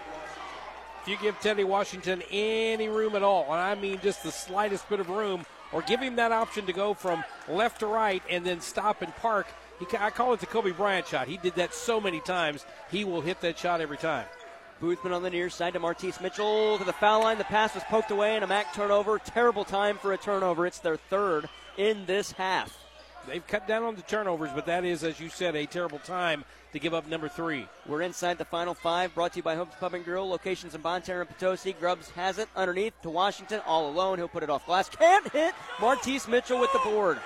[1.02, 4.88] If you give Teddy Washington any room at all, and I mean just the slightest
[4.88, 8.46] bit of room, or give him that option to go from left to right and
[8.46, 9.48] then stop and park,
[9.80, 11.28] he, I call it the Kobe Bryant shot.
[11.28, 12.66] He did that so many times.
[12.92, 14.26] He will hit that shot every time.
[14.82, 17.38] Boothman on the near side to Martise Mitchell to the foul line.
[17.38, 19.18] The pass was poked away and a MAC turnover.
[19.20, 20.68] Terrible time for a turnover.
[20.68, 22.78] It's their third in this half.
[23.28, 26.46] They've cut down on the turnovers, but that is, as you said, a terrible time
[26.72, 27.68] to give up number three.
[27.86, 30.82] We're inside the final five, brought to you by Hub's Pub and Grill, locations in
[30.82, 31.74] Bonne Terre and Potosi.
[31.74, 34.18] Grubbs has it underneath to Washington, all alone.
[34.18, 34.88] He'll put it off glass.
[34.88, 35.54] Can't hit.
[35.82, 37.18] Martise Mitchell with the board.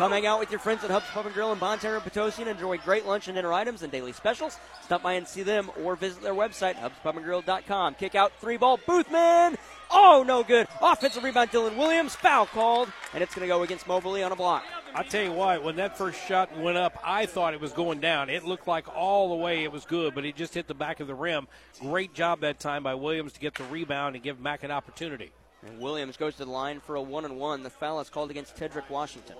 [0.00, 2.02] Come hang out with your friends at Hub's Pub and Grill in Bonne Terre and
[2.02, 4.56] Potosi and enjoy great lunch and dinner items and daily specials.
[4.82, 7.96] Stop by and see them or visit their website, hubspubandgrill.com.
[7.96, 9.58] Kick out three ball, Boothman.
[9.90, 10.68] Oh, no good.
[10.80, 12.14] Offensive rebound, Dylan Williams.
[12.14, 14.64] Foul called, and it's going to go against Moberly on a block.
[14.94, 18.00] I tell you what, when that first shot went up, I thought it was going
[18.00, 18.30] down.
[18.30, 21.00] It looked like all the way it was good, but it just hit the back
[21.00, 21.46] of the rim.
[21.78, 25.30] Great job that time by Williams to get the rebound and give Mack an opportunity.
[25.66, 27.62] And Williams goes to the line for a one and one.
[27.62, 29.36] The foul is called against Tedrick Washington.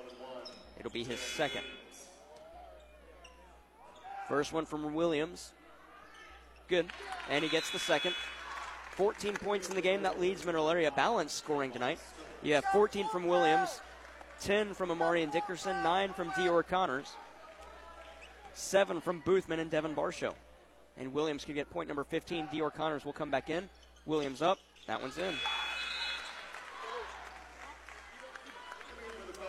[0.81, 1.63] It'll be his second.
[4.29, 5.53] First one from Williams.
[6.69, 6.87] Good.
[7.29, 8.15] And he gets the second.
[8.93, 10.03] 14 points in the game.
[10.03, 11.99] That leads Mineral Area Balance scoring tonight.
[12.43, 13.83] You have 14 from Williams,
[14.41, 17.13] 10 from Amarian Dickerson, 9 from Dior Connors,
[18.55, 20.33] 7 from Boothman and Devin Barshow.
[20.97, 22.49] And Williams can get point number 15.
[22.49, 23.69] Dior Connors will come back in.
[24.07, 24.59] Williams up.
[24.87, 25.35] That one's in.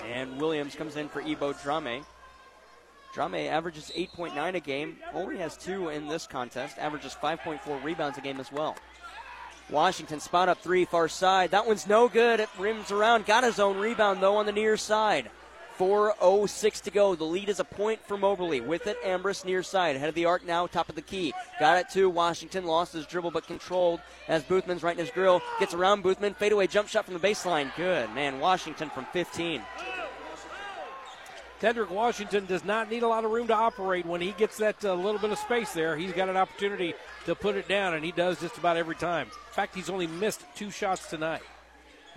[0.10, 2.06] And Williams comes in for Ebo Drame.
[3.14, 8.22] Drame averages 8.9 a game, only has two in this contest, averages 5.4 rebounds a
[8.22, 8.78] game as well.
[9.69, 11.52] Washington spot up three, far side.
[11.52, 12.40] That one's no good.
[12.40, 13.26] It rims around.
[13.26, 15.30] Got his own rebound, though, on the near side.
[15.81, 17.15] 4.06 to go.
[17.15, 18.61] The lead is a point for Moberly.
[18.61, 19.95] With it, Ambrose near side.
[19.95, 21.33] Head of the arc now, top of the key.
[21.59, 22.65] Got it to Washington.
[22.65, 25.41] Lost his dribble, but controlled as Boothman's right in his grill.
[25.59, 26.35] Gets around Boothman.
[26.35, 27.75] Fadeaway jump shot from the baseline.
[27.75, 28.13] Good.
[28.13, 29.63] Man, Washington from 15.
[31.59, 34.85] Tedrick Washington does not need a lot of room to operate when he gets that
[34.85, 35.97] uh, little bit of space there.
[35.97, 36.93] He's got an opportunity
[37.25, 39.25] to put it down, and he does just about every time.
[39.25, 41.41] In fact, he's only missed two shots tonight.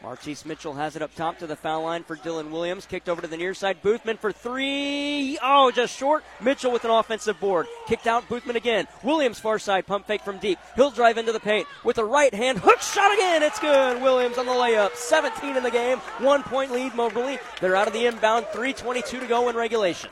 [0.05, 2.85] Martise Mitchell has it up top to the foul line for Dylan Williams.
[2.85, 3.83] Kicked over to the near side.
[3.83, 5.39] Boothman for three.
[5.43, 6.23] Oh, just short.
[6.43, 7.67] Mitchell with an offensive board.
[7.87, 8.29] Kicked out.
[8.29, 8.87] Boothman again.
[9.03, 9.87] Williams far side.
[9.87, 10.59] Pump fake from deep.
[10.77, 12.59] He'll drive into the paint with the right hand.
[12.59, 13.43] Hook shot again.
[13.43, 14.03] It's good.
[14.03, 14.95] Williams on the layup.
[14.95, 15.97] 17 in the game.
[16.19, 17.39] One point lead, Moberly.
[17.63, 18.45] They're out of the inbound.
[18.53, 20.11] 3.22 to go in regulation.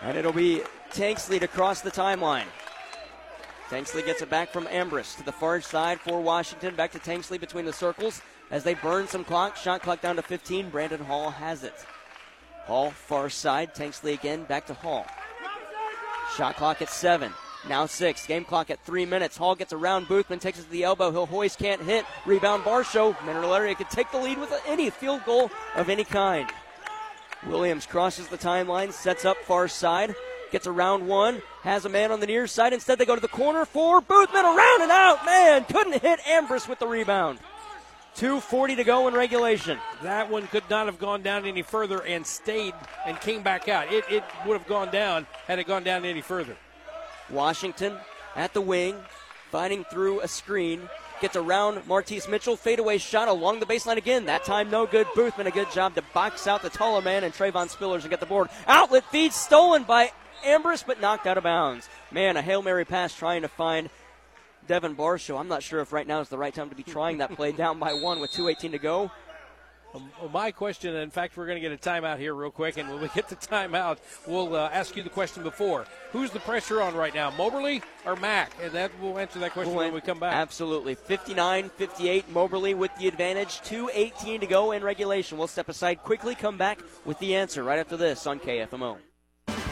[0.00, 0.62] And it'll be
[0.92, 2.46] Tanksley to cross the timeline.
[3.70, 6.74] Tanksley gets it back from Ambrose to the far side for Washington.
[6.74, 8.20] Back to Tanksley between the circles
[8.50, 9.56] as they burn some clock.
[9.56, 10.70] Shot clock down to 15.
[10.70, 11.86] Brandon Hall has it.
[12.64, 13.72] Hall far side.
[13.72, 15.06] Tanksley again back to Hall.
[16.36, 17.32] Shot clock at seven.
[17.68, 18.26] Now six.
[18.26, 19.36] Game clock at three minutes.
[19.36, 21.12] Hall gets around Boothman, takes it to the elbow.
[21.12, 22.04] He'll hoist, can't hit.
[22.26, 23.14] Rebound Barshow.
[23.24, 26.50] Mineral Area could take the lead with any field goal of any kind.
[27.46, 30.14] Williams crosses the timeline, sets up far side.
[30.50, 32.72] Gets around one, has a man on the near side.
[32.72, 34.44] Instead, they go to the corner for Boothman.
[34.44, 35.24] Around and out.
[35.24, 37.38] Man, couldn't hit Ambrose with the rebound.
[38.16, 39.78] 2.40 to go in regulation.
[40.02, 42.74] That one could not have gone down any further and stayed
[43.06, 43.92] and came back out.
[43.92, 46.56] It, it would have gone down had it gone down any further.
[47.30, 47.94] Washington
[48.34, 48.96] at the wing,
[49.50, 50.88] fighting through a screen.
[51.20, 52.56] Gets around Martise Mitchell.
[52.56, 54.24] Fadeaway shot along the baseline again.
[54.24, 55.06] That time no good.
[55.08, 58.20] Boothman a good job to box out the taller man and Trayvon Spillers to get
[58.20, 58.48] the board.
[58.66, 60.12] Outlet feed stolen by
[60.44, 61.88] Ambrose, but knocked out of bounds.
[62.10, 63.90] Man, a Hail Mary pass trying to find
[64.66, 65.38] Devin Barshow.
[65.38, 67.52] I'm not sure if right now is the right time to be trying that play
[67.52, 69.10] down by one with 2.18 to go.
[69.94, 72.88] Um, my question, in fact, we're going to get a timeout here real quick, and
[72.88, 75.86] when we get the timeout, we'll uh, ask you the question before.
[76.12, 78.52] Who's the pressure on right now, Moberly or Mack?
[78.62, 80.34] And that we'll answer that question We'll when we come back.
[80.34, 80.94] Absolutely.
[80.94, 83.60] 59 58, Moberly with the advantage.
[83.62, 85.38] 2.18 to go in regulation.
[85.38, 88.98] We'll step aside quickly, come back with the answer right after this on KFMO.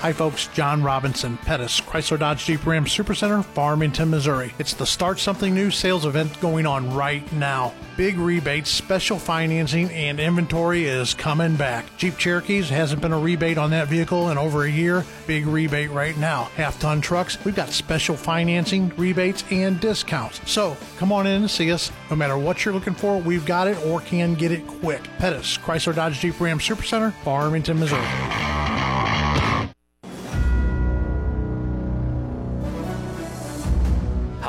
[0.01, 0.47] Hi, folks.
[0.55, 4.55] John Robinson, Pettis, Chrysler Dodge Jeep Ram Supercenter, Farmington, Missouri.
[4.61, 7.75] It's the Start Something New sales event going on right now.
[7.97, 11.85] Big rebates, special financing, and inventory is coming back.
[11.97, 15.05] Jeep Cherokees hasn't been a rebate on that vehicle in over a year.
[15.27, 16.45] Big rebate right now.
[16.55, 20.41] Half ton trucks, we've got special financing, rebates, and discounts.
[20.49, 21.91] So come on in and see us.
[22.09, 25.03] No matter what you're looking for, we've got it or can get it quick.
[25.19, 28.07] Pettis, Chrysler Dodge Jeep Ram Supercenter, Farmington, Missouri.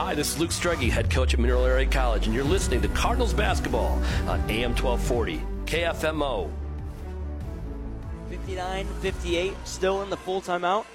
[0.09, 2.87] Hi, this is Luke Strege, head coach at Mineral Area College, and you're listening to
[2.87, 6.49] Cardinals basketball on AM 1240 KFMO.
[8.31, 10.87] 59 58, still in the full timeout.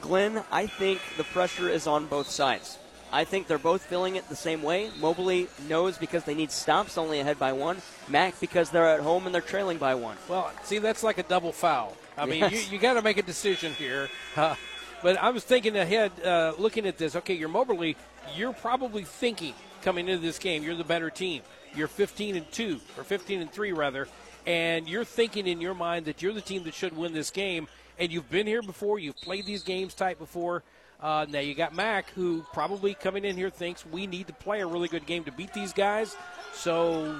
[0.00, 2.78] Glenn, I think the pressure is on both sides.
[3.12, 4.88] I think they're both feeling it the same way.
[4.98, 7.82] Moberly knows because they need stops, only ahead by one.
[8.08, 10.16] Mac because they're at home and they're trailing by one.
[10.30, 11.94] Well, see, that's like a double foul.
[12.16, 14.08] I mean, you, you got to make a decision here.
[14.34, 14.54] Uh,
[15.02, 17.16] but I was thinking ahead, uh, looking at this.
[17.16, 17.98] Okay, you're Moberly.
[18.34, 21.42] You're probably thinking coming into this game, you're the better team.
[21.74, 24.08] You're 15 and two, or 15 and three rather,
[24.46, 27.68] and you're thinking in your mind that you're the team that should win this game.
[27.98, 28.98] And you've been here before.
[28.98, 30.62] You've played these games tight before.
[31.00, 34.60] Uh, now you got Mac, who probably coming in here thinks we need to play
[34.60, 36.16] a really good game to beat these guys.
[36.52, 37.16] So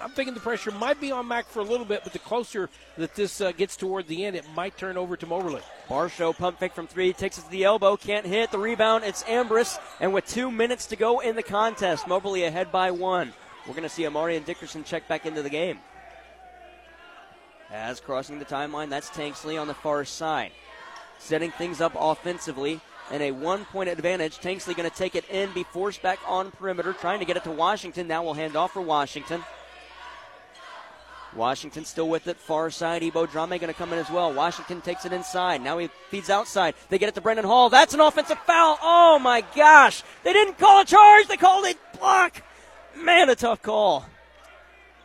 [0.00, 2.70] I'm thinking the pressure might be on Mac for a little bit, but the closer
[2.96, 5.62] that this uh, gets toward the end, it might turn over to Moberly.
[5.88, 8.50] Barshow pump fake from three, takes it to the elbow, can't hit.
[8.50, 9.78] The rebound, it's Ambrose.
[10.00, 13.32] And with two minutes to go in the contest, Moberly ahead by one.
[13.66, 15.78] We're going to see Amarian Dickerson check back into the game.
[17.70, 20.50] As crossing the timeline, that's Tanksley on the far side.
[21.18, 24.38] Setting things up offensively and a one point advantage.
[24.38, 27.44] Tanksley going to take it in, be forced back on perimeter, trying to get it
[27.44, 28.08] to Washington.
[28.08, 29.44] Now we'll hand off for Washington.
[31.34, 32.36] Washington still with it.
[32.36, 33.02] Far side.
[33.02, 34.32] Ebo Drame going to come in as well.
[34.32, 35.62] Washington takes it inside.
[35.62, 36.74] Now he feeds outside.
[36.88, 37.70] They get it to Brandon Hall.
[37.70, 38.78] That's an offensive foul.
[38.82, 40.02] Oh my gosh.
[40.24, 41.26] They didn't call a charge.
[41.28, 42.42] They called a block.
[42.96, 44.06] Man, a tough call.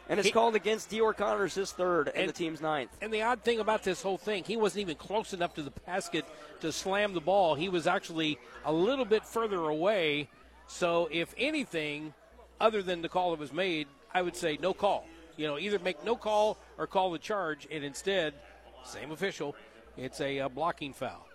[0.07, 2.91] And it's He- called against Dior Connors, his third, and, And- the team's ninth.
[3.01, 5.71] And the odd thing about this whole thing, he wasn't even close enough to the
[5.87, 6.25] basket
[6.61, 7.55] to slam the ball.
[7.55, 10.29] He was actually a little bit further away.
[10.67, 12.13] So, if anything,
[12.59, 15.07] other than the call that was made, I would say no call.
[15.37, 18.33] You know, either make no call or call the charge, and instead,
[18.85, 19.55] same official,
[19.97, 21.27] it's a uh, blocking foul.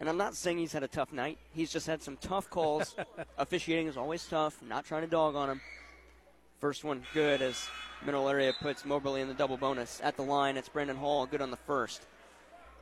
[0.00, 1.38] And I'm not saying he's had a tough night.
[1.52, 2.94] He's just had some tough calls.
[3.38, 4.56] Officiating is always tough.
[4.62, 5.60] Not trying to dog on him.
[6.60, 7.68] First one good as
[8.04, 10.00] Mineral Area puts Moberly in the double bonus.
[10.02, 12.06] At the line, it's Brandon Hall, good on the first.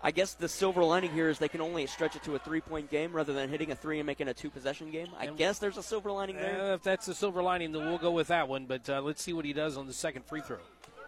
[0.02, 2.60] I guess the silver lining here is they can only stretch it to a three
[2.60, 5.09] point game rather than hitting a three and making a two possession game.
[5.18, 6.60] I guess there's a silver lining there.
[6.60, 8.66] Uh, if that's the silver lining, then we'll go with that one.
[8.66, 10.59] But uh, let's see what he does on the second free throw.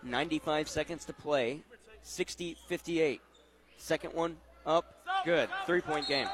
[0.03, 1.63] 95 seconds to play.
[2.03, 3.21] 60 58.
[3.77, 4.37] Second one
[4.67, 5.05] up.
[5.25, 5.49] Good.
[5.67, 6.29] Three point game.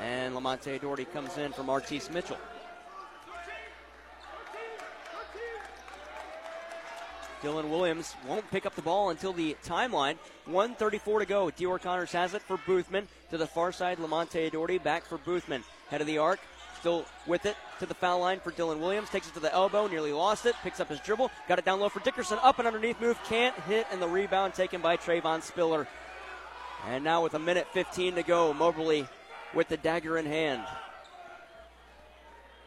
[0.00, 2.38] And Lamonte Doherty comes in from Artis Mitchell.
[7.42, 10.16] Dylan Williams won't pick up the ball until the timeline.
[10.46, 11.46] 134 to go.
[11.46, 13.06] Dior Connors has it for Boothman.
[13.30, 15.62] To the far side, Lamonte Doherty back for Boothman.
[15.88, 16.40] Head of the arc.
[16.80, 19.10] Still with it to the foul line for Dylan Williams.
[19.10, 19.86] Takes it to the elbow.
[19.86, 20.54] Nearly lost it.
[20.62, 21.30] Picks up his dribble.
[21.48, 22.38] Got it down low for Dickerson.
[22.42, 23.18] Up and underneath move.
[23.24, 23.86] Can't hit.
[23.92, 25.86] And the rebound taken by Trayvon Spiller.
[26.88, 29.06] And now with a minute 15 to go, Moberly
[29.54, 30.64] with the dagger in hand.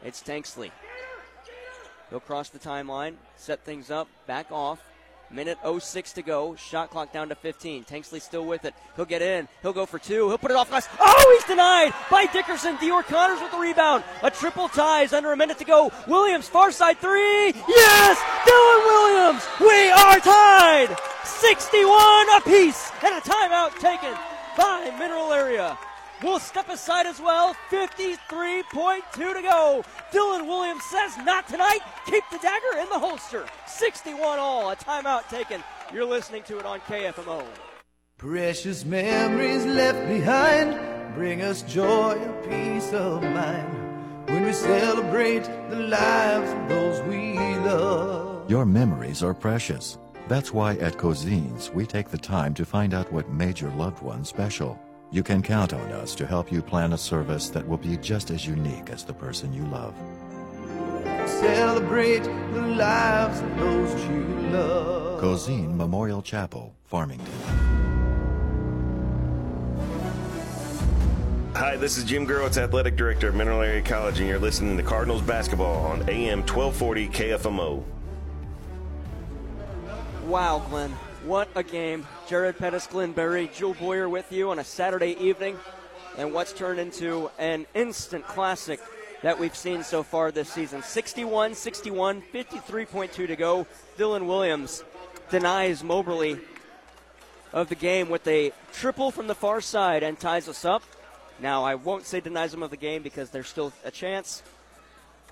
[0.03, 0.71] It's Tanksley.
[2.11, 4.79] He'll cross the timeline, set things up, back off.
[5.33, 6.55] Minute 06 to go.
[6.55, 7.85] Shot clock down to 15.
[7.85, 8.73] Tanksley still with it.
[8.97, 9.47] He'll get in.
[9.61, 10.27] He'll go for two.
[10.27, 10.89] He'll put it off glass.
[10.99, 12.75] Oh, he's denied by Dickerson.
[12.77, 14.03] Dior Connors with the rebound.
[14.23, 15.89] A triple ties under a minute to go.
[16.05, 17.53] Williams, far side three.
[17.67, 18.17] Yes!
[18.43, 19.47] Dylan Williams!
[19.61, 20.97] We are tied!
[21.23, 24.13] 61 apiece and a timeout taken
[24.57, 25.77] by Mineral Area.
[26.23, 27.55] We'll step aside as well.
[27.69, 29.83] 53.2 to go.
[30.11, 31.79] Dylan Williams says, not tonight.
[32.05, 33.45] Keep the dagger in the holster.
[33.65, 34.69] 61 all.
[34.69, 35.63] A timeout taken.
[35.93, 37.43] You're listening to it on KFMO.
[38.17, 45.75] Precious memories left behind bring us joy and peace of mind when we celebrate the
[45.75, 48.49] lives of those we love.
[48.49, 49.97] Your memories are precious.
[50.27, 54.01] That's why at Cozean's, we take the time to find out what made your loved
[54.01, 54.79] one special.
[55.13, 58.31] You can count on us to help you plan a service that will be just
[58.31, 59.93] as unique as the person you love.
[61.27, 65.19] Celebrate the lives of those you love.
[65.19, 67.27] Cozean Memorial Chapel, Farmington.
[71.55, 74.83] Hi, this is Jim Gurwitz, Athletic Director of Mineral Area College, and you're listening to
[74.83, 77.83] Cardinals basketball on AM 1240 KFMO.
[80.25, 80.95] Wow, Glenn.
[81.25, 82.07] What a game.
[82.27, 85.55] Jared Pettis, Glenn Berry, Jewel Boyer with you on a Saturday evening.
[86.17, 88.79] And what's turned into an instant classic
[89.21, 90.81] that we've seen so far this season.
[90.81, 93.67] 61 61, 53.2 to go.
[93.99, 94.83] Dylan Williams
[95.29, 96.39] denies Moberly
[97.53, 100.81] of the game with a triple from the far side and ties us up.
[101.39, 104.41] Now, I won't say denies them of the game because there's still a chance.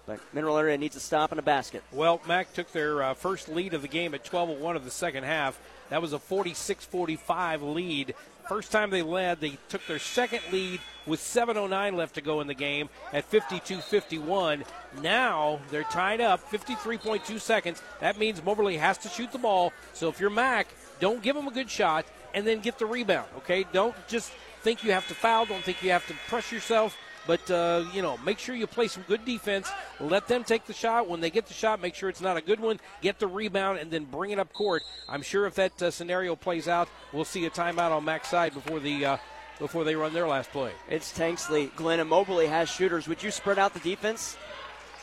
[0.05, 1.83] But Mineral Area needs a stop and a basket.
[1.91, 4.91] Well, Mac took their uh, first lead of the game at 12 1 of the
[4.91, 5.59] second half.
[5.89, 8.15] That was a 46 45 lead.
[8.47, 12.47] first time they led, they took their second lead with 7.09 left to go in
[12.47, 14.63] the game at 52 51.
[15.01, 17.81] Now they're tied up 53.2 seconds.
[17.99, 19.73] That means Moberly has to shoot the ball.
[19.93, 20.67] So if you're Mac,
[20.99, 23.65] don't give him a good shot and then get the rebound, okay?
[23.73, 26.95] Don't just think you have to foul, don't think you have to press yourself.
[27.27, 29.69] But, uh, you know, make sure you play some good defense.
[29.99, 31.07] Let them take the shot.
[31.07, 32.79] When they get the shot, make sure it's not a good one.
[33.01, 34.83] Get the rebound and then bring it up court.
[35.07, 38.53] I'm sure if that uh, scenario plays out, we'll see a timeout on Mac's side
[38.53, 39.05] before the.
[39.05, 39.17] Uh,
[39.59, 40.71] before they run their last play.
[40.89, 41.75] It's Tanksley.
[41.75, 43.09] Glenn and Moberly has shooters.
[43.09, 44.37] Would you spread out the defense?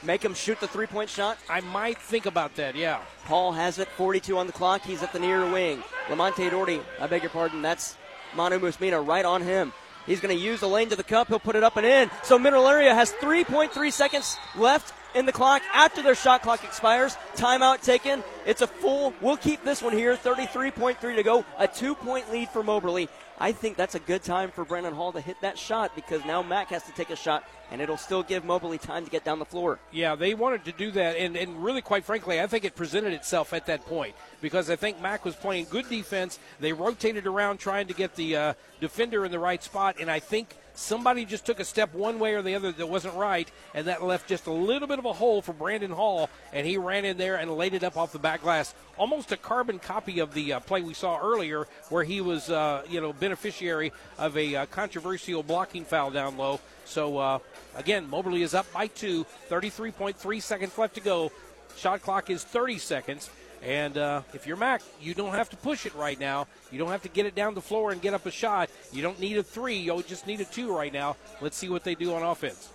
[0.02, 1.38] Make them shoot the three point shot?
[1.48, 3.00] I might think about that, yeah.
[3.24, 4.82] Paul has it, 42 on the clock.
[4.82, 5.82] He's at the near wing.
[6.08, 7.96] Lamonte Doherty, I beg your pardon, that's
[8.34, 9.72] Manu Musmina right on him.
[10.06, 11.28] He's going to use the lane to the cup.
[11.28, 12.10] He'll put it up and in.
[12.22, 17.16] So Mineral Area has 3.3 seconds left in the clock after their shot clock expires.
[17.34, 18.22] Timeout taken.
[18.44, 19.14] It's a full.
[19.20, 20.16] We'll keep this one here.
[20.16, 21.44] 33.3 to go.
[21.58, 23.08] A two point lead for Moberly.
[23.38, 26.42] I think that's a good time for Brandon Hall to hit that shot because now
[26.42, 29.38] Mac has to take a shot and it'll still give Moberly time to get down
[29.38, 29.78] the floor.
[29.92, 33.12] Yeah, they wanted to do that, and, and really, quite frankly, I think it presented
[33.12, 36.38] itself at that point because I think Mac was playing good defense.
[36.60, 40.20] They rotated around trying to get the uh, defender in the right spot, and I
[40.20, 43.86] think somebody just took a step one way or the other that wasn't right, and
[43.88, 47.04] that left just a little bit of a hole for Brandon Hall, and he ran
[47.04, 50.32] in there and laid it up off the back glass, almost a carbon copy of
[50.34, 54.54] the uh, play we saw earlier, where he was, uh, you know, beneficiary of a
[54.54, 56.60] uh, controversial blocking foul down low.
[56.84, 57.38] So uh,
[57.74, 61.32] again, Moberly is up by two, 33.3 seconds left to go.
[61.76, 63.30] Shot clock is 30 seconds.
[63.62, 66.46] And uh, if you're Mac, you don't have to push it right now.
[66.70, 68.70] You don't have to get it down the floor and get up a shot.
[68.92, 69.76] You don't need a three.
[69.76, 71.16] You just need a two right now.
[71.40, 72.70] Let's see what they do on offense.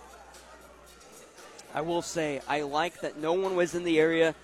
[1.74, 4.34] I will say, I like that no one was in the area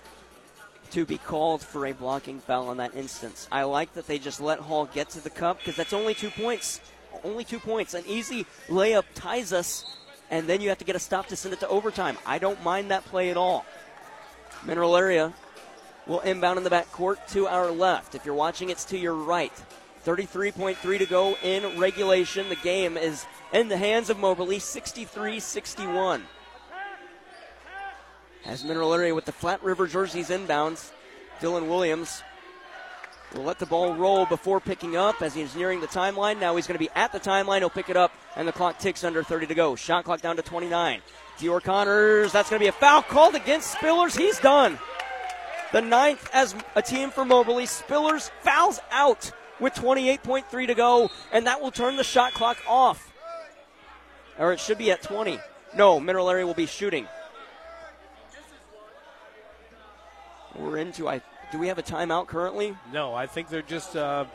[0.91, 3.47] to be called for a blocking foul in that instance.
[3.51, 6.31] I like that they just let Hall get to the cup because that's only two
[6.31, 6.81] points.
[7.23, 7.93] Only two points.
[7.93, 9.85] An easy layup ties us,
[10.31, 12.17] and then you have to get a stop to send it to overtime.
[12.25, 13.65] I don't mind that play at all.
[14.65, 15.33] Mineral area
[16.09, 18.15] will inbound in the back court to our left.
[18.15, 19.53] If you're watching, it's to your right.
[20.05, 22.49] 33.3 to go in regulation.
[22.49, 26.23] The game is in the hands of Moberly, 63 61.
[28.45, 30.91] As Mineral Area with the Flat River jerseys inbounds,
[31.39, 32.23] Dylan Williams
[33.35, 36.39] will let the ball roll before picking up as he's nearing the timeline.
[36.39, 37.59] Now he's going to be at the timeline.
[37.59, 39.75] He'll pick it up, and the clock ticks under 30 to go.
[39.75, 41.01] Shot clock down to 29.
[41.37, 44.17] Dior Connors, that's going to be a foul called against Spillers.
[44.17, 44.79] He's done.
[45.71, 47.65] The ninth as a team for Moberly.
[47.65, 53.11] Spillers fouls out with 28.3 to go, and that will turn the shot clock off.
[54.37, 55.39] Or it should be at 20.
[55.75, 57.07] No, Mineral Area will be shooting.
[60.55, 61.21] We're into, I
[61.51, 62.75] do we have a timeout currently?
[62.91, 64.25] No, I think they're just uh,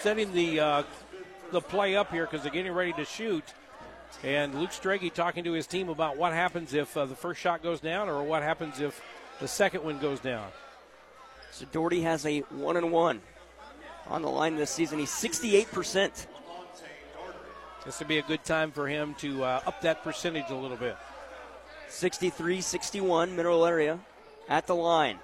[0.00, 0.82] setting the uh,
[1.50, 3.44] the play up here because they're getting ready to shoot.
[4.22, 7.62] And Luke Strege talking to his team about what happens if uh, the first shot
[7.62, 9.00] goes down or what happens if
[9.40, 10.48] the second one goes down.
[11.52, 13.20] So Doherty has a one and one
[14.06, 14.98] on the line this season.
[14.98, 16.26] He's 68%.
[17.84, 20.76] This would be a good time for him to uh, up that percentage a little
[20.76, 20.96] bit.
[21.88, 23.98] 63 61, mineral area
[24.48, 25.18] at the line.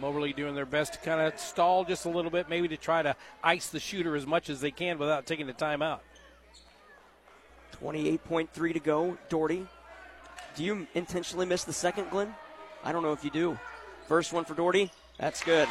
[0.00, 3.02] Moberly doing their best to kind of stall just a little bit, maybe to try
[3.02, 3.14] to
[3.44, 6.00] ice the shooter as much as they can without taking the timeout.
[7.80, 9.16] 28.3 to go.
[9.28, 9.66] Doherty.
[10.54, 12.34] Do you intentionally miss the second, Glenn?
[12.84, 13.58] I don't know if you do.
[14.06, 14.90] First one for Doherty.
[15.18, 15.68] That's good.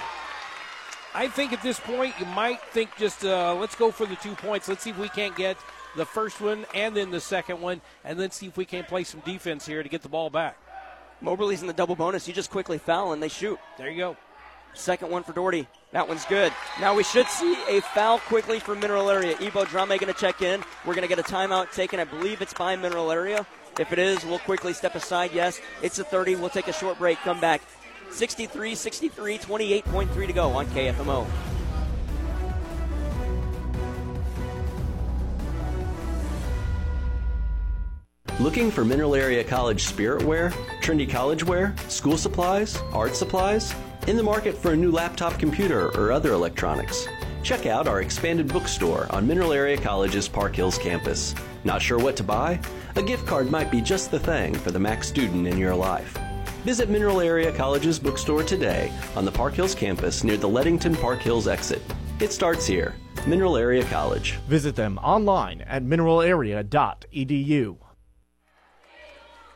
[1.13, 4.33] I think at this point you might think just uh, let's go for the two
[4.33, 4.67] points.
[4.67, 5.57] Let's see if we can't get
[5.95, 9.03] the first one and then the second one, and then see if we can't play
[9.03, 10.57] some defense here to get the ball back.
[11.21, 12.27] Moberly's in the double bonus.
[12.27, 13.59] You just quickly foul and they shoot.
[13.77, 14.17] There you go.
[14.73, 15.67] Second one for Doherty.
[15.91, 16.51] That one's good.
[16.81, 19.37] Now we should see a foul quickly from Mineral Area.
[19.39, 20.63] Ebo Drame going to check in.
[20.83, 21.99] We're going to get a timeout taken.
[21.99, 23.45] I believe it's by Mineral Area.
[23.79, 25.31] If it is, we'll quickly step aside.
[25.33, 26.35] Yes, it's a 30.
[26.35, 27.17] We'll take a short break.
[27.19, 27.61] Come back.
[28.11, 31.25] 63 63, 28.3 to go on KFMO.
[38.39, 40.49] Looking for Mineral Area College spirit wear,
[40.81, 43.73] trendy college wear, school supplies, art supplies?
[44.05, 47.07] In the market for a new laptop computer or other electronics?
[47.41, 51.33] Check out our expanded bookstore on Mineral Area College's Park Hills campus.
[51.65, 52.59] Not sure what to buy?
[52.95, 56.17] A gift card might be just the thing for the Mac student in your life.
[56.63, 61.19] Visit Mineral Area College's bookstore today on the Park Hills campus near the Leadington Park
[61.19, 61.81] Hills exit.
[62.19, 62.95] It starts here.
[63.25, 64.33] Mineral Area College.
[64.47, 67.77] Visit them online at mineralarea.edu.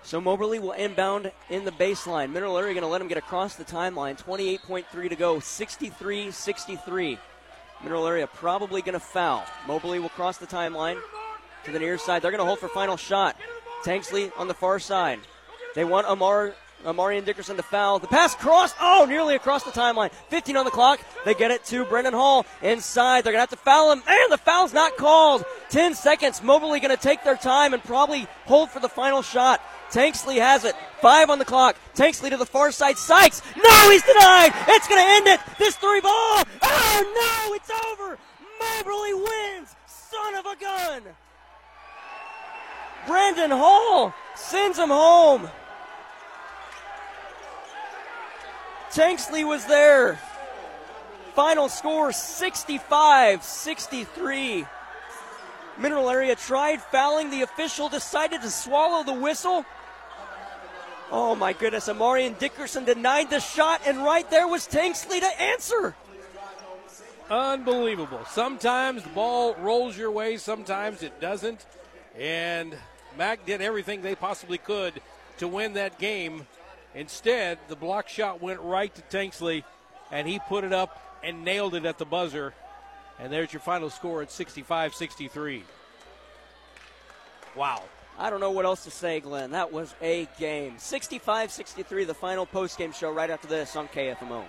[0.04, 2.32] So Moberly will inbound in the baseline.
[2.32, 4.18] Mineral Area going to let him get across the timeline.
[4.18, 5.40] 28.3 to go.
[5.40, 7.20] 63 63.
[7.84, 9.46] Mineral area probably going to foul.
[9.68, 11.00] Moberly will cross the timeline
[11.68, 12.22] to the near side.
[12.22, 13.36] They're going to hold for final shot.
[13.84, 15.20] Tanksley on the far side.
[15.76, 16.54] They want Amar
[16.86, 18.00] Amarian Dickerson to foul.
[18.00, 18.76] The pass crossed.
[18.80, 20.12] Oh, nearly across the timeline.
[20.30, 21.02] 15 on the clock.
[21.26, 23.24] They get it to Brandon Hall inside.
[23.24, 24.04] They're going to have to foul him.
[24.08, 25.44] And the foul's not called.
[25.70, 26.42] 10 seconds.
[26.42, 29.62] Moberly going to take their time and probably hold for the final shot.
[29.92, 30.76] Tanksley has it.
[31.02, 31.76] Five on the clock.
[31.96, 32.98] Tanksley to the far side.
[32.98, 33.42] Sykes.
[33.56, 34.54] No, he's denied.
[34.70, 35.40] It's going to end it.
[35.58, 36.44] This three ball.
[36.62, 38.18] Oh, no, it's over.
[38.62, 39.76] Moberly wins.
[39.88, 41.02] Son of a gun.
[43.08, 45.50] Brandon Hall sends him home.
[48.92, 50.20] Tanksley was there.
[51.34, 54.66] Final score 65 63.
[55.78, 57.30] Mineral Area tried fouling.
[57.30, 59.66] The official decided to swallow the whistle.
[61.12, 61.88] Oh my goodness.
[61.88, 65.96] Amarian Dickerson denied the shot, and right there was Tanksley to answer.
[67.30, 68.22] Unbelievable.
[68.32, 71.66] Sometimes the ball rolls your way, sometimes it doesn't.
[72.18, 72.76] And
[73.18, 75.02] Mac did everything they possibly could
[75.38, 76.46] to win that game.
[76.96, 79.64] Instead, the block shot went right to Tanksley,
[80.12, 82.54] and he put it up and nailed it at the buzzer.
[83.20, 85.64] And there's your final score at 65 63.
[87.56, 87.84] Wow.
[88.20, 89.52] I don't know what else to say, Glenn.
[89.52, 90.76] That was a game.
[90.78, 94.44] 65 63, the final post game show right after this on KFMO.